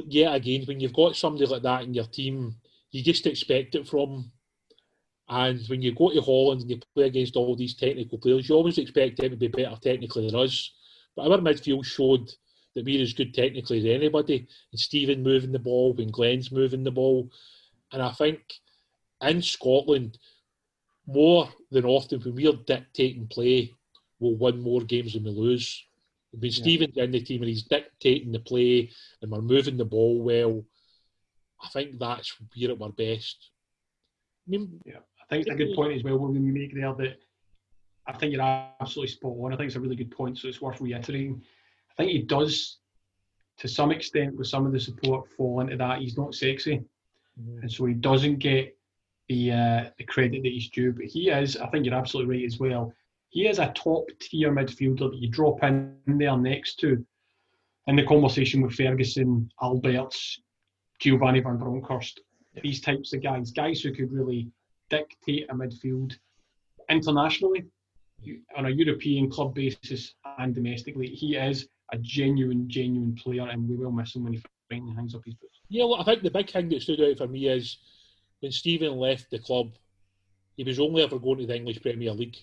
yet 0.07 0.35
again, 0.35 0.63
when 0.65 0.79
you've 0.79 0.93
got 0.93 1.15
somebody 1.15 1.45
like 1.45 1.61
that 1.63 1.83
in 1.83 1.93
your 1.93 2.05
team, 2.05 2.55
you 2.91 3.03
just 3.03 3.25
expect 3.27 3.75
it 3.75 3.87
from. 3.87 4.31
And 5.27 5.59
when 5.69 5.81
you 5.81 5.91
go 5.93 6.11
to 6.11 6.21
Holland 6.21 6.61
and 6.61 6.69
you 6.69 6.79
play 6.93 7.05
against 7.05 7.35
all 7.35 7.55
these 7.55 7.73
technical 7.75 8.19
players, 8.19 8.47
you 8.47 8.55
always 8.55 8.77
expect 8.77 9.17
them 9.17 9.31
to 9.31 9.35
be 9.37 9.47
better 9.47 9.75
technically 9.81 10.27
than 10.27 10.39
us. 10.39 10.71
But 11.15 11.31
our 11.31 11.39
midfield 11.39 11.85
showed 11.85 12.29
that 12.75 12.85
we're 12.85 13.01
as 13.01 13.13
good 13.13 13.33
technically 13.33 13.79
as 13.79 13.85
anybody. 13.85 14.47
And 14.71 14.79
Steven 14.79 15.23
moving 15.23 15.51
the 15.51 15.59
ball, 15.59 15.93
when 15.93 16.11
Glenn's 16.11 16.51
moving 16.51 16.83
the 16.83 16.91
ball. 16.91 17.31
And 17.91 18.01
I 18.01 18.11
think 18.11 18.41
in 19.21 19.41
Scotland, 19.41 20.17
more 21.07 21.49
than 21.71 21.85
often, 21.85 22.19
when 22.21 22.35
we're 22.35 22.53
dictating 22.53 23.27
play, 23.27 23.73
we'll 24.19 24.35
win 24.35 24.61
more 24.61 24.81
games 24.81 25.13
than 25.13 25.23
we 25.23 25.31
lose. 25.31 25.83
When 26.31 26.51
Steven's 26.51 26.97
in 26.97 27.11
the 27.11 27.21
team 27.21 27.41
and 27.41 27.49
he's 27.49 27.63
dictating 27.63 28.33
the 28.33 28.39
play 28.39 28.91
and 29.21 29.31
we're 29.31 29.41
moving 29.41 29.77
the 29.77 29.85
ball 29.85 30.21
well, 30.21 30.65
I 31.63 31.69
think 31.69 31.97
that's 31.97 32.35
we're 32.55 32.71
at 32.71 32.81
our 32.81 32.89
best. 32.89 33.51
I 34.45 34.51
mean, 34.51 34.79
Yeah, 34.85 34.97
I 35.21 35.25
think 35.29 35.47
it's 35.47 35.55
a 35.55 35.57
good 35.57 35.75
point 35.75 35.93
as 35.93 36.03
well 36.03 36.17
when 36.17 36.45
you 36.45 36.51
make 36.51 36.75
there 36.75 36.93
that 36.93 37.19
I 38.07 38.13
think 38.13 38.33
you're 38.33 38.41
absolutely 38.41 39.13
spot 39.13 39.33
on. 39.39 39.53
I 39.53 39.57
think 39.57 39.67
it's 39.67 39.77
a 39.77 39.79
really 39.79 39.95
good 39.95 40.11
point, 40.11 40.37
so 40.37 40.47
it's 40.47 40.61
worth 40.61 40.81
reiterating. 40.81 41.41
I 41.97 42.03
think 42.03 42.11
he 42.11 42.21
does, 42.23 42.77
to 43.57 43.67
some 43.67 43.91
extent, 43.91 44.35
with 44.35 44.47
some 44.47 44.65
of 44.65 44.73
the 44.73 44.79
support, 44.79 45.31
fall 45.31 45.61
into 45.61 45.77
that. 45.77 45.99
He's 45.99 46.17
not 46.17 46.35
sexy, 46.35 46.83
and 47.61 47.71
so 47.71 47.85
he 47.85 47.93
doesn't 47.93 48.39
get 48.39 48.77
the 49.29 49.51
uh, 49.51 49.89
the 49.97 50.03
credit 50.03 50.43
that 50.43 50.51
he's 50.51 50.69
due. 50.69 50.91
But 50.91 51.05
he 51.05 51.29
is. 51.29 51.57
I 51.57 51.67
think 51.67 51.85
you're 51.85 51.95
absolutely 51.95 52.37
right 52.37 52.45
as 52.45 52.59
well. 52.59 52.93
He 53.29 53.47
is 53.47 53.59
a 53.59 53.71
top 53.73 54.07
tier 54.19 54.51
midfielder 54.51 55.11
that 55.11 55.19
you 55.19 55.29
drop 55.29 55.63
in 55.63 55.95
there 56.05 56.37
next 56.37 56.79
to 56.81 57.05
in 57.87 57.95
the 57.95 58.05
conversation 58.05 58.61
with 58.61 58.73
Ferguson, 58.73 59.49
Albertz, 59.61 60.39
Giovanni 60.99 61.39
van 61.39 61.57
Bronckhorst. 61.57 62.19
These 62.61 62.81
types 62.81 63.13
of 63.13 63.21
guys, 63.21 63.51
guys 63.51 63.81
who 63.81 63.93
could 63.93 64.11
really 64.11 64.49
dictate 64.89 65.47
a 65.49 65.53
midfield 65.53 66.13
internationally 66.89 67.65
on 68.55 68.65
a 68.65 68.69
European 68.69 69.29
club 69.29 69.53
basis 69.53 70.15
and 70.39 70.55
domestically. 70.55 71.07
He 71.07 71.35
is 71.35 71.67
a 71.91 71.97
genuine, 71.97 72.69
genuine 72.69 73.15
player, 73.15 73.47
and 73.47 73.67
we 73.69 73.75
will 73.75 73.91
miss 73.91 74.15
him 74.15 74.23
when 74.23 74.33
he 74.33 74.43
finally 74.69 74.95
hangs 74.95 75.15
up 75.15 75.23
his 75.25 75.35
boots. 75.35 75.59
Yeah, 75.69 75.85
look, 75.85 75.99
I 75.99 76.03
think 76.03 76.23
the 76.23 76.31
big 76.31 76.49
thing 76.49 76.69
that 76.69 76.81
stood 76.81 77.01
out 77.01 77.17
for 77.17 77.27
me 77.27 77.47
is 77.47 77.77
when 78.39 78.51
Steven 78.51 78.97
left 78.97 79.29
the 79.31 79.39
club, 79.39 79.71
he 80.57 80.63
was 80.63 80.79
only 80.79 81.03
ever 81.03 81.19
going 81.19 81.39
to 81.39 81.45
the 81.45 81.55
English 81.55 81.81
Premier 81.81 82.11
League. 82.11 82.37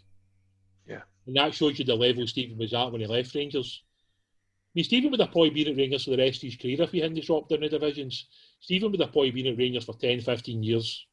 Yeah. 0.86 1.02
And 1.26 1.36
that 1.36 1.54
shows 1.54 1.78
you 1.78 1.84
the 1.84 1.94
level 1.94 2.26
Steven 2.26 2.58
was 2.58 2.74
at 2.74 2.92
when 2.92 3.00
he 3.00 3.06
left 3.06 3.34
Rangers. 3.34 3.82
I 3.84 4.70
mean, 4.74 4.84
Steven 4.84 5.10
would 5.10 5.20
have 5.20 5.32
probably 5.32 5.50
been 5.50 5.68
at 5.68 5.76
Rangers 5.76 6.04
for 6.04 6.10
the 6.10 6.18
rest 6.18 6.38
of 6.38 6.42
his 6.42 6.56
career 6.56 6.80
if 6.82 6.92
he 6.92 7.00
hadn't 7.00 7.24
dropped 7.24 7.50
down 7.50 7.60
the 7.60 7.68
divisions. 7.68 8.26
Steven 8.60 8.90
would 8.90 9.00
have 9.00 9.12
probably 9.12 9.30
been 9.30 9.46
at 9.46 9.58
Rangers 9.58 9.84
for 9.84 9.94
10, 9.94 10.20
15 10.20 10.62
years. 10.62 11.06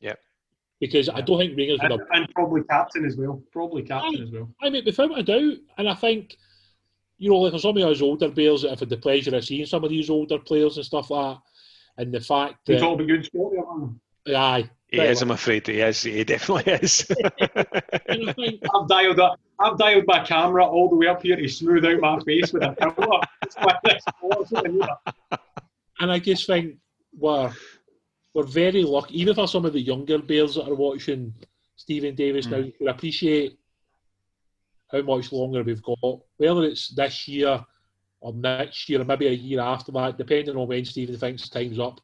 Yeah. 0.00 0.14
Because 0.80 1.08
I 1.08 1.20
don't 1.20 1.38
think 1.38 1.56
Rangers 1.56 1.80
would 1.82 1.90
have 1.90 2.00
and 2.12 2.28
probably 2.34 2.62
captain 2.64 3.04
as 3.04 3.16
well. 3.16 3.42
Probably 3.52 3.82
captain 3.82 4.22
as 4.22 4.30
well. 4.30 4.50
I 4.62 4.70
mean, 4.70 4.84
without 4.84 5.18
a 5.18 5.22
doubt, 5.22 5.58
and 5.78 5.88
I 5.88 5.94
think, 5.94 6.36
you 7.18 7.30
know, 7.30 7.38
like 7.38 7.52
for 7.52 7.58
some 7.58 7.76
of 7.76 7.82
us 7.84 8.02
older 8.02 8.30
players 8.30 8.62
that 8.62 8.70
have 8.70 8.80
had 8.80 8.88
the 8.88 8.96
pleasure 8.96 9.34
of 9.34 9.44
seeing 9.44 9.66
some 9.66 9.84
of 9.84 9.90
these 9.90 10.10
older 10.10 10.38
players 10.38 10.76
and 10.76 10.86
stuff 10.86 11.10
like 11.10 11.36
that, 11.36 11.42
and 12.02 12.12
the 12.12 12.20
fact 12.20 12.56
You 12.66 12.74
that, 12.74 12.80
talk 12.80 12.94
about 12.94 13.06
good 13.06 13.24
sport 13.24 13.54
there, 13.54 13.76
man. 13.76 14.00
aye, 14.36 14.70
He 14.88 15.00
is, 15.00 15.22
I'm 15.22 15.30
afraid. 15.30 15.66
He 15.66 15.80
is. 15.80 16.02
He 16.02 16.24
definitely 16.24 16.72
is. 16.72 17.06
I 17.10 18.32
think, 18.36 18.62
I've 18.74 18.88
dialed 18.88 19.20
up. 19.20 19.40
I've 19.60 19.78
dialed 19.78 20.04
my 20.06 20.24
camera 20.24 20.66
all 20.66 20.88
the 20.88 20.96
way 20.96 21.06
up 21.06 21.22
here 21.22 21.36
to 21.36 21.48
smooth 21.48 21.84
out 21.84 22.00
my 22.00 22.18
face 22.24 22.52
with 22.52 22.62
a 22.62 22.74
filter. 22.80 23.06
It's 23.42 23.56
like 23.56 23.80
this. 23.84 24.02
It's 24.22 24.52
really 24.52 24.78
good. 24.80 25.38
and 26.00 26.10
I 26.10 26.18
just 26.18 26.46
think 26.46 26.76
we're 27.16 27.52
we're 28.34 28.42
very 28.42 28.82
lucky, 28.82 29.20
even 29.20 29.34
for 29.34 29.46
some 29.46 29.64
of 29.64 29.72
the 29.72 29.80
younger 29.80 30.18
Bears 30.18 30.56
that 30.56 30.68
are 30.68 30.74
watching 30.74 31.32
Steven 31.76 32.14
Davis 32.16 32.46
hmm. 32.46 32.50
now, 32.50 32.58
you 32.58 32.72
can 32.72 32.88
appreciate 32.88 33.56
how 34.94 35.02
much 35.02 35.32
longer 35.32 35.62
we've 35.62 35.82
got, 35.82 36.20
whether 36.36 36.62
it's 36.62 36.88
this 36.88 37.26
year 37.26 37.64
or 38.20 38.32
next 38.32 38.88
year 38.88 39.00
or 39.00 39.04
maybe 39.04 39.26
a 39.26 39.32
year 39.32 39.60
after 39.60 39.90
that, 39.92 40.16
depending 40.16 40.56
on 40.56 40.68
when 40.68 40.84
Steven 40.84 41.16
thinks 41.16 41.48
time's 41.48 41.80
up. 41.80 42.00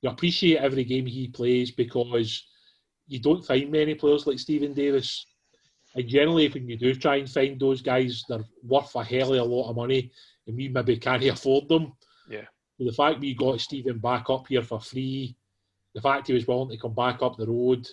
You 0.00 0.10
appreciate 0.10 0.58
every 0.58 0.84
game 0.84 1.06
he 1.06 1.28
plays 1.28 1.70
because 1.70 2.44
you 3.06 3.20
don't 3.20 3.44
find 3.44 3.70
many 3.70 3.94
players 3.94 4.26
like 4.26 4.38
Steven 4.38 4.72
Davis. 4.72 5.26
And 5.94 6.08
generally, 6.08 6.48
when 6.48 6.66
you 6.66 6.78
do 6.78 6.94
try 6.94 7.16
and 7.16 7.30
find 7.30 7.60
those 7.60 7.82
guys, 7.82 8.24
they're 8.28 8.44
worth 8.64 8.94
a 8.96 9.04
hell 9.04 9.34
of 9.34 9.40
a 9.40 9.44
lot 9.44 9.68
of 9.68 9.76
money, 9.76 10.10
and 10.46 10.56
we 10.56 10.68
maybe 10.68 10.96
can't 10.96 11.22
afford 11.28 11.68
them. 11.68 11.92
Yeah. 12.28 12.46
So 12.78 12.86
the 12.86 12.92
fact 12.92 13.20
we 13.20 13.34
got 13.34 13.60
Steven 13.60 13.98
back 13.98 14.30
up 14.30 14.46
here 14.48 14.62
for 14.62 14.80
free, 14.80 15.36
the 15.94 16.00
fact 16.00 16.28
he 16.28 16.32
was 16.32 16.46
willing 16.46 16.70
to 16.70 16.78
come 16.78 16.94
back 16.94 17.22
up 17.22 17.36
the 17.36 17.46
road, 17.46 17.86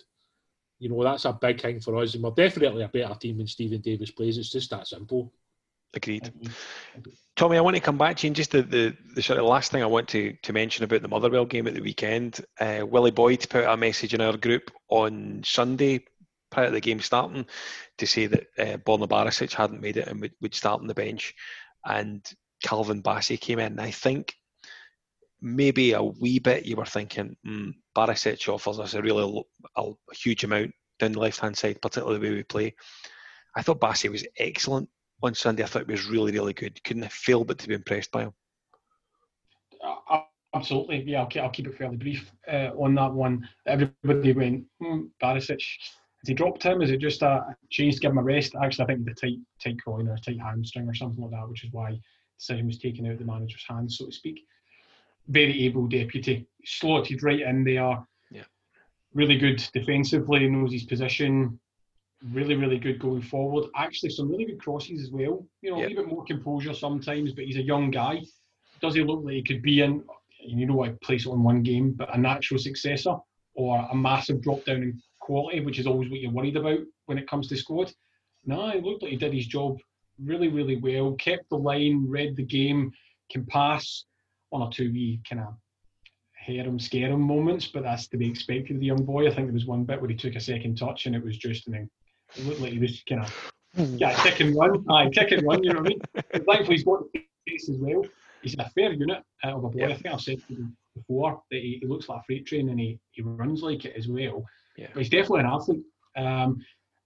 you 0.80 0.88
know, 0.88 1.04
that's 1.04 1.26
a 1.26 1.32
big 1.32 1.60
thing 1.60 1.78
for 1.78 1.96
us. 1.96 2.14
And 2.14 2.24
we're 2.24 2.30
definitely 2.30 2.82
a 2.82 2.88
better 2.88 3.14
team 3.14 3.36
when 3.36 3.46
Steven 3.46 3.80
Davis 3.80 4.10
plays. 4.10 4.38
It's 4.38 4.50
just 4.50 4.70
that 4.70 4.88
simple. 4.88 5.32
Agreed. 5.94 6.32
Tommy, 7.36 7.58
I 7.58 7.60
want 7.60 7.76
to 7.76 7.82
come 7.82 7.98
back 7.98 8.16
to 8.16 8.26
you 8.26 8.28
and 8.28 8.36
just 8.36 8.50
the, 8.50 8.62
the, 8.62 8.96
the 9.14 9.22
sort 9.22 9.38
of 9.38 9.44
last 9.44 9.70
thing 9.70 9.82
I 9.82 9.86
want 9.86 10.08
to, 10.08 10.34
to 10.42 10.52
mention 10.52 10.84
about 10.84 11.02
the 11.02 11.08
Motherwell 11.08 11.44
game 11.44 11.66
at 11.66 11.74
the 11.74 11.82
weekend. 11.82 12.44
Uh, 12.58 12.80
Willie 12.86 13.10
Boyd 13.10 13.46
put 13.50 13.64
out 13.64 13.74
a 13.74 13.76
message 13.76 14.14
in 14.14 14.20
our 14.20 14.36
group 14.36 14.70
on 14.88 15.42
Sunday 15.44 16.04
prior 16.50 16.66
to 16.66 16.72
the 16.72 16.80
game 16.80 17.00
starting 17.00 17.46
to 17.98 18.06
say 18.06 18.26
that 18.26 18.46
uh, 18.58 18.76
Borna 18.78 19.08
Barisic 19.08 19.52
hadn't 19.52 19.82
made 19.82 19.98
it 19.98 20.08
and 20.08 20.20
would, 20.20 20.32
would 20.40 20.54
start 20.54 20.80
on 20.80 20.86
the 20.86 20.94
bench. 20.94 21.34
And 21.84 22.24
Calvin 22.62 23.02
Bassey 23.02 23.38
came 23.38 23.58
in. 23.58 23.72
And 23.72 23.80
I 23.80 23.90
think 23.90 24.34
maybe 25.42 25.92
a 25.92 26.02
wee 26.02 26.38
bit 26.38 26.66
you 26.66 26.76
were 26.76 26.86
thinking, 26.86 27.36
mm, 27.46 27.74
Barisic 27.96 28.48
offers 28.48 28.78
us 28.78 28.94
a 28.94 29.02
really 29.02 29.44
a 29.76 29.92
huge 30.12 30.44
amount 30.44 30.72
down 30.98 31.12
the 31.12 31.18
left 31.18 31.40
hand 31.40 31.56
side, 31.56 31.80
particularly 31.80 32.18
the 32.18 32.28
way 32.28 32.34
we 32.36 32.42
play. 32.44 32.74
I 33.56 33.62
thought 33.62 33.80
Bassey 33.80 34.10
was 34.10 34.26
excellent 34.38 34.88
on 35.22 35.34
Sunday. 35.34 35.62
I 35.62 35.66
thought 35.66 35.86
he 35.86 35.92
was 35.92 36.06
really, 36.06 36.32
really 36.32 36.52
good. 36.52 36.82
Couldn't 36.84 37.10
failed 37.10 37.48
but 37.48 37.58
to 37.58 37.68
be 37.68 37.74
impressed 37.74 38.12
by 38.12 38.22
him. 38.22 38.32
Uh, 39.82 40.20
Absolutely, 40.54 41.02
yeah. 41.02 41.20
I'll 41.20 41.26
keep, 41.26 41.42
I'll 41.42 41.50
keep 41.50 41.68
it 41.68 41.76
fairly 41.76 41.96
brief 41.96 42.30
uh, 42.50 42.70
on 42.76 42.94
that 42.96 43.12
one. 43.12 43.48
Everybody 43.66 44.32
went, 44.32 44.64
hmm, 44.80 45.02
Barisic. 45.22 45.62
Has 46.22 46.28
he 46.28 46.34
dropped 46.34 46.62
him? 46.62 46.82
Is 46.82 46.90
it 46.90 46.98
just 46.98 47.22
a 47.22 47.56
change 47.70 47.94
to 47.94 48.00
give 48.00 48.10
him 48.10 48.18
a 48.18 48.22
rest? 48.22 48.54
Actually, 48.62 48.84
I 48.84 48.86
think 48.88 49.04
the 49.04 49.14
tight, 49.14 49.38
tight 49.62 49.76
groin 49.78 50.08
or 50.08 50.16
tight 50.18 50.40
hamstring 50.40 50.88
or 50.88 50.94
something 50.94 51.22
like 51.22 51.30
that, 51.30 51.48
which 51.48 51.64
is 51.64 51.72
why 51.72 51.92
the 51.92 52.00
decision 52.38 52.66
was 52.66 52.78
taken 52.78 53.06
out 53.06 53.12
of 53.12 53.18
the 53.20 53.24
manager's 53.24 53.64
hands, 53.66 53.96
so 53.96 54.06
to 54.06 54.12
speak. 54.12 54.40
Very 55.28 55.64
able 55.66 55.86
deputy, 55.86 56.46
slotted 56.64 57.22
right 57.22 57.40
in 57.40 57.64
there. 57.64 57.98
Yeah. 58.30 58.44
Really 59.14 59.38
good 59.38 59.62
defensively, 59.72 60.48
knows 60.48 60.72
his 60.72 60.84
position. 60.84 61.58
Really, 62.32 62.54
really 62.54 62.78
good 62.78 62.98
going 62.98 63.22
forward. 63.22 63.70
Actually, 63.76 64.10
some 64.10 64.28
really 64.30 64.44
good 64.44 64.60
crosses 64.60 65.00
as 65.02 65.10
well. 65.10 65.46
You 65.62 65.70
know, 65.70 65.78
Yeah. 65.78 65.86
a 65.86 65.88
little 65.88 66.04
bit 66.04 66.12
more 66.12 66.24
composure 66.24 66.74
sometimes, 66.74 67.32
but 67.32 67.44
he's 67.44 67.56
a 67.56 67.62
young 67.62 67.90
guy. 67.90 68.22
Does 68.80 68.94
he 68.94 69.02
look 69.02 69.24
like 69.24 69.34
he 69.34 69.42
could 69.42 69.62
be 69.62 69.80
in? 69.80 70.04
You 70.42 70.66
know, 70.66 70.82
I 70.84 70.90
place 71.02 71.26
it 71.26 71.30
on 71.30 71.42
one 71.42 71.62
game, 71.62 71.92
but 71.92 72.14
a 72.14 72.18
natural 72.18 72.58
successor 72.58 73.16
or 73.54 73.86
a 73.90 73.94
massive 73.94 74.40
drop 74.42 74.64
down 74.64 74.82
in 74.82 75.02
quality, 75.18 75.60
which 75.60 75.78
is 75.78 75.86
always 75.86 76.10
what 76.10 76.20
you're 76.20 76.30
worried 76.30 76.56
about 76.56 76.80
when 77.06 77.18
it 77.18 77.28
comes 77.28 77.46
to 77.48 77.56
squad. 77.56 77.92
No, 78.46 78.70
he 78.70 78.80
looked 78.80 79.02
like 79.02 79.12
he 79.12 79.18
did 79.18 79.34
his 79.34 79.46
job 79.46 79.78
really, 80.18 80.48
really 80.48 80.76
well. 80.76 81.14
Kept 81.14 81.48
the 81.50 81.58
line, 81.58 82.06
read 82.08 82.36
the 82.36 82.42
game, 82.42 82.92
can 83.30 83.44
pass 83.46 84.04
one 84.50 84.62
or 84.62 84.70
two 84.70 84.92
wee 84.92 85.20
kind 85.28 85.42
of 85.42 85.54
hair 86.34 86.64
him, 86.64 86.78
scare 86.78 87.10
him 87.10 87.20
moments, 87.20 87.66
but 87.66 87.82
that's 87.82 88.08
to 88.08 88.16
be 88.16 88.28
expected 88.28 88.76
of 88.76 88.80
the 88.80 88.86
young 88.86 89.04
boy. 89.04 89.26
I 89.26 89.34
think 89.34 89.46
there 89.46 89.54
was 89.54 89.66
one 89.66 89.84
bit 89.84 90.00
where 90.00 90.10
he 90.10 90.16
took 90.16 90.36
a 90.36 90.40
second 90.40 90.76
touch 90.76 91.06
and 91.06 91.14
it 91.14 91.24
was 91.24 91.36
just, 91.36 91.66
and 91.66 91.74
then 91.74 91.90
it 92.36 92.46
looked 92.46 92.60
like 92.60 92.72
he 92.72 92.78
was 92.78 93.02
kind 93.08 93.22
of 93.22 93.52
yeah, 93.98 94.14
kick 94.22 94.40
and 94.40 94.56
run. 94.56 94.84
Aye, 94.88 95.10
kick 95.12 95.32
and 95.32 95.46
run, 95.46 95.62
you 95.62 95.72
know 95.72 95.80
what 95.80 95.86
I 95.86 95.90
mean? 95.90 96.00
But 96.14 96.46
thankfully, 96.46 96.76
he's 96.76 96.84
got 96.84 97.02
the 97.12 97.24
pace 97.46 97.68
as 97.68 97.76
well. 97.78 98.04
He's 98.42 98.56
a 98.58 98.70
fair 98.70 98.92
unit 98.92 99.22
uh, 99.44 99.48
of 99.48 99.64
a 99.64 99.68
boy. 99.68 99.80
Yeah. 99.80 99.88
I 99.88 99.94
think 99.94 100.06
I've 100.06 100.20
said 100.20 100.40
before 100.96 101.42
that 101.50 101.60
he, 101.60 101.78
he 101.80 101.86
looks 101.86 102.08
like 102.08 102.20
a 102.20 102.24
freight 102.24 102.46
train 102.46 102.68
and 102.70 102.80
he, 102.80 102.98
he 103.10 103.22
runs 103.22 103.62
like 103.62 103.84
it 103.84 103.94
as 103.96 104.08
well. 104.08 104.44
Yeah. 104.76 104.88
But 104.94 105.00
he's 105.00 105.10
definitely 105.10 105.40
an 105.40 105.46
athlete. 105.46 105.82
Um, 106.16 106.64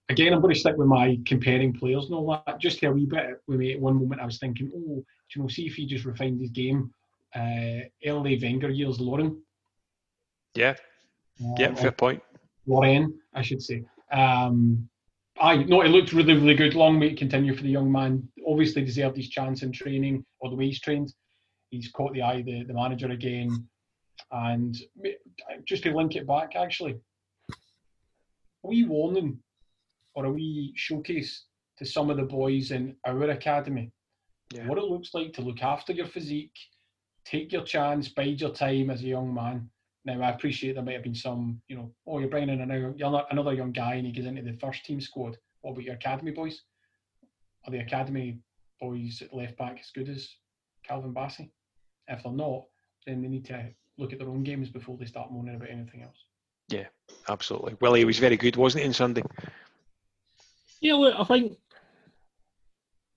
again, 0.09 0.33
I'm 0.33 0.41
going 0.41 0.53
to 0.53 0.59
stick 0.59 0.77
with 0.77 0.87
my 0.87 1.19
comparing 1.25 1.73
players 1.73 2.05
and 2.05 2.15
all 2.15 2.41
that. 2.45 2.59
Just 2.59 2.81
a 2.83 2.91
wee 2.91 3.05
bit 3.05 3.41
with 3.47 3.59
me 3.59 3.73
at 3.73 3.79
one 3.79 3.99
moment, 3.99 4.21
I 4.21 4.25
was 4.25 4.39
thinking, 4.39 4.71
oh, 4.73 4.79
do 4.79 5.03
you 5.35 5.41
know, 5.41 5.47
see 5.47 5.67
if 5.67 5.75
he 5.75 5.85
just 5.85 6.05
refined 6.05 6.39
his 6.39 6.51
game. 6.51 6.91
Uh, 7.35 7.81
early 8.05 8.39
Wenger 8.41 8.69
years, 8.69 8.99
Lauren. 8.99 9.41
Yeah, 10.55 10.75
yeah, 11.57 11.67
Um, 11.67 11.75
fair 11.75 11.91
point. 11.91 12.23
Lauren, 12.65 13.19
I 13.33 13.41
should 13.41 13.61
say. 13.61 13.83
Um, 14.11 14.89
I 15.39 15.57
no, 15.63 15.81
it 15.81 15.89
looked 15.89 16.13
really, 16.13 16.33
really 16.33 16.55
good. 16.55 16.75
Long 16.75 16.99
way 16.99 17.09
to 17.09 17.15
continue 17.15 17.53
for 17.53 17.63
the 17.63 17.69
young 17.69 17.91
man. 17.91 18.27
Obviously 18.47 18.85
deserved 18.85 19.17
his 19.17 19.29
chance 19.29 19.63
in 19.63 19.71
training 19.71 20.25
or 20.39 20.49
the 20.49 20.55
way 20.55 20.67
he's 20.67 20.79
trained. 20.79 21.13
He's 21.71 21.91
caught 21.91 22.13
the 22.13 22.21
eye 22.21 22.35
of 22.35 22.45
the, 22.45 22.63
the 22.63 22.73
manager 22.73 23.11
again. 23.11 23.67
And 24.31 24.77
just 25.65 25.83
to 25.83 25.95
link 25.95 26.15
it 26.15 26.25
back, 26.25 26.55
actually, 26.55 26.95
a 27.51 28.67
wee 28.67 28.85
warning 28.85 29.39
or 30.13 30.25
a 30.25 30.31
wee 30.31 30.71
showcase 30.75 31.45
to 31.77 31.85
some 31.85 32.09
of 32.09 32.15
the 32.17 32.23
boys 32.23 32.71
in 32.71 32.95
our 33.05 33.21
academy. 33.23 33.91
Yeah. 34.53 34.67
What 34.67 34.77
it 34.77 34.85
looks 34.85 35.13
like 35.13 35.33
to 35.33 35.41
look 35.41 35.61
after 35.61 35.91
your 35.91 36.07
physique, 36.07 36.55
take 37.25 37.51
your 37.51 37.63
chance, 37.63 38.07
bide 38.09 38.39
your 38.41 38.51
time 38.51 38.89
as 38.89 39.01
a 39.01 39.07
young 39.07 39.33
man. 39.33 39.69
Now, 40.05 40.21
I 40.21 40.29
appreciate 40.29 40.73
there 40.75 40.83
might 40.83 40.93
have 40.93 41.03
been 41.03 41.15
some, 41.15 41.59
you 41.67 41.75
know, 41.75 41.91
oh, 42.05 42.19
you're 42.19 42.29
bringing 42.29 42.49
in 42.49 42.61
another, 42.61 42.93
another 43.31 43.53
young 43.53 43.71
guy 43.71 43.95
and 43.95 44.05
he 44.05 44.11
gets 44.11 44.27
into 44.27 44.43
the 44.43 44.53
first 44.59 44.85
team 44.85 45.01
squad. 45.01 45.37
What 45.61 45.71
about 45.71 45.83
your 45.83 45.95
academy 45.95 46.31
boys? 46.31 46.61
Are 47.65 47.71
the 47.71 47.79
academy 47.79 48.39
boys 48.79 49.21
at 49.21 49.33
left 49.33 49.57
back 49.57 49.79
as 49.79 49.91
good 49.91 50.09
as 50.09 50.29
Calvin 50.83 51.13
Bassey. 51.13 51.49
If 52.07 52.23
they're 52.23 52.31
not, 52.31 52.65
then 53.05 53.21
they 53.21 53.27
need 53.27 53.45
to 53.45 53.69
look 53.97 54.13
at 54.13 54.19
their 54.19 54.29
own 54.29 54.43
games 54.43 54.69
before 54.69 54.97
they 54.97 55.05
start 55.05 55.31
moaning 55.31 55.55
about 55.55 55.69
anything 55.69 56.03
else. 56.03 56.25
Yeah, 56.69 56.87
absolutely. 57.29 57.75
Willie 57.81 57.99
he 57.99 58.05
was 58.05 58.19
very 58.19 58.37
good, 58.37 58.55
wasn't 58.55 58.83
he, 58.83 58.87
on 58.87 58.93
Sunday? 58.93 59.23
Yeah, 60.81 60.95
look, 60.95 61.15
I 61.17 61.23
think 61.23 61.57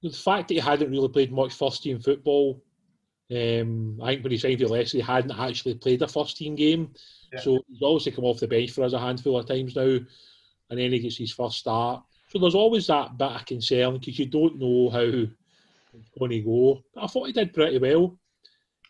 the 0.03 0.11
fact 0.11 0.49
that 0.49 0.55
he 0.55 0.61
hadn't 0.61 0.91
really 0.91 1.09
played 1.09 1.33
much 1.33 1.55
first 1.55 1.83
team 1.83 2.01
football, 2.01 2.63
um, 3.31 3.99
I 4.03 4.13
think 4.13 4.23
when 4.25 4.33
he 4.33 4.39
signed 4.39 4.61
for 4.61 4.69
Leicester, 4.69 4.99
he 4.99 5.03
hadn't 5.03 5.39
actually 5.39 5.75
played 5.75 6.01
a 6.03 6.09
first 6.09 6.37
team 6.37 6.55
game. 6.55 6.93
Yeah. 7.33 7.41
So 7.41 7.61
he's 7.69 7.83
obviously 7.83 8.13
come 8.13 8.25
off 8.25 8.41
the 8.41 8.49
bench 8.49 8.71
for 8.71 8.85
us 8.85 8.95
a 8.95 8.99
handful 8.99 9.39
of 9.39 9.47
times 9.47 9.77
now, 9.77 9.83
and 10.71 10.79
then 10.79 10.93
he 10.93 10.99
gets 10.99 11.19
his 11.19 11.33
first 11.33 11.59
start. 11.59 12.03
So 12.29 12.39
there's 12.39 12.55
always 12.55 12.87
that 12.87 13.19
bit 13.19 13.31
of 13.31 13.45
concern 13.45 13.95
because 13.95 14.19
you 14.19 14.27
don't 14.27 14.59
know 14.59 14.91
how 14.91 15.01
it's 15.01 16.11
going 16.19 16.31
to 16.31 16.41
go. 16.41 16.83
But 16.95 17.05
I 17.05 17.07
thought 17.07 17.27
he 17.27 17.33
did 17.33 17.53
pretty 17.53 17.79
well, 17.79 18.19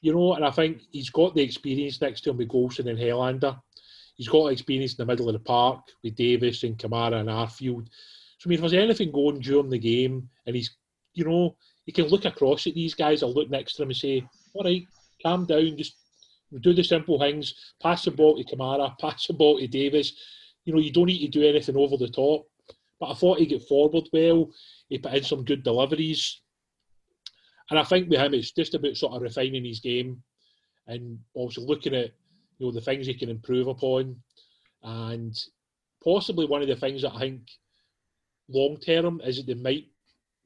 you 0.00 0.14
know, 0.14 0.34
and 0.34 0.44
I 0.44 0.50
think 0.50 0.82
he's 0.92 1.10
got 1.10 1.34
the 1.34 1.42
experience 1.42 2.00
next 2.00 2.22
to 2.22 2.30
him 2.30 2.36
with 2.36 2.48
Goldson 2.48 2.88
and 2.88 2.98
Helander. 2.98 3.60
He's 4.14 4.28
got 4.28 4.48
experience 4.48 4.92
in 4.92 4.96
the 4.98 5.06
middle 5.06 5.28
of 5.28 5.32
the 5.32 5.40
park 5.40 5.80
with 6.02 6.16
Davis 6.16 6.64
and 6.64 6.76
Kamara 6.76 7.20
and 7.20 7.28
Arfield. 7.28 7.86
So 8.38 8.46
I 8.46 8.48
mean, 8.48 8.54
if 8.56 8.60
there's 8.60 8.72
anything 8.72 9.12
going 9.12 9.40
during 9.40 9.70
the 9.70 9.78
game, 9.78 10.28
and 10.46 10.56
he's, 10.56 10.76
you 11.14 11.24
know, 11.24 11.56
he 11.88 11.92
can 11.92 12.08
look 12.08 12.26
across 12.26 12.66
at 12.66 12.74
these 12.74 12.92
guys 12.92 13.22
or 13.22 13.30
look 13.30 13.48
next 13.48 13.72
to 13.72 13.78
them 13.78 13.88
and 13.88 13.96
say, 13.96 14.22
"All 14.52 14.62
right, 14.62 14.86
calm 15.22 15.46
down, 15.46 15.78
just 15.78 15.96
do 16.60 16.74
the 16.74 16.84
simple 16.84 17.18
things. 17.18 17.54
Pass 17.80 18.04
the 18.04 18.10
ball 18.10 18.36
to 18.36 18.44
Kamara, 18.44 18.94
pass 19.00 19.26
the 19.26 19.32
ball 19.32 19.58
to 19.58 19.66
Davis. 19.66 20.12
You 20.66 20.74
know, 20.74 20.80
you 20.80 20.92
don't 20.92 21.06
need 21.06 21.20
to 21.20 21.28
do 21.28 21.48
anything 21.48 21.78
over 21.78 21.96
the 21.96 22.10
top." 22.10 22.46
But 23.00 23.12
I 23.12 23.14
thought 23.14 23.38
he 23.38 23.46
got 23.46 23.62
forward 23.62 24.06
well. 24.12 24.50
He 24.90 24.98
put 24.98 25.14
in 25.14 25.24
some 25.24 25.46
good 25.46 25.62
deliveries, 25.62 26.42
and 27.70 27.78
I 27.78 27.84
think 27.84 28.10
with 28.10 28.20
him, 28.20 28.34
it's 28.34 28.52
just 28.52 28.74
about 28.74 28.98
sort 28.98 29.14
of 29.14 29.22
refining 29.22 29.64
his 29.64 29.80
game, 29.80 30.22
and 30.88 31.18
also 31.32 31.62
looking 31.62 31.94
at 31.94 32.12
you 32.58 32.66
know 32.66 32.70
the 32.70 32.82
things 32.82 33.06
he 33.06 33.14
can 33.14 33.30
improve 33.30 33.66
upon, 33.66 34.14
and 34.82 35.34
possibly 36.04 36.44
one 36.44 36.60
of 36.60 36.68
the 36.68 36.76
things 36.76 37.00
that 37.00 37.14
I 37.14 37.20
think 37.20 37.48
long 38.50 38.76
term 38.76 39.22
is 39.24 39.38
that 39.38 39.46
they 39.46 39.54
might 39.54 39.86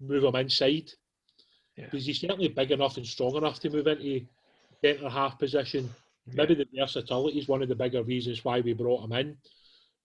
move 0.00 0.22
him 0.22 0.36
inside 0.36 0.92
Yeah. 1.76 1.86
because 1.86 2.04
he's 2.04 2.20
certainly 2.20 2.48
big 2.48 2.70
enough 2.70 2.98
and 2.98 3.06
strong 3.06 3.34
enough 3.36 3.58
to 3.60 3.70
move 3.70 3.86
into 3.86 4.26
centre 4.82 5.08
half 5.08 5.38
position. 5.38 5.88
Maybe 6.26 6.54
the 6.54 6.66
versatility 6.76 7.38
is 7.38 7.48
one 7.48 7.62
of 7.62 7.68
the 7.68 7.74
bigger 7.74 8.02
reasons 8.02 8.44
why 8.44 8.60
we 8.60 8.74
brought 8.74 9.04
him 9.04 9.12
in 9.12 9.36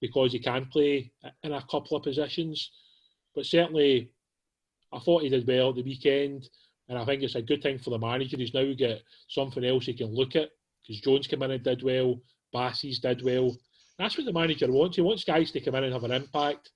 because 0.01 0.31
he 0.31 0.39
can 0.39 0.65
play 0.65 1.11
in 1.43 1.53
a 1.53 1.61
couple 1.69 1.97
of 1.97 2.03
positions. 2.03 2.71
But 3.35 3.45
certainly, 3.45 4.11
I 4.91 4.99
thought 4.99 5.23
he 5.23 5.29
did 5.29 5.47
well 5.47 5.69
at 5.69 5.75
the 5.75 5.83
weekend, 5.83 6.49
and 6.89 6.97
I 6.97 7.05
think 7.05 7.23
it's 7.23 7.35
a 7.35 7.41
good 7.41 7.61
thing 7.61 7.79
for 7.79 7.89
the 7.89 7.99
manager. 7.99 8.37
He's 8.37 8.53
now 8.53 8.71
got 8.73 8.99
something 9.27 9.63
else 9.63 9.85
he 9.85 9.93
can 9.93 10.13
look 10.13 10.35
at 10.35 10.49
because 10.81 11.01
Jones 11.01 11.27
came 11.27 11.43
in 11.43 11.51
and 11.51 11.63
did 11.63 11.83
well, 11.83 12.19
Bassey's 12.53 12.99
did 12.99 13.23
well. 13.23 13.55
That's 13.99 14.17
what 14.17 14.25
the 14.25 14.33
manager 14.33 14.71
wants. 14.71 14.95
He 14.95 15.01
wants 15.01 15.23
guys 15.23 15.51
to 15.51 15.59
come 15.59 15.75
in 15.75 15.83
and 15.83 15.93
have 15.93 16.03
an 16.03 16.11
impact. 16.11 16.71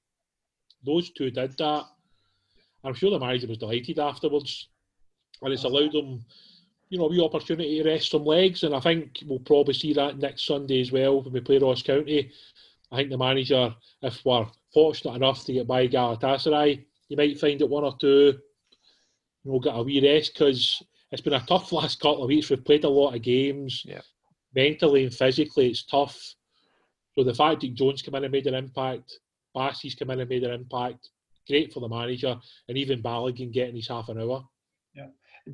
Those 0.85 1.11
two 1.11 1.31
did 1.31 1.57
that. 1.57 1.85
I'm 2.83 2.95
sure 2.95 3.11
the 3.11 3.19
manager 3.19 3.47
was 3.47 3.59
delighted 3.59 3.99
afterwards, 3.99 4.69
and 5.41 5.53
it's 5.53 5.63
allowed 5.63 5.93
them, 5.93 6.23
you 6.89 6.97
know, 6.97 7.05
a 7.05 7.09
wee 7.09 7.21
opportunity 7.21 7.81
to 7.81 7.89
rest 7.89 8.11
some 8.11 8.25
legs. 8.25 8.63
And 8.63 8.75
I 8.75 8.79
think 8.79 9.19
we'll 9.25 9.39
probably 9.39 9.73
see 9.73 9.93
that 9.93 10.17
next 10.17 10.45
Sunday 10.45 10.81
as 10.81 10.91
well 10.91 11.21
when 11.21 11.33
we 11.33 11.39
play 11.39 11.57
Ross 11.57 11.81
County. 11.81 12.31
I 12.91 12.97
think 12.97 13.09
the 13.09 13.17
manager, 13.17 13.73
if 14.01 14.23
we're 14.25 14.45
fortunate 14.73 15.15
enough 15.15 15.45
to 15.45 15.53
get 15.53 15.67
by 15.67 15.87
Galatasaray, 15.87 16.83
you 17.09 17.17
might 17.17 17.39
find 17.39 17.59
that 17.59 17.67
one 17.67 17.83
or 17.83 17.95
two, 17.99 18.37
you 19.43 19.51
know, 19.51 19.59
get 19.59 19.75
a 19.75 19.83
wee 19.83 20.01
rest 20.01 20.33
because 20.33 20.81
it's 21.11 21.21
been 21.21 21.33
a 21.33 21.45
tough 21.45 21.71
last 21.71 21.99
couple 21.99 22.23
of 22.23 22.27
weeks. 22.27 22.49
We've 22.49 22.63
played 22.63 22.83
a 22.83 22.89
lot 22.89 23.15
of 23.15 23.21
games. 23.21 23.83
Yeah. 23.85 24.01
Mentally 24.53 25.03
and 25.05 25.13
physically, 25.13 25.69
it's 25.69 25.85
tough. 25.85 26.35
So 27.15 27.23
the 27.23 27.33
fact 27.33 27.61
that 27.61 27.75
Jones 27.75 28.01
came 28.01 28.15
in 28.15 28.23
and 28.23 28.31
made 28.31 28.47
an 28.47 28.53
impact, 28.53 29.19
Bassey's 29.55 29.95
come 29.95 30.11
in 30.11 30.19
and 30.19 30.29
made 30.29 30.43
an 30.43 30.53
impact, 30.53 31.09
great 31.47 31.73
for 31.73 31.79
the 31.79 31.89
manager, 31.89 32.37
and 32.67 32.77
even 32.77 33.03
Balogun 33.03 33.51
getting 33.51 33.75
his 33.75 33.87
half 33.87 34.09
an 34.09 34.19
hour. 34.19 34.45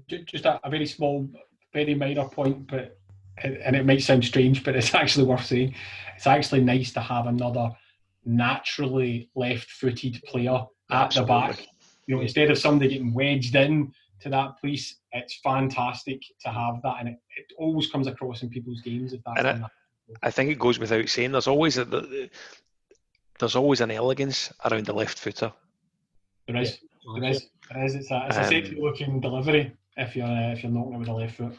Ju- 0.08 0.24
Just 0.24 0.46
a, 0.46 0.60
a 0.66 0.70
very 0.70 0.86
small, 0.86 1.30
very 1.74 1.96
minor 1.96 2.26
point, 2.26 2.68
but 2.68 2.98
and 3.44 3.76
it 3.76 3.86
might 3.86 4.02
sound 4.02 4.26
strange, 4.26 4.64
but 4.64 4.76
it's 4.76 4.96
actually 5.02 5.26
worth 5.26 5.46
saying. 5.46 5.76
It's 6.16 6.28
actually 6.28 6.62
nice 6.62 6.92
to 6.94 7.00
have 7.02 7.28
another 7.28 7.70
naturally 8.26 9.30
left-footed 9.36 10.22
player 10.26 10.66
at 10.92 11.06
Absolutely. 11.06 11.34
the 11.36 11.40
back. 11.40 11.68
You 12.08 12.16
know, 12.16 12.22
instead 12.22 12.50
of 12.50 12.58
somebody 12.58 12.90
getting 12.92 13.14
wedged 13.14 13.56
in 13.56 13.94
to 14.22 14.30
that 14.30 14.60
place, 14.60 14.96
it's 15.12 15.40
fantastic 15.44 16.22
to 16.44 16.50
have 16.50 16.82
that, 16.84 16.96
and 17.00 17.10
it, 17.10 17.20
it 17.38 17.46
always 17.58 17.92
comes 17.92 18.08
across 18.08 18.44
in 18.44 18.50
people's 18.50 18.82
games 18.82 19.14
if 19.14 19.22
that's 19.26 19.40
And 19.44 19.64
that. 19.64 19.72
I 20.24 20.32
think 20.32 20.50
it 20.50 20.60
goes 20.60 20.80
without 20.80 21.08
saying. 21.10 21.34
There's 21.34 21.48
always 21.48 21.78
a, 21.78 21.86
the, 21.86 22.30
there's 23.40 23.56
always 23.56 23.82
an 23.82 23.92
elegance 23.92 24.52
around 24.66 24.86
the 24.86 24.94
left 24.94 25.20
footer. 25.20 25.52
There 26.48 26.58
is, 26.58 26.80
there 27.16 27.32
is, 27.32 27.50
there 27.72 27.86
is. 27.86 27.96
It's 27.96 28.12
a, 28.12 28.26
it's 28.28 28.38
a 28.38 28.44
Um, 28.44 28.50
sexy-looking 28.50 29.20
delivery 29.22 29.72
if 29.98 30.16
you're 30.16 30.26
uh, 30.26 30.52
if 30.52 30.64
you're 30.64 30.72
knocking 30.72 30.94
it 30.94 30.98
with 30.98 31.08
the 31.08 31.14
left 31.14 31.36
foot. 31.36 31.58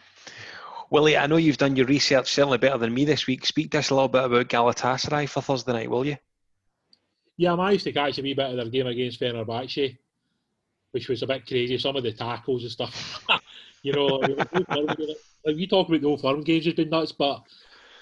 Willie, 0.91 1.17
I 1.17 1.27
know 1.27 1.37
you've 1.37 1.59
done 1.59 1.77
your 1.77 1.87
research 1.87 2.33
certainly 2.33 2.59
better 2.59 2.79
than 2.79 2.95
me 2.95 3.05
this 3.05 3.27
week. 3.27 3.45
Speak 3.45 3.71
to 3.73 3.79
us 3.79 3.91
a 3.91 3.95
little 3.95 4.09
bit 4.09 4.25
about 4.25 4.49
Galatasaray 4.49 5.29
for 5.29 5.43
Thursday 5.43 5.73
night, 5.73 5.91
will 5.91 6.05
you? 6.05 6.17
Yeah, 7.37 7.53
I 7.53 7.57
managed 7.57 7.85
to 7.85 7.93
catch 7.93 8.19
a 8.19 8.23
wee 8.23 8.35
bit 8.35 8.51
of 8.51 8.57
their 8.57 8.69
game 8.69 8.87
against 8.87 9.21
Fenerbahce, 9.21 9.99
which 10.93 11.09
was 11.09 11.23
a 11.23 11.27
bit 11.27 11.47
crazy. 11.47 11.77
Some 11.79 11.97
of 11.97 12.03
the 12.03 12.13
tackles 12.13 12.63
and 12.63 12.73
stuff. 12.73 13.25
you 13.83 13.93
know, 13.93 14.07
like 14.17 15.57
we 15.57 15.67
talk 15.67 15.89
about 15.89 16.01
the 16.01 16.07
old 16.07 16.21
firm 16.21 16.43
games 16.43 16.65
has 16.65 16.75
been 16.75 16.91
nuts, 16.91 17.13
but 17.13 17.43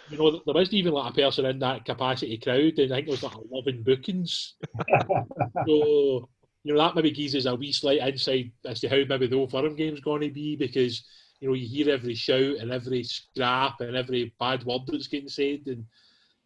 you 0.08 0.18
know, 0.18 0.30
there 0.30 0.54
wasn't 0.54 0.74
even 0.74 0.92
like 0.92 1.12
a 1.12 1.14
person 1.14 1.46
in 1.46 1.58
that 1.58 1.84
capacity 1.84 2.38
crowd, 2.38 2.78
and 2.78 2.92
I 2.92 2.96
think 2.96 3.06
there 3.06 3.12
was 3.12 3.22
like 3.22 3.36
eleven 3.50 3.82
bookings. 3.82 4.54
so 5.66 6.28
you 6.66 6.74
know 6.74 6.80
that 6.80 6.96
maybe 6.96 7.12
gives 7.12 7.36
us 7.36 7.44
a 7.44 7.54
wee 7.54 7.70
slight 7.70 8.00
insight 8.00 8.50
as 8.64 8.80
to 8.80 8.88
how 8.88 8.96
maybe 9.08 9.28
the 9.28 9.36
old 9.36 9.52
firm 9.52 9.76
game's 9.76 10.00
going 10.00 10.22
to 10.22 10.30
be 10.30 10.56
because 10.56 11.04
you 11.38 11.46
know 11.46 11.54
you 11.54 11.64
hear 11.64 11.94
every 11.94 12.14
shout 12.16 12.56
and 12.58 12.72
every 12.72 13.04
scrap 13.04 13.80
and 13.80 13.94
every 13.94 14.34
bad 14.40 14.64
word 14.64 14.80
that's 14.88 15.06
getting 15.06 15.28
said, 15.28 15.60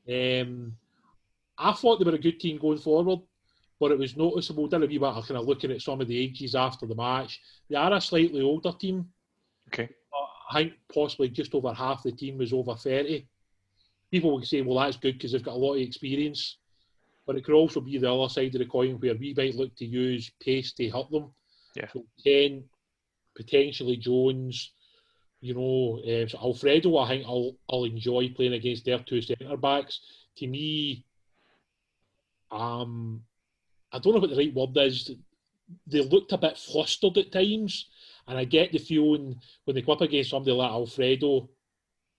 and 0.06 0.46
um, 0.46 0.76
I 1.56 1.72
thought 1.72 2.00
they 2.00 2.04
were 2.04 2.16
a 2.16 2.20
good 2.20 2.38
team 2.38 2.58
going 2.58 2.76
forward, 2.76 3.20
but 3.78 3.92
it 3.92 3.98
was 3.98 4.14
noticeable. 4.14 4.68
Did 4.68 4.82
a 4.82 4.86
wee 4.86 4.98
bit 4.98 5.08
of 5.08 5.26
kind 5.26 5.40
of 5.40 5.46
looking 5.46 5.70
at 5.70 5.80
some 5.80 6.02
of 6.02 6.08
the 6.08 6.18
ages 6.18 6.54
after 6.54 6.84
the 6.84 6.94
match. 6.94 7.40
They 7.70 7.76
are 7.76 7.94
a 7.94 8.00
slightly 8.00 8.42
older 8.42 8.72
team. 8.72 9.06
Okay. 9.68 9.88
I 10.50 10.54
think 10.54 10.74
possibly 10.92 11.30
just 11.30 11.54
over 11.54 11.72
half 11.72 12.02
the 12.02 12.12
team 12.12 12.36
was 12.36 12.52
over 12.52 12.74
30. 12.74 13.26
People 14.10 14.34
would 14.34 14.46
say, 14.46 14.60
well, 14.60 14.84
that's 14.84 14.98
good 14.98 15.14
because 15.14 15.32
they've 15.32 15.42
got 15.42 15.54
a 15.54 15.56
lot 15.56 15.76
of 15.76 15.80
experience. 15.80 16.58
But 17.30 17.36
it 17.36 17.44
could 17.44 17.54
also 17.54 17.80
be 17.80 17.96
the 17.96 18.12
other 18.12 18.28
side 18.28 18.56
of 18.56 18.58
the 18.58 18.64
coin 18.64 18.98
where 18.98 19.14
we 19.14 19.32
might 19.36 19.54
look 19.54 19.76
to 19.76 19.86
use 19.86 20.32
pace 20.40 20.72
to 20.72 20.88
hurt 20.88 21.12
them. 21.12 21.32
Yeah. 21.76 21.86
So 21.92 22.04
Kent, 22.24 22.64
potentially 23.36 23.98
Jones, 23.98 24.72
you 25.40 25.54
know, 25.54 26.00
um, 26.04 26.28
so 26.28 26.38
Alfredo, 26.38 26.98
I 26.98 27.08
think 27.08 27.24
I'll, 27.24 27.54
I'll 27.70 27.84
enjoy 27.84 28.30
playing 28.30 28.54
against 28.54 28.84
their 28.84 28.98
two 28.98 29.22
centre 29.22 29.56
backs. 29.56 30.00
To 30.38 30.48
me, 30.48 31.04
um, 32.50 33.20
I 33.92 34.00
don't 34.00 34.14
know 34.14 34.20
what 34.20 34.30
the 34.30 34.36
right 34.36 34.52
word 34.52 34.76
is. 34.78 35.12
They 35.86 36.00
looked 36.00 36.32
a 36.32 36.36
bit 36.36 36.58
flustered 36.58 37.16
at 37.16 37.30
times, 37.30 37.90
and 38.26 38.38
I 38.38 38.44
get 38.44 38.72
the 38.72 38.78
feeling 38.78 39.40
when 39.66 39.76
they 39.76 39.82
come 39.82 39.92
up 39.92 40.00
against 40.00 40.30
somebody 40.30 40.50
like 40.50 40.72
Alfredo, 40.72 41.48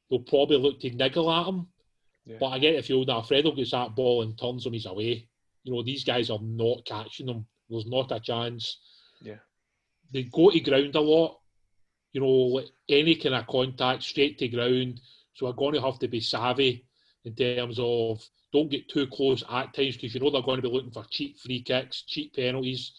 they'll 0.09 0.19
probably 0.19 0.55
look 0.55 0.79
to 0.79 0.89
niggle 0.91 1.29
at 1.29 1.47
him. 1.47 1.67
Yeah. 2.25 2.37
But 2.39 2.47
I 2.47 2.59
get 2.59 2.75
the 2.75 2.83
feeling 2.83 3.07
that 3.07 3.13
Alfredo 3.13 3.51
gets 3.53 3.71
that 3.71 3.95
ball 3.95 4.21
and 4.21 4.37
turns 4.37 4.65
him 4.65 4.73
his 4.73 4.85
away. 4.85 5.27
You 5.63 5.73
know, 5.73 5.83
these 5.83 6.03
guys 6.03 6.29
are 6.29 6.39
not 6.41 6.85
catching 6.85 7.27
them. 7.27 7.45
There's 7.69 7.85
not 7.85 8.11
a 8.11 8.19
chance. 8.19 8.79
Yeah. 9.21 9.37
They 10.13 10.23
go 10.23 10.51
to 10.51 10.59
ground 10.59 10.95
a 10.95 11.01
lot. 11.01 11.39
You 12.13 12.21
know, 12.21 12.27
like 12.27 12.69
any 12.89 13.15
kind 13.15 13.35
of 13.35 13.47
contact 13.47 14.03
straight 14.03 14.37
to 14.39 14.47
ground. 14.47 14.99
So 15.33 15.47
I'm 15.47 15.55
going 15.55 15.73
to 15.75 15.81
have 15.81 15.99
to 15.99 16.07
be 16.07 16.19
savvy 16.19 16.85
in 17.23 17.35
terms 17.35 17.77
of 17.79 18.21
don't 18.51 18.69
get 18.69 18.89
too 18.89 19.07
close 19.07 19.43
at 19.49 19.73
times 19.73 19.95
because 19.95 20.13
you 20.13 20.19
know 20.19 20.29
they're 20.29 20.41
going 20.41 20.61
to 20.61 20.67
be 20.67 20.73
looking 20.73 20.91
for 20.91 21.05
cheap 21.09 21.39
free 21.39 21.61
kicks, 21.61 22.03
cheap 22.03 22.35
penalties. 22.35 22.91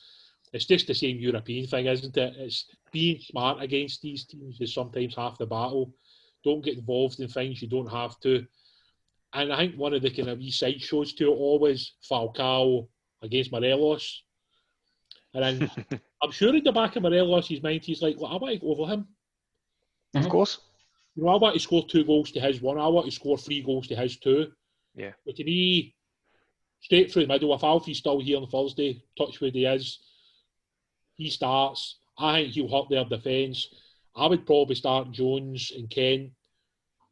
It's 0.52 0.66
just 0.66 0.86
the 0.86 0.94
same 0.94 1.18
European 1.18 1.66
thing, 1.66 1.86
isn't 1.86 2.16
it? 2.16 2.34
It's 2.36 2.66
being 2.90 3.18
smart 3.20 3.62
against 3.62 4.02
these 4.02 4.24
teams 4.24 4.60
is 4.60 4.74
sometimes 4.74 5.14
half 5.14 5.38
the 5.38 5.46
battle. 5.46 5.94
Don't 6.44 6.64
get 6.64 6.78
involved 6.78 7.20
in 7.20 7.28
things 7.28 7.62
you 7.62 7.68
don't 7.68 7.90
have 7.90 8.18
to. 8.20 8.46
And 9.34 9.52
I 9.52 9.58
think 9.58 9.76
one 9.76 9.94
of 9.94 10.02
the 10.02 10.10
kind 10.10 10.28
of 10.28 10.38
wee 10.38 10.50
side 10.50 10.80
shows 10.80 11.14
to 11.14 11.32
it 11.32 11.36
always 11.36 11.92
Falcao 12.10 12.86
against 13.22 13.52
Morelos. 13.52 14.22
And 15.34 15.60
then 15.60 15.70
I'm 16.22 16.30
sure 16.30 16.54
in 16.54 16.62
the 16.62 16.72
back 16.72 16.96
of 16.96 17.02
Morelos' 17.02 17.62
mind 17.62 17.84
he's 17.84 18.02
like, 18.02 18.20
well, 18.20 18.32
I 18.32 18.36
want 18.36 18.54
to 18.54 18.60
go 18.60 18.72
over 18.72 18.92
him. 18.92 19.08
Of 20.14 20.28
course. 20.28 20.58
You 21.14 21.24
know, 21.24 21.30
I 21.30 21.36
want 21.36 21.54
to 21.54 21.60
score 21.60 21.86
two 21.86 22.04
goals 22.04 22.30
to 22.32 22.40
his 22.40 22.60
one. 22.60 22.78
I 22.78 22.86
want 22.88 23.06
to 23.06 23.12
score 23.12 23.38
three 23.38 23.62
goals 23.62 23.86
to 23.88 23.96
his 23.96 24.18
two. 24.18 24.52
Yeah. 24.94 25.12
But 25.24 25.36
to 25.36 25.44
me, 25.44 25.94
straight 26.80 27.10
through 27.10 27.22
the 27.22 27.28
middle, 27.28 27.54
if 27.54 27.64
Alfie's 27.64 27.98
still 27.98 28.20
here 28.20 28.38
on 28.38 28.46
Thursday, 28.46 29.02
touch 29.16 29.40
where 29.40 29.50
he 29.50 29.64
is, 29.64 29.98
he 31.14 31.30
starts. 31.30 31.98
I 32.18 32.42
think 32.42 32.54
he'll 32.54 32.68
hurt 32.68 32.90
their 32.90 33.04
defence. 33.04 33.68
I 34.14 34.26
would 34.26 34.46
probably 34.46 34.74
start 34.74 35.12
Jones 35.12 35.72
and 35.74 35.88
Ken, 35.88 36.32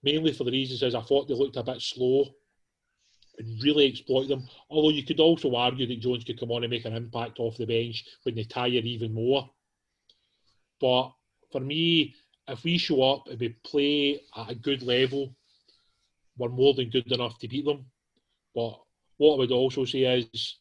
mainly 0.03 0.32
for 0.32 0.44
the 0.44 0.53
reasons 0.53 0.82
as 0.82 0.94
I 0.94 1.03
thought 1.03 1.28
they 1.28 1.34
looked 1.34 1.57
a 1.57 1.62
bit 1.62 1.80
slow 1.80 2.26
and 3.38 3.62
really 3.62 3.88
exploit 3.88 4.28
them. 4.28 4.48
Although 4.68 4.94
you 4.94 5.05
could 5.05 5.20
also 5.20 5.55
argue 5.55 5.86
that 5.86 6.01
Jones 6.01 6.24
could 6.24 6.38
come 6.38 6.51
on 6.51 6.64
and 6.64 6.70
make 6.70 6.84
an 6.84 6.96
impact 6.96 7.38
off 7.38 7.57
the 7.57 7.66
bench 7.66 8.05
when 8.22 8.34
they 8.34 8.44
tire 8.44 8.68
even 8.68 9.14
more. 9.14 9.48
But 10.80 11.12
for 11.53 11.61
me, 11.61 12.14
if 12.48 12.64
we 12.64 12.78
show 12.78 13.03
up 13.03 13.28
and 13.28 13.38
we 13.38 13.51
play 13.64 14.20
at 14.36 14.51
a 14.51 14.55
good 14.55 14.82
level, 14.82 15.34
we're 16.36 16.48
more 16.48 16.74
than 16.74 16.90
good 16.90 17.11
enough 17.12 17.38
to 17.38 17.48
beat 17.48 17.64
them. 17.64 17.84
But 18.55 18.80
what 19.18 19.34
I 19.34 19.38
would 19.38 19.53
also 19.53 19.84
say 19.84 20.03
is 20.32 20.57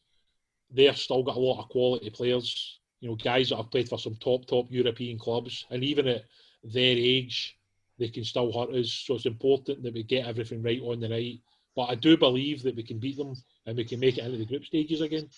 they've 0.70 0.96
still 0.96 1.22
got 1.22 1.36
a 1.36 1.40
lot 1.40 1.62
of 1.62 1.68
quality 1.68 2.10
players. 2.10 2.80
You 3.00 3.08
know, 3.08 3.16
guys 3.16 3.48
that 3.48 3.56
have 3.56 3.70
played 3.70 3.88
for 3.88 3.98
some 3.98 4.16
top 4.16 4.46
top 4.46 4.66
European 4.70 5.18
clubs, 5.18 5.66
and 5.70 5.82
even 5.82 6.06
at 6.06 6.24
their 6.62 6.94
age, 6.96 7.56
they 8.00 8.08
can 8.08 8.24
still 8.24 8.50
hurt 8.50 8.74
us. 8.74 8.90
So 8.90 9.14
it's 9.14 9.26
important 9.26 9.82
that 9.82 9.94
we 9.94 10.02
get 10.02 10.26
everything 10.26 10.62
right 10.62 10.80
on 10.82 10.98
the 10.98 11.08
night. 11.08 11.40
But 11.76 11.90
I 11.90 11.94
do 11.94 12.16
believe 12.16 12.62
that 12.64 12.74
we 12.74 12.82
can 12.82 12.98
beat 12.98 13.16
them 13.16 13.34
and 13.66 13.76
we 13.76 13.84
can 13.84 14.00
make 14.00 14.18
it 14.18 14.24
into 14.24 14.38
the 14.38 14.46
group 14.46 14.64
stages 14.64 15.02
again. 15.02 15.28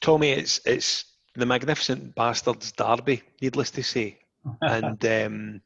Tommy, 0.00 0.30
it's 0.30 0.60
it's 0.66 1.06
the 1.34 1.46
magnificent 1.46 2.14
bastards 2.14 2.72
derby, 2.72 3.22
needless 3.40 3.70
to 3.70 3.82
say, 3.82 4.18
and 4.62 5.04
um, 5.06 5.60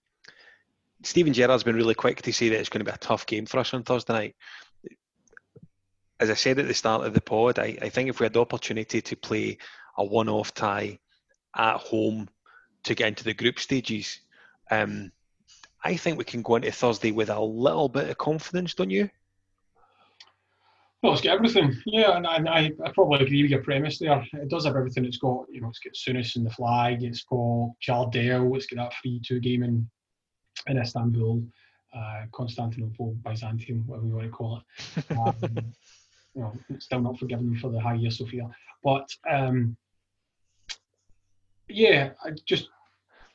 Steven 1.03 1.33
Gerrard's 1.33 1.65
been 1.65 1.75
really 1.75 1.95
quick 1.95 2.23
to 2.23 2.33
say 2.33 2.51
that 2.51 2.61
it's 2.61 2.69
going 2.69 2.85
to 2.85 2.91
be 2.91 2.95
a 2.95 2.99
tough 2.99 3.27
game 3.27 3.47
for 3.47 3.59
us 3.59 3.75
on 3.75 3.83
Thursday 3.83 4.13
night. 4.13 4.37
As 6.21 6.31
I 6.31 6.35
said 6.35 6.59
at 6.59 6.69
the 6.69 6.75
start 6.75 7.05
of 7.05 7.15
the 7.15 7.21
pod, 7.21 7.59
I, 7.59 7.77
I 7.83 7.89
think 7.89 8.09
if 8.09 8.21
we 8.21 8.25
had 8.25 8.35
the 8.35 8.41
opportunity 8.41 9.03
to 9.03 9.17
play 9.17 9.59
a 9.99 10.05
one-off 10.05 10.55
tie 10.55 10.99
at 11.57 11.79
home 11.79 12.29
to 12.85 12.95
get 12.95 13.09
into 13.09 13.25
the 13.25 13.35
group 13.35 13.59
stages, 13.59 14.21
um, 14.71 15.11
I 15.85 15.97
think 15.97 16.19
we 16.19 16.25
can 16.25 16.43
go 16.43 16.57
into 16.57 16.71
Thursday 16.71 17.11
with 17.11 17.31
a 17.31 17.41
little 17.41 17.89
bit 17.89 18.09
of 18.09 18.19
confidence, 18.19 18.75
don't 18.75 18.91
you? 18.91 19.11
Well, 21.03 21.13
it's 21.13 21.23
got 21.23 21.35
everything. 21.35 21.75
Yeah, 21.85 22.17
and, 22.17 22.25
and 22.27 22.49
I, 22.49 22.71
I 22.85 22.93
probably 22.93 23.25
agree 23.25 23.43
with 23.43 23.51
your 23.51 23.65
premise 23.65 23.99
there. 23.99 24.25
It 24.35 24.49
does 24.49 24.65
have 24.67 24.77
everything. 24.77 25.05
It's 25.05 25.17
got, 25.17 25.47
you 25.51 25.61
know, 25.61 25.69
it's 25.69 25.81
got 25.81 25.95
Souness 25.95 26.37
in 26.37 26.45
the 26.45 26.51
flag. 26.51 27.03
It's 27.03 27.25
got 27.25 27.71
Jardel. 27.85 28.55
It's 28.57 28.67
got 28.67 28.91
that 28.91 28.95
three-two 29.03 29.41
game 29.41 29.65
in 29.65 29.89
in 30.69 30.79
Istanbul, 30.79 31.43
uh, 31.97 32.23
Constantinople, 32.31 33.17
Byzantium, 33.25 33.85
whatever 33.87 34.07
you 34.07 34.15
want 34.15 34.27
to 34.27 34.31
call 34.31 34.63
it. 34.63 35.19
Um, 35.19 35.35
you 36.35 36.43
know, 36.43 36.53
still 36.79 37.01
not 37.01 37.19
forgiven 37.19 37.57
for 37.57 37.71
the 37.71 37.81
high 37.81 37.95
Hagia 37.95 38.11
Sophia, 38.11 38.49
but 38.85 39.09
um, 39.29 39.77
yeah, 41.69 42.11
I 42.25 42.31
just 42.47 42.69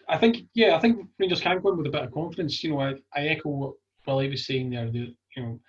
I 0.09 0.17
think 0.17 0.47
yeah, 0.53 0.75
I 0.75 0.79
think 0.79 1.07
Rangers 1.19 1.41
can 1.41 1.61
go 1.61 1.71
in 1.71 1.77
with 1.77 1.87
a 1.87 1.91
bit 1.91 2.03
of 2.03 2.11
confidence. 2.11 2.63
You 2.63 2.71
know, 2.71 2.81
I, 2.81 2.95
I 3.15 3.27
echo 3.27 3.49
what 3.49 3.73
Willie 4.05 4.29
was 4.29 4.45
saying 4.45 4.69
there. 4.69 4.89
The 4.89 5.13
you 5.35 5.43
know, 5.43 5.59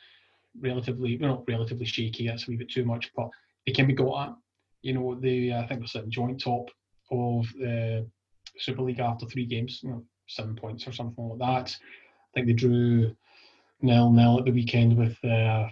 relatively 0.61 1.19
well, 1.19 1.31
not 1.31 1.45
relatively 1.49 1.87
shaky. 1.87 2.27
That's 2.27 2.47
a 2.47 2.51
wee 2.51 2.57
bit 2.57 2.71
too 2.71 2.85
much, 2.85 3.11
but 3.17 3.29
they 3.67 3.73
can 3.73 3.87
be 3.87 3.95
got 3.95 4.29
at. 4.29 4.35
You 4.83 4.95
know, 4.95 5.19
they 5.21 5.53
I 5.53 5.67
think 5.67 5.81
they're 5.81 5.89
sitting 5.89 6.11
joint 6.11 6.41
top 6.41 6.71
of 7.11 7.47
the 7.59 8.07
Super 8.59 8.83
League 8.83 9.01
after 9.01 9.27
three 9.27 9.47
games. 9.47 9.81
You 9.83 9.91
know, 9.91 10.05
seven 10.29 10.55
points 10.55 10.87
or 10.87 10.93
something 10.93 11.29
like 11.29 11.39
that. 11.39 11.77
I 11.77 12.31
think 12.35 12.47
they 12.47 12.53
drew 12.53 13.15
nil 13.81 14.13
nil 14.13 14.39
at 14.39 14.45
the 14.45 14.53
weekend 14.53 14.97
with 14.97 15.17
uh, 15.25 15.69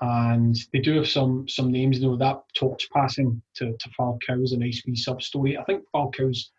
and 0.00 0.56
they 0.72 0.80
do 0.80 0.96
have 0.96 1.08
some 1.08 1.48
some 1.48 1.70
names. 1.70 1.98
You 1.98 2.08
know 2.08 2.16
that 2.16 2.42
torch 2.54 2.88
passing 2.90 3.40
to 3.56 3.76
to 3.76 3.90
Falcao 3.98 4.42
is 4.42 4.52
a 4.52 4.58
nice 4.58 4.82
wee 4.86 4.96
sub 4.96 5.22
story. 5.22 5.56
I 5.56 5.64
think 5.64 5.84
Falcao's 5.94 6.50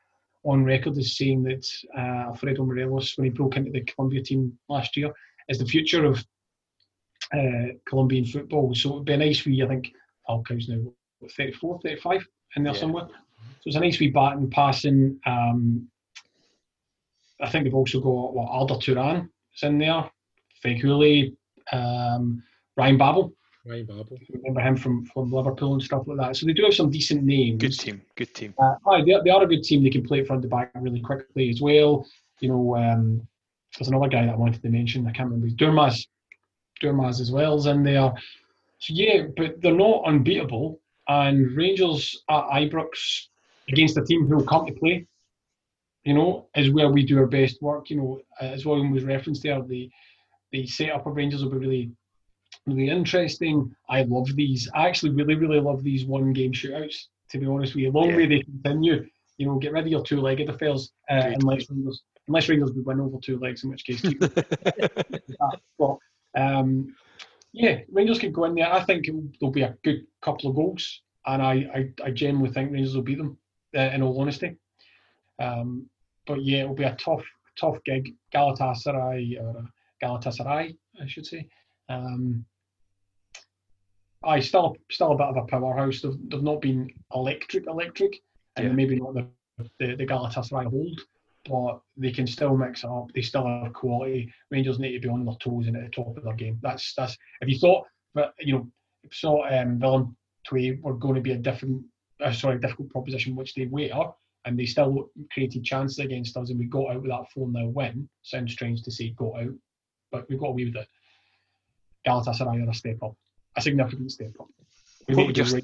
on 0.45 0.63
record 0.63 0.97
as 0.97 1.17
saying 1.17 1.43
that 1.43 1.67
uh, 1.97 2.27
Alfredo 2.29 2.63
Morelos, 2.65 3.17
when 3.17 3.25
he 3.25 3.31
broke 3.31 3.57
into 3.57 3.71
the 3.71 3.81
Colombia 3.81 4.21
team 4.21 4.57
last 4.69 4.95
year, 4.95 5.11
is 5.49 5.59
the 5.59 5.65
future 5.65 6.05
of 6.05 6.23
uh, 7.33 7.73
Colombian 7.87 8.25
football. 8.25 8.73
So 8.75 8.91
it'd 8.93 9.05
be 9.05 9.13
a 9.13 9.17
nice 9.17 9.45
wee. 9.45 9.63
I 9.63 9.67
think 9.67 9.91
Falcao's 10.29 10.69
now 10.69 10.77
what, 11.19 11.31
34, 11.31 11.79
35 11.81 12.27
in 12.55 12.63
there 12.63 12.73
Yeah. 12.73 12.79
somewhere. 12.79 13.07
So 13.07 13.67
it's 13.67 13.75
a 13.75 13.79
nice 13.79 13.99
wee 13.99 14.09
batting 14.11 14.49
passing. 14.49 15.19
Um, 15.25 15.87
I 17.41 17.49
think 17.49 17.63
they've 17.63 17.73
also 17.73 17.99
got 17.99 18.33
what 18.33 18.47
Arda 18.49 18.77
Turan 18.79 19.29
is 19.55 19.63
in 19.63 19.77
there, 19.79 20.09
Feghouli, 20.63 21.35
um, 21.71 22.43
Ryan 22.77 22.97
Babel. 22.97 23.33
Ryan 23.65 23.85
Babel. 23.85 24.19
Remember 24.29 24.61
him 24.61 24.75
from, 24.75 25.05
from 25.05 25.31
Liverpool 25.31 25.73
and 25.73 25.81
stuff 25.81 26.03
like 26.05 26.17
that. 26.17 26.35
So 26.35 26.45
they 26.45 26.53
do 26.53 26.63
have 26.63 26.73
some 26.73 26.91
decent 26.91 27.23
names. 27.23 27.61
Good 27.61 27.79
team, 27.79 28.01
good 28.15 28.33
team. 28.33 28.53
Uh, 28.59 28.75
aye, 28.87 29.01
they, 29.01 29.15
they 29.23 29.29
are 29.31 29.43
a 29.43 29.47
good 29.47 29.63
team. 29.63 29.83
They 29.83 29.89
can 29.89 30.05
play 30.05 30.23
front 30.23 30.43
to 30.43 30.47
back 30.47 30.71
really 30.75 31.01
quickly 31.01 31.49
as 31.49 31.61
well. 31.61 32.07
You 32.39 32.49
know, 32.49 32.75
um, 32.75 33.27
there's 33.77 33.87
another 33.87 34.07
guy 34.07 34.25
that 34.25 34.33
I 34.33 34.37
wanted 34.37 34.61
to 34.61 34.69
mention. 34.69 35.07
I 35.07 35.11
can't 35.11 35.29
remember. 35.29 35.47
Durmaz, 35.55 36.05
Durmaz 36.81 37.19
as 37.19 37.31
well 37.31 37.57
is 37.57 37.65
in 37.65 37.83
there. 37.83 38.13
So 38.79 38.93
yeah, 38.93 39.23
but 39.35 39.61
they're 39.61 39.73
not 39.73 40.03
unbeatable. 40.05 40.79
And 41.07 41.55
Rangers 41.55 42.23
at 42.29 42.43
Ibrox 42.49 43.27
against 43.69 43.97
a 43.97 44.03
team 44.03 44.27
who 44.27 44.35
will 44.35 44.45
come 44.45 44.65
to 44.65 44.73
play, 44.73 45.07
you 46.03 46.13
know, 46.13 46.47
is 46.55 46.71
where 46.71 46.89
we 46.89 47.05
do 47.05 47.17
our 47.17 47.25
best 47.25 47.61
work. 47.61 47.89
You 47.89 47.97
know, 47.97 48.21
as 48.39 48.65
William 48.65 48.91
was 48.91 49.03
referenced 49.03 49.43
there, 49.43 49.61
the 49.61 49.89
the 50.51 50.67
setup 50.67 51.07
of 51.07 51.15
Rangers 51.15 51.43
will 51.43 51.51
be 51.51 51.57
really 51.57 51.91
really 52.65 52.89
interesting. 52.89 53.75
I 53.89 54.03
love 54.03 54.35
these. 54.35 54.69
I 54.73 54.87
actually 54.87 55.11
really, 55.11 55.35
really 55.35 55.59
love 55.59 55.83
these 55.83 56.05
one 56.05 56.33
game 56.33 56.51
shootouts, 56.51 56.95
to 57.29 57.37
be 57.37 57.45
honest 57.45 57.75
with 57.75 57.83
you. 57.83 57.91
Long 57.91 58.09
Yeah. 58.09 58.17
may 58.17 58.27
they 58.27 58.41
continue. 58.41 59.07
You 59.37 59.45
know, 59.47 59.57
get 59.59 59.73
rid 59.73 59.83
of 59.85 59.91
your 59.91 60.03
two 60.03 60.21
legged 60.21 60.49
affairs 60.49 60.91
uh, 61.09 61.15
Agreed. 61.15 61.37
unless 61.41 61.69
Rangers 61.69 62.03
unless 62.27 62.49
Rangers 62.49 62.71
would 62.71 62.85
win 62.85 62.99
over 63.01 63.17
two 63.19 63.37
legs, 63.37 63.63
in 63.63 63.69
which 63.69 63.85
case 63.85 64.01
keep. 64.01 64.19
But 65.77 65.97
um, 66.35 66.95
yeah, 67.53 67.79
Rangers 67.91 68.19
could 68.19 68.33
go 68.33 68.45
in 68.45 68.55
there. 68.55 68.71
I 68.71 68.83
think 68.83 69.05
there'll 69.39 69.51
be 69.51 69.61
a 69.63 69.77
good 69.83 70.05
couple 70.21 70.49
of 70.49 70.55
goals, 70.55 71.01
and 71.25 71.41
I, 71.41 71.53
I, 71.75 71.89
I 72.05 72.11
genuinely 72.11 72.51
think 72.53 72.71
Rangers 72.71 72.95
will 72.95 73.03
beat 73.03 73.17
them. 73.17 73.37
Uh, 73.75 73.91
in 73.93 74.01
all 74.01 74.21
honesty, 74.21 74.55
um, 75.37 75.85
but 76.25 76.41
yeah, 76.41 76.59
it'll 76.61 76.73
be 76.73 76.85
a 76.85 76.95
tough, 76.95 77.23
tough 77.59 77.75
gig. 77.83 78.13
Galatasaray 78.33 79.37
or 79.41 79.49
uh, 79.49 79.61
Galatasaray, 80.01 80.77
I 81.01 81.07
should 81.07 81.25
say. 81.25 81.45
Um, 81.89 82.45
I 84.25 84.39
still, 84.39 84.75
still 84.89 85.11
a 85.11 85.17
bit 85.17 85.27
of 85.27 85.37
a 85.37 85.43
powerhouse. 85.43 86.01
They've, 86.01 86.17
they've 86.29 86.41
not 86.43 86.61
been 86.61 86.89
electric, 87.13 87.67
electric, 87.67 88.21
and 88.55 88.67
Yeah. 88.67 88.73
maybe 88.73 88.95
not 88.99 89.13
the, 89.13 89.27
the 89.79 89.95
the 89.95 90.05
Galatasaray 90.05 90.65
hold, 90.69 90.99
but 91.47 91.79
they 91.97 92.11
can 92.11 92.25
still 92.27 92.57
mix 92.57 92.83
it 92.83 92.89
up. 92.89 93.11
They 93.13 93.21
still 93.21 93.45
have 93.45 93.73
quality. 93.73 94.31
Rangers 94.51 94.79
need 94.79 94.93
to 94.93 94.99
be 94.99 95.09
on 95.09 95.25
their 95.25 95.35
toes 95.35 95.67
and 95.67 95.77
at 95.77 95.83
the 95.83 95.89
top 95.89 96.17
of 96.17 96.23
their 96.23 96.33
game. 96.33 96.59
That's 96.61 96.93
that's. 96.95 97.17
If 97.41 97.49
you 97.49 97.59
thought 97.59 97.85
that 98.15 98.33
you 98.39 98.53
know, 98.53 98.71
thought 99.21 99.51
um, 99.53 99.79
Willem 99.79 100.15
Twee 100.47 100.79
were 100.81 100.95
going 100.95 101.15
to 101.15 101.21
be 101.21 101.31
a 101.33 101.37
different, 101.37 101.83
uh, 102.23 102.31
sorry, 102.31 102.59
difficult 102.59 102.89
proposition, 102.89 103.35
which 103.35 103.53
they 103.53 103.65
were, 103.65 104.11
and 104.45 104.57
they 104.57 104.65
still 104.65 105.09
created 105.31 105.63
chances 105.63 105.99
against 105.99 106.35
us, 106.37 106.49
and 106.49 106.59
we 106.59 106.65
got 106.65 106.91
out 106.91 107.01
with 107.01 107.11
that 107.11 107.29
four 107.33 107.51
0 107.51 107.67
win. 107.69 108.09
Sounds 108.23 108.53
strange 108.53 108.81
to 108.83 108.91
say 108.91 109.09
got 109.11 109.41
out, 109.41 109.53
but 110.11 110.27
we 110.29 110.37
got 110.37 110.47
away 110.47 110.65
with 110.65 110.75
it. 110.77 110.87
Galatasaray 112.07 112.65
are 112.65 112.69
a 112.69 112.73
step 112.73 112.97
up, 113.03 113.15
a 113.55 113.61
significant 113.61 114.11
step 114.11 114.31
up. 114.39 114.47
We 115.07 115.15
What 115.15 115.27
would 115.27 115.37
your 115.37 115.45
right- 115.47 115.63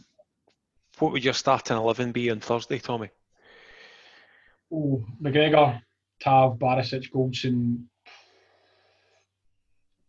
what 1.00 1.12
would 1.14 1.24
your 1.24 1.34
starting 1.34 1.78
eleven 1.78 2.12
be 2.12 2.30
on 2.30 2.40
Thursday, 2.40 2.78
Tommy? 2.80 3.10
Oh, 4.72 5.04
McGregor, 5.22 5.82
Tav, 6.22 6.58
Barisic, 6.58 7.12
Goldson, 7.12 7.86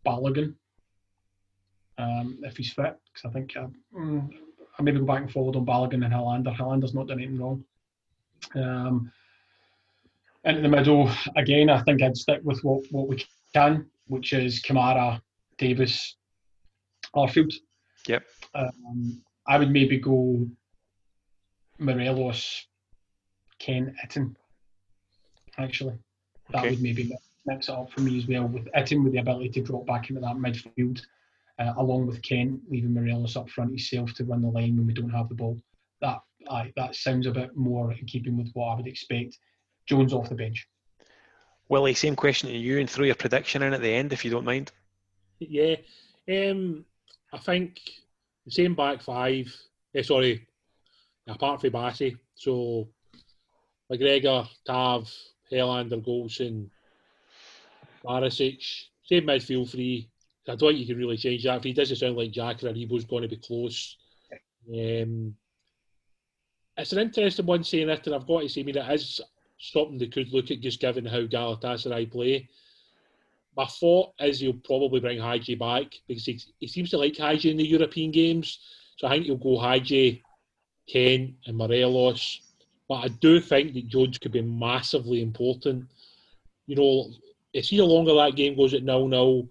Balogun. 0.05 0.55
Um, 1.97 2.39
if 2.43 2.57
he's 2.57 2.73
fit, 2.73 2.95
because 3.13 3.29
I 3.29 3.33
think 3.33 3.55
uh, 3.55 3.67
mm, 3.95 4.29
I 4.77 4.81
maybe 4.81 4.99
go 4.99 5.05
back 5.05 5.21
and 5.21 5.31
forward 5.31 5.55
on 5.55 5.65
Balogun 5.65 6.03
and 6.05 6.13
Helander. 6.13 6.55
Helander's 6.55 6.93
not 6.93 7.07
done 7.07 7.19
anything 7.19 7.39
wrong. 7.39 7.63
Um, 8.55 9.11
into 10.43 10.61
the 10.61 10.67
middle, 10.69 11.09
again, 11.37 11.69
I 11.69 11.81
think 11.83 12.01
I'd 12.01 12.17
stick 12.17 12.41
with 12.43 12.63
what, 12.63 12.83
what 12.91 13.07
we 13.07 13.23
can, 13.53 13.89
which 14.07 14.33
is 14.33 14.61
Kamara, 14.61 15.21
Davis, 15.57 16.17
Arfield. 17.15 17.53
Yep. 18.07 18.23
Um, 18.55 19.21
I 19.47 19.57
would 19.57 19.71
maybe 19.71 19.99
go 19.99 20.47
Morelos, 21.79 22.65
Kent 23.59 23.95
Itten, 24.05 24.35
actually. 25.57 25.97
That 26.51 26.59
Okay. 26.59 26.69
would 26.71 26.81
maybe 26.81 27.05
mi- 27.05 27.17
mix 27.45 27.69
it 27.69 27.71
up 27.73 27.91
for 27.91 28.01
me 28.01 28.17
as 28.17 28.27
well, 28.27 28.47
with 28.47 28.65
Itten 28.75 29.03
with 29.03 29.13
the 29.13 29.19
ability 29.19 29.49
to 29.49 29.61
drop 29.61 29.85
back 29.85 30.09
into 30.09 30.21
that 30.21 30.35
midfield, 30.35 31.01
uh, 31.59 31.73
along 31.77 32.07
with 32.07 32.21
Kent 32.21 32.61
leaving 32.69 32.93
Morelos 32.93 33.35
up 33.35 33.49
front 33.49 33.71
himself 33.71 34.13
to 34.15 34.25
run 34.25 34.41
the 34.41 34.49
line 34.49 34.77
when 34.77 34.87
we 34.87 34.93
don't 34.93 35.09
have 35.09 35.29
the 35.29 35.35
ball. 35.35 35.59
That 36.01 36.21
aye, 36.49 36.73
that 36.75 36.95
sounds 36.95 37.25
a 37.27 37.31
bit 37.31 37.55
more 37.55 37.93
in 37.93 38.05
keeping 38.05 38.37
with 38.37 38.51
what 38.53 38.67
I 38.67 38.75
would 38.75 38.87
expect. 38.87 39.39
Jones 39.85 40.13
off 40.13 40.29
the 40.29 40.35
bench. 40.35 40.67
Willie, 41.69 41.93
same 41.93 42.15
question 42.15 42.49
to 42.49 42.57
you, 42.57 42.79
and 42.79 42.89
throw 42.89 43.05
your 43.05 43.15
prediction 43.15 43.61
in 43.63 43.73
at 43.73 43.81
the 43.81 43.89
end 43.93 44.13
if 44.13 44.23
you 44.23 44.31
don't 44.31 44.45
mind. 44.45 44.71
Yeah, 45.39 45.75
um, 46.29 46.85
I 47.33 47.39
think 47.39 47.81
the 48.45 48.51
same 48.51 48.75
back 48.75 49.01
five. 49.01 49.53
Eh, 49.95 50.03
sorry, 50.03 50.47
apart 51.27 51.61
from 51.61 51.71
Bassey, 51.71 52.15
so 52.35 52.87
McGregor, 53.91 54.47
Tav, 54.65 55.11
Helander, 55.51 56.03
Goldson, 56.05 56.69
Barisic, 58.05 58.63
same 59.03 59.25
midfield 59.25 59.69
three. 59.71 60.09
I 60.47 60.55
don't 60.55 60.71
think 60.71 60.79
you 60.79 60.85
can 60.85 60.97
really 60.97 61.17
change 61.17 61.43
that. 61.43 61.57
If 61.57 61.63
he 61.63 61.73
doesn't 61.73 61.95
sound 61.95 62.17
like 62.17 62.31
Jack 62.31 62.63
or 62.63 62.67
Aribo's 62.67 63.05
going 63.05 63.23
to 63.23 63.29
be 63.29 63.37
close. 63.37 63.97
Um, 64.69 65.35
it's 66.77 66.91
an 66.91 66.99
interesting 66.99 67.45
one 67.45 67.63
saying 67.63 67.89
it, 67.89 68.05
and 68.05 68.15
I've 68.15 68.27
got 68.27 68.41
to 68.41 68.49
say, 68.49 68.61
I 68.61 68.63
mean, 68.63 68.77
it 68.77 68.91
is 68.91 69.21
something 69.57 69.97
they 69.97 70.07
could 70.07 70.33
look 70.33 70.51
at 70.51 70.59
just 70.59 70.81
given 70.81 71.05
how 71.05 71.21
Galatasaray 71.21 72.11
play. 72.11 72.49
My 73.55 73.65
thought 73.65 74.13
is 74.19 74.39
he'll 74.39 74.53
probably 74.53 74.99
bring 74.99 75.19
Hagi 75.19 75.55
back 75.55 75.85
because 76.07 76.25
he, 76.25 76.39
he 76.59 76.67
seems 76.67 76.89
to 76.89 76.97
like 76.97 77.17
Hagi 77.17 77.51
in 77.51 77.57
the 77.57 77.67
European 77.67 78.11
games. 78.11 78.59
So 78.97 79.07
I 79.07 79.11
think 79.11 79.25
he'll 79.25 79.37
go 79.37 79.59
Hagi, 79.59 80.23
Kent, 80.89 81.35
and 81.45 81.57
Morelos. 81.57 82.41
But 82.87 82.95
I 82.95 83.07
do 83.09 83.39
think 83.39 83.73
that 83.73 83.87
Jones 83.87 84.17
could 84.17 84.31
be 84.31 84.41
massively 84.41 85.21
important. 85.21 85.85
You 86.67 86.75
know, 86.75 87.09
if 87.53 87.65
see 87.65 87.77
how 87.77 87.85
longer 87.85 88.13
that 88.15 88.35
game 88.35 88.55
goes 88.55 88.73
at 88.73 88.83
nil 88.83 89.07
nil, 89.07 89.47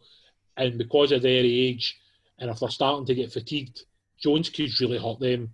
and 0.56 0.78
because 0.78 1.12
of 1.12 1.22
their 1.22 1.42
age, 1.44 1.98
and 2.38 2.50
if 2.50 2.58
they're 2.58 2.68
starting 2.68 3.06
to 3.06 3.14
get 3.14 3.32
fatigued, 3.32 3.84
Jones 4.18 4.50
could 4.50 4.70
really 4.80 4.98
hurt 4.98 5.20
them. 5.20 5.52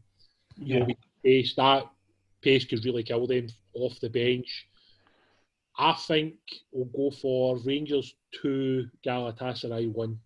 You 0.57 0.79
Yeah. 0.79 0.87
know, 0.87 0.95
pace 1.23 1.55
that 1.55 1.89
pace 2.41 2.65
could 2.65 2.85
really 2.85 3.03
kill 3.03 3.27
them 3.27 3.49
off 3.75 4.01
the 4.01 4.09
bench. 4.09 4.67
I 5.77 5.93
think 5.93 6.35
we'll 6.73 6.87
go 6.87 7.11
for 7.11 7.59
Rangers 7.59 8.15
two, 8.33 8.89
Galatasaray 9.07 9.93
one. 9.93 10.19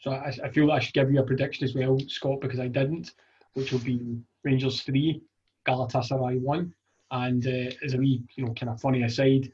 So 0.00 0.12
I, 0.12 0.32
I 0.44 0.48
feel 0.50 0.68
that 0.68 0.74
I 0.74 0.78
should 0.78 0.94
give 0.94 1.10
you 1.10 1.20
a 1.20 1.24
prediction 1.24 1.64
as 1.64 1.74
well, 1.74 1.98
Scott, 2.08 2.40
because 2.40 2.60
I 2.60 2.68
didn't, 2.68 3.12
which 3.54 3.72
will 3.72 3.80
be 3.80 4.18
Rangers 4.44 4.82
three, 4.82 5.22
Galatasaray 5.66 6.40
one. 6.40 6.74
And 7.10 7.46
uh, 7.46 7.70
as 7.84 7.94
a 7.94 7.98
wee, 7.98 8.22
you 8.36 8.44
know, 8.44 8.54
kind 8.54 8.70
of 8.70 8.80
funny 8.80 9.02
aside, 9.02 9.52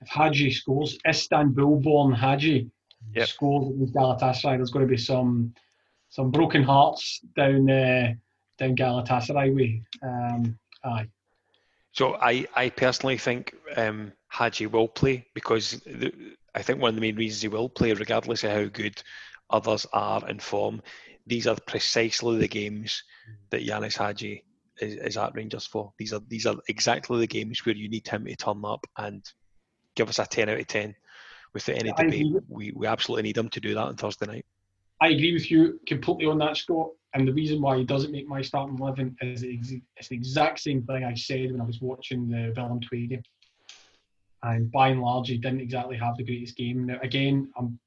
if 0.00 0.08
Hagi 0.08 0.50
scores, 0.50 0.98
Istanbul-born 1.06 2.12
Hagi 2.12 2.70
Yep. 3.14 3.28
scores 3.28 3.72
with 3.76 3.94
Galatasaray, 3.94 4.56
there's 4.56 4.70
going 4.70 4.86
to 4.86 4.90
be 4.90 4.96
some 4.96 5.54
some 6.08 6.30
broken 6.30 6.62
hearts 6.62 7.20
down 7.36 7.70
uh, 7.70 8.12
down 8.58 8.74
Galatasaray 8.74 9.54
way. 9.54 9.82
Um, 10.02 10.58
aye, 10.84 11.08
So 11.92 12.16
I, 12.20 12.46
I 12.54 12.68
personally 12.70 13.16
think 13.16 13.54
um, 13.76 14.12
Hagi 14.36 14.66
will 14.66 14.88
play 14.88 15.26
because 15.34 15.80
the, 15.86 16.12
I 16.54 16.60
think 16.60 16.78
one 16.78 16.90
of 16.90 16.94
the 16.94 17.00
main 17.00 17.16
reasons 17.16 17.40
he 17.40 17.48
will 17.48 17.70
play, 17.70 17.94
regardless 17.94 18.44
of 18.44 18.50
how 18.50 18.64
good 18.64 19.02
others 19.48 19.86
are 19.94 20.28
in 20.28 20.38
form, 20.40 20.82
these 21.26 21.46
are 21.46 21.56
precisely 21.66 22.36
the 22.36 22.48
games 22.48 23.02
mm. 23.30 23.36
that 23.50 23.66
Ianis 23.66 23.96
Hagi 23.96 24.44
is, 24.80 24.96
is 24.96 25.16
at 25.16 25.34
Rangers 25.34 25.66
for. 25.66 25.92
These 25.98 26.12
are 26.12 26.20
these 26.28 26.44
are 26.44 26.56
exactly 26.68 27.18
the 27.18 27.26
games 27.26 27.64
where 27.64 27.74
you 27.74 27.88
need 27.88 28.06
him 28.06 28.26
to 28.26 28.36
turn 28.36 28.62
up 28.66 28.86
and 28.98 29.24
give 29.94 30.10
us 30.10 30.18
a 30.18 30.26
ten 30.26 30.50
out 30.50 30.60
of 30.60 30.66
ten. 30.66 30.94
Without 31.54 31.78
any 31.78 31.92
debate, 31.92 32.26
we, 32.48 32.72
we 32.76 32.86
absolutely 32.86 33.22
need 33.22 33.38
him 33.38 33.48
to 33.48 33.60
do 33.60 33.72
that 33.72 33.86
on 33.86 33.96
Thursday 33.96 34.26
night. 34.26 34.44
I 35.00 35.08
agree 35.08 35.32
with 35.32 35.50
you 35.50 35.80
completely 35.86 36.26
on 36.26 36.38
that, 36.40 36.58
Scott. 36.58 36.90
And 37.14 37.26
the 37.26 37.32
reason 37.32 37.62
why 37.62 37.78
he 37.78 37.84
doesn't 37.84 38.12
make 38.12 38.28
my 38.28 38.42
starting 38.42 38.76
eleven 38.78 39.16
is 39.22 39.40
the 39.40 39.56
ex- 39.56 39.72
it's 39.96 40.08
the 40.08 40.16
exact 40.16 40.60
same 40.60 40.82
thing 40.82 41.04
I 41.04 41.14
said 41.14 41.52
when 41.52 41.62
I 41.62 41.64
was 41.64 41.80
watching 41.80 42.28
the 42.28 42.52
Willem 42.54 42.80
game. 42.80 43.22
And 44.42 44.70
by 44.70 44.88
and 44.88 45.00
large, 45.00 45.28
he 45.28 45.38
didn't 45.38 45.60
exactly 45.60 45.96
have 45.96 46.16
the 46.16 46.24
greatest 46.24 46.56
game. 46.56 46.86
Now, 46.86 46.98
again, 47.02 47.50
I'm 47.56 47.78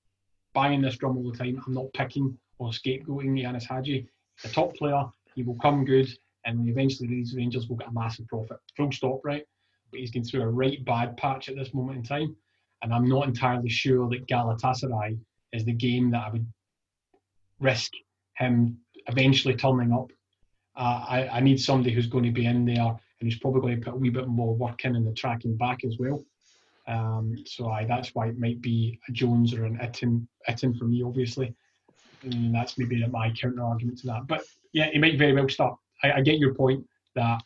buying 0.54 0.82
this 0.82 0.98
drum 0.98 1.18
all 1.18 1.32
the 1.32 1.38
time. 1.38 1.62
I'm 1.66 1.74
not 1.74 1.94
picking 1.94 2.38
or 2.58 2.72
scapegoating 2.72 3.42
Ianis 3.42 3.68
Hagi. 3.68 4.08
The 4.44 4.50
top 4.50 4.76
player, 4.76 5.06
he 5.36 5.44
will 5.44 5.56
come 5.56 5.86
good, 5.86 6.10
and 6.46 6.68
eventually 6.68 7.08
these 7.08 7.36
Rangers 7.36 7.68
will 7.68 7.78
get 7.78 7.90
a 7.90 7.94
massive 7.94 8.28
profit. 8.28 8.58
Full 8.76 8.92
stop, 8.92 9.22
right? 9.24 9.46
But 9.92 10.00
he's 10.00 10.12
going 10.12 10.24
through 10.24 10.44
a 10.44 10.50
right 10.50 10.84
bad 10.86 11.18
patch 11.18 11.50
at 11.50 11.56
this 11.56 11.74
moment 11.74 11.98
in 11.98 12.04
time. 12.04 12.36
And 12.82 12.94
I'm 12.94 13.08
not 13.08 13.28
entirely 13.28 13.70
sure 13.70 14.10
that 14.10 14.28
Galatasaray 14.28 15.20
is 15.52 15.66
the 15.66 15.74
game 15.74 16.12
that 16.12 16.28
I 16.28 16.30
would 16.30 16.48
risk 17.60 17.92
him 18.38 18.78
eventually 19.08 19.56
turning 19.56 19.92
up. 19.92 20.12
Uh, 20.76 21.06
I, 21.08 21.28
I 21.34 21.40
need 21.42 21.60
somebody 21.60 21.94
who's 21.94 22.08
going 22.08 22.24
to 22.24 22.32
be 22.32 22.46
in 22.46 22.66
there 22.66 22.88
and 22.88 22.98
who's 23.22 23.40
probably 23.40 23.62
going 23.62 23.82
to 23.82 23.86
put 23.86 23.96
a 23.96 23.98
wee 23.98 24.10
bit 24.10 24.28
more 24.28 24.56
work 24.56 24.86
in 24.86 24.96
in 24.96 25.04
the 25.04 25.14
tracking 25.14 25.58
back 25.58 25.84
as 25.84 25.98
well. 26.00 26.24
Um, 26.90 27.36
so 27.46 27.70
I, 27.70 27.86
that's 27.86 28.16
why 28.16 28.28
it 28.28 28.40
might 28.40 28.62
be 28.62 29.00
a 29.08 29.12
Jones 29.12 29.54
or 29.54 29.66
an 29.66 29.78
Itten, 29.78 30.28
Itten 30.50 30.78
for 30.78 30.86
me, 30.86 31.04
obviously. 31.04 31.54
And 32.24 32.54
that's 32.54 32.78
maybe 32.78 33.06
my 33.08 33.32
counter 33.32 33.64
argument 33.64 34.00
to 34.00 34.08
that. 34.08 34.28
But 34.28 34.42
yeah, 34.74 34.90
he 34.92 34.98
might 34.98 35.18
very 35.18 35.34
well 35.34 35.48
start. 35.48 35.78
I, 36.04 36.14
I 36.14 36.22
get 36.22 36.40
your 36.40 36.54
point 36.56 36.86
that 37.16 37.42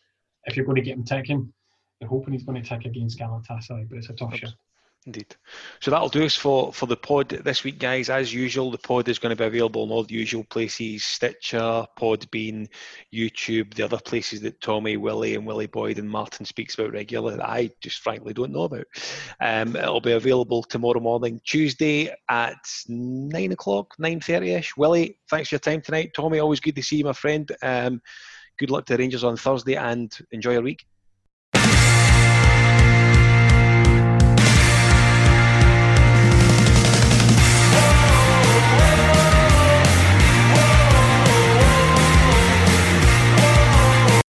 if 0.46 0.56
you're 0.56 0.66
going 0.66 0.78
to 0.78 0.82
get 0.82 0.98
him 0.98 1.04
ticking, 1.04 1.52
you're 2.00 2.10
hoping 2.10 2.34
he's 2.34 2.44
going 2.44 2.62
to 2.62 2.68
tick 2.68 2.86
against 2.86 3.20
Galatasaray, 3.20 3.90
but 3.90 3.98
it's 3.98 4.10
a 4.10 4.14
tough 4.14 4.36
shift. 4.36 4.56
Indeed. 5.06 5.36
So 5.82 5.92
that'll 5.92 6.08
do 6.08 6.24
us 6.24 6.36
for, 6.36 6.72
for 6.72 6.86
the 6.86 6.96
pod 6.96 7.28
this 7.28 7.66
week, 7.66 7.78
guys. 7.78 8.10
As 8.10 8.34
usual, 8.34 8.72
the 8.72 8.78
pod 8.78 9.10
is 9.10 9.20
going 9.20 9.36
to 9.36 9.42
be 9.42 9.46
available 9.46 9.84
in 9.84 9.92
all 9.92 10.04
the 10.04 10.14
usual 10.14 10.46
places 10.46 11.04
Stitcher, 11.04 11.86
Podbean, 12.00 12.70
YouTube, 13.14 13.74
the 13.74 13.84
other 13.84 13.98
places 13.98 14.40
that 14.42 14.62
Tommy, 14.62 14.96
Willie, 14.96 15.36
and 15.36 15.46
Willie 15.46 15.68
Boyd 15.68 16.00
and 16.00 16.10
Martin 16.10 16.46
speaks 16.46 16.76
about 16.76 16.94
regularly 16.94 17.36
that 17.36 17.50
I 17.50 17.70
just 17.82 18.00
frankly 18.00 18.34
don't 18.34 18.54
know 18.54 18.64
about. 18.64 18.86
Um, 19.42 19.76
it'll 19.76 20.00
be 20.00 20.14
available 20.14 20.64
tomorrow 20.64 21.02
morning, 21.02 21.42
Tuesday 21.44 22.14
at 22.30 22.56
9 22.88 23.52
o'clock, 23.52 23.94
9.30 24.00 24.58
ish. 24.58 24.78
Willie, 24.78 25.18
thanks 25.30 25.50
for 25.50 25.56
your 25.56 25.60
time 25.60 25.82
tonight. 25.82 26.12
Tommy, 26.16 26.40
always 26.40 26.62
good 26.62 26.76
to 26.76 26.84
see 26.84 26.98
you, 26.98 27.06
my 27.06 27.14
friend. 27.14 27.52
Um, 27.62 28.02
good 28.58 28.72
luck 28.72 28.86
to 28.86 28.94
the 28.94 29.00
Rangers 29.00 29.26
on 29.26 29.36
Thursday 29.36 29.76
and 29.76 30.18
enjoy 30.32 30.54
your 30.54 30.62
week. 30.62 30.86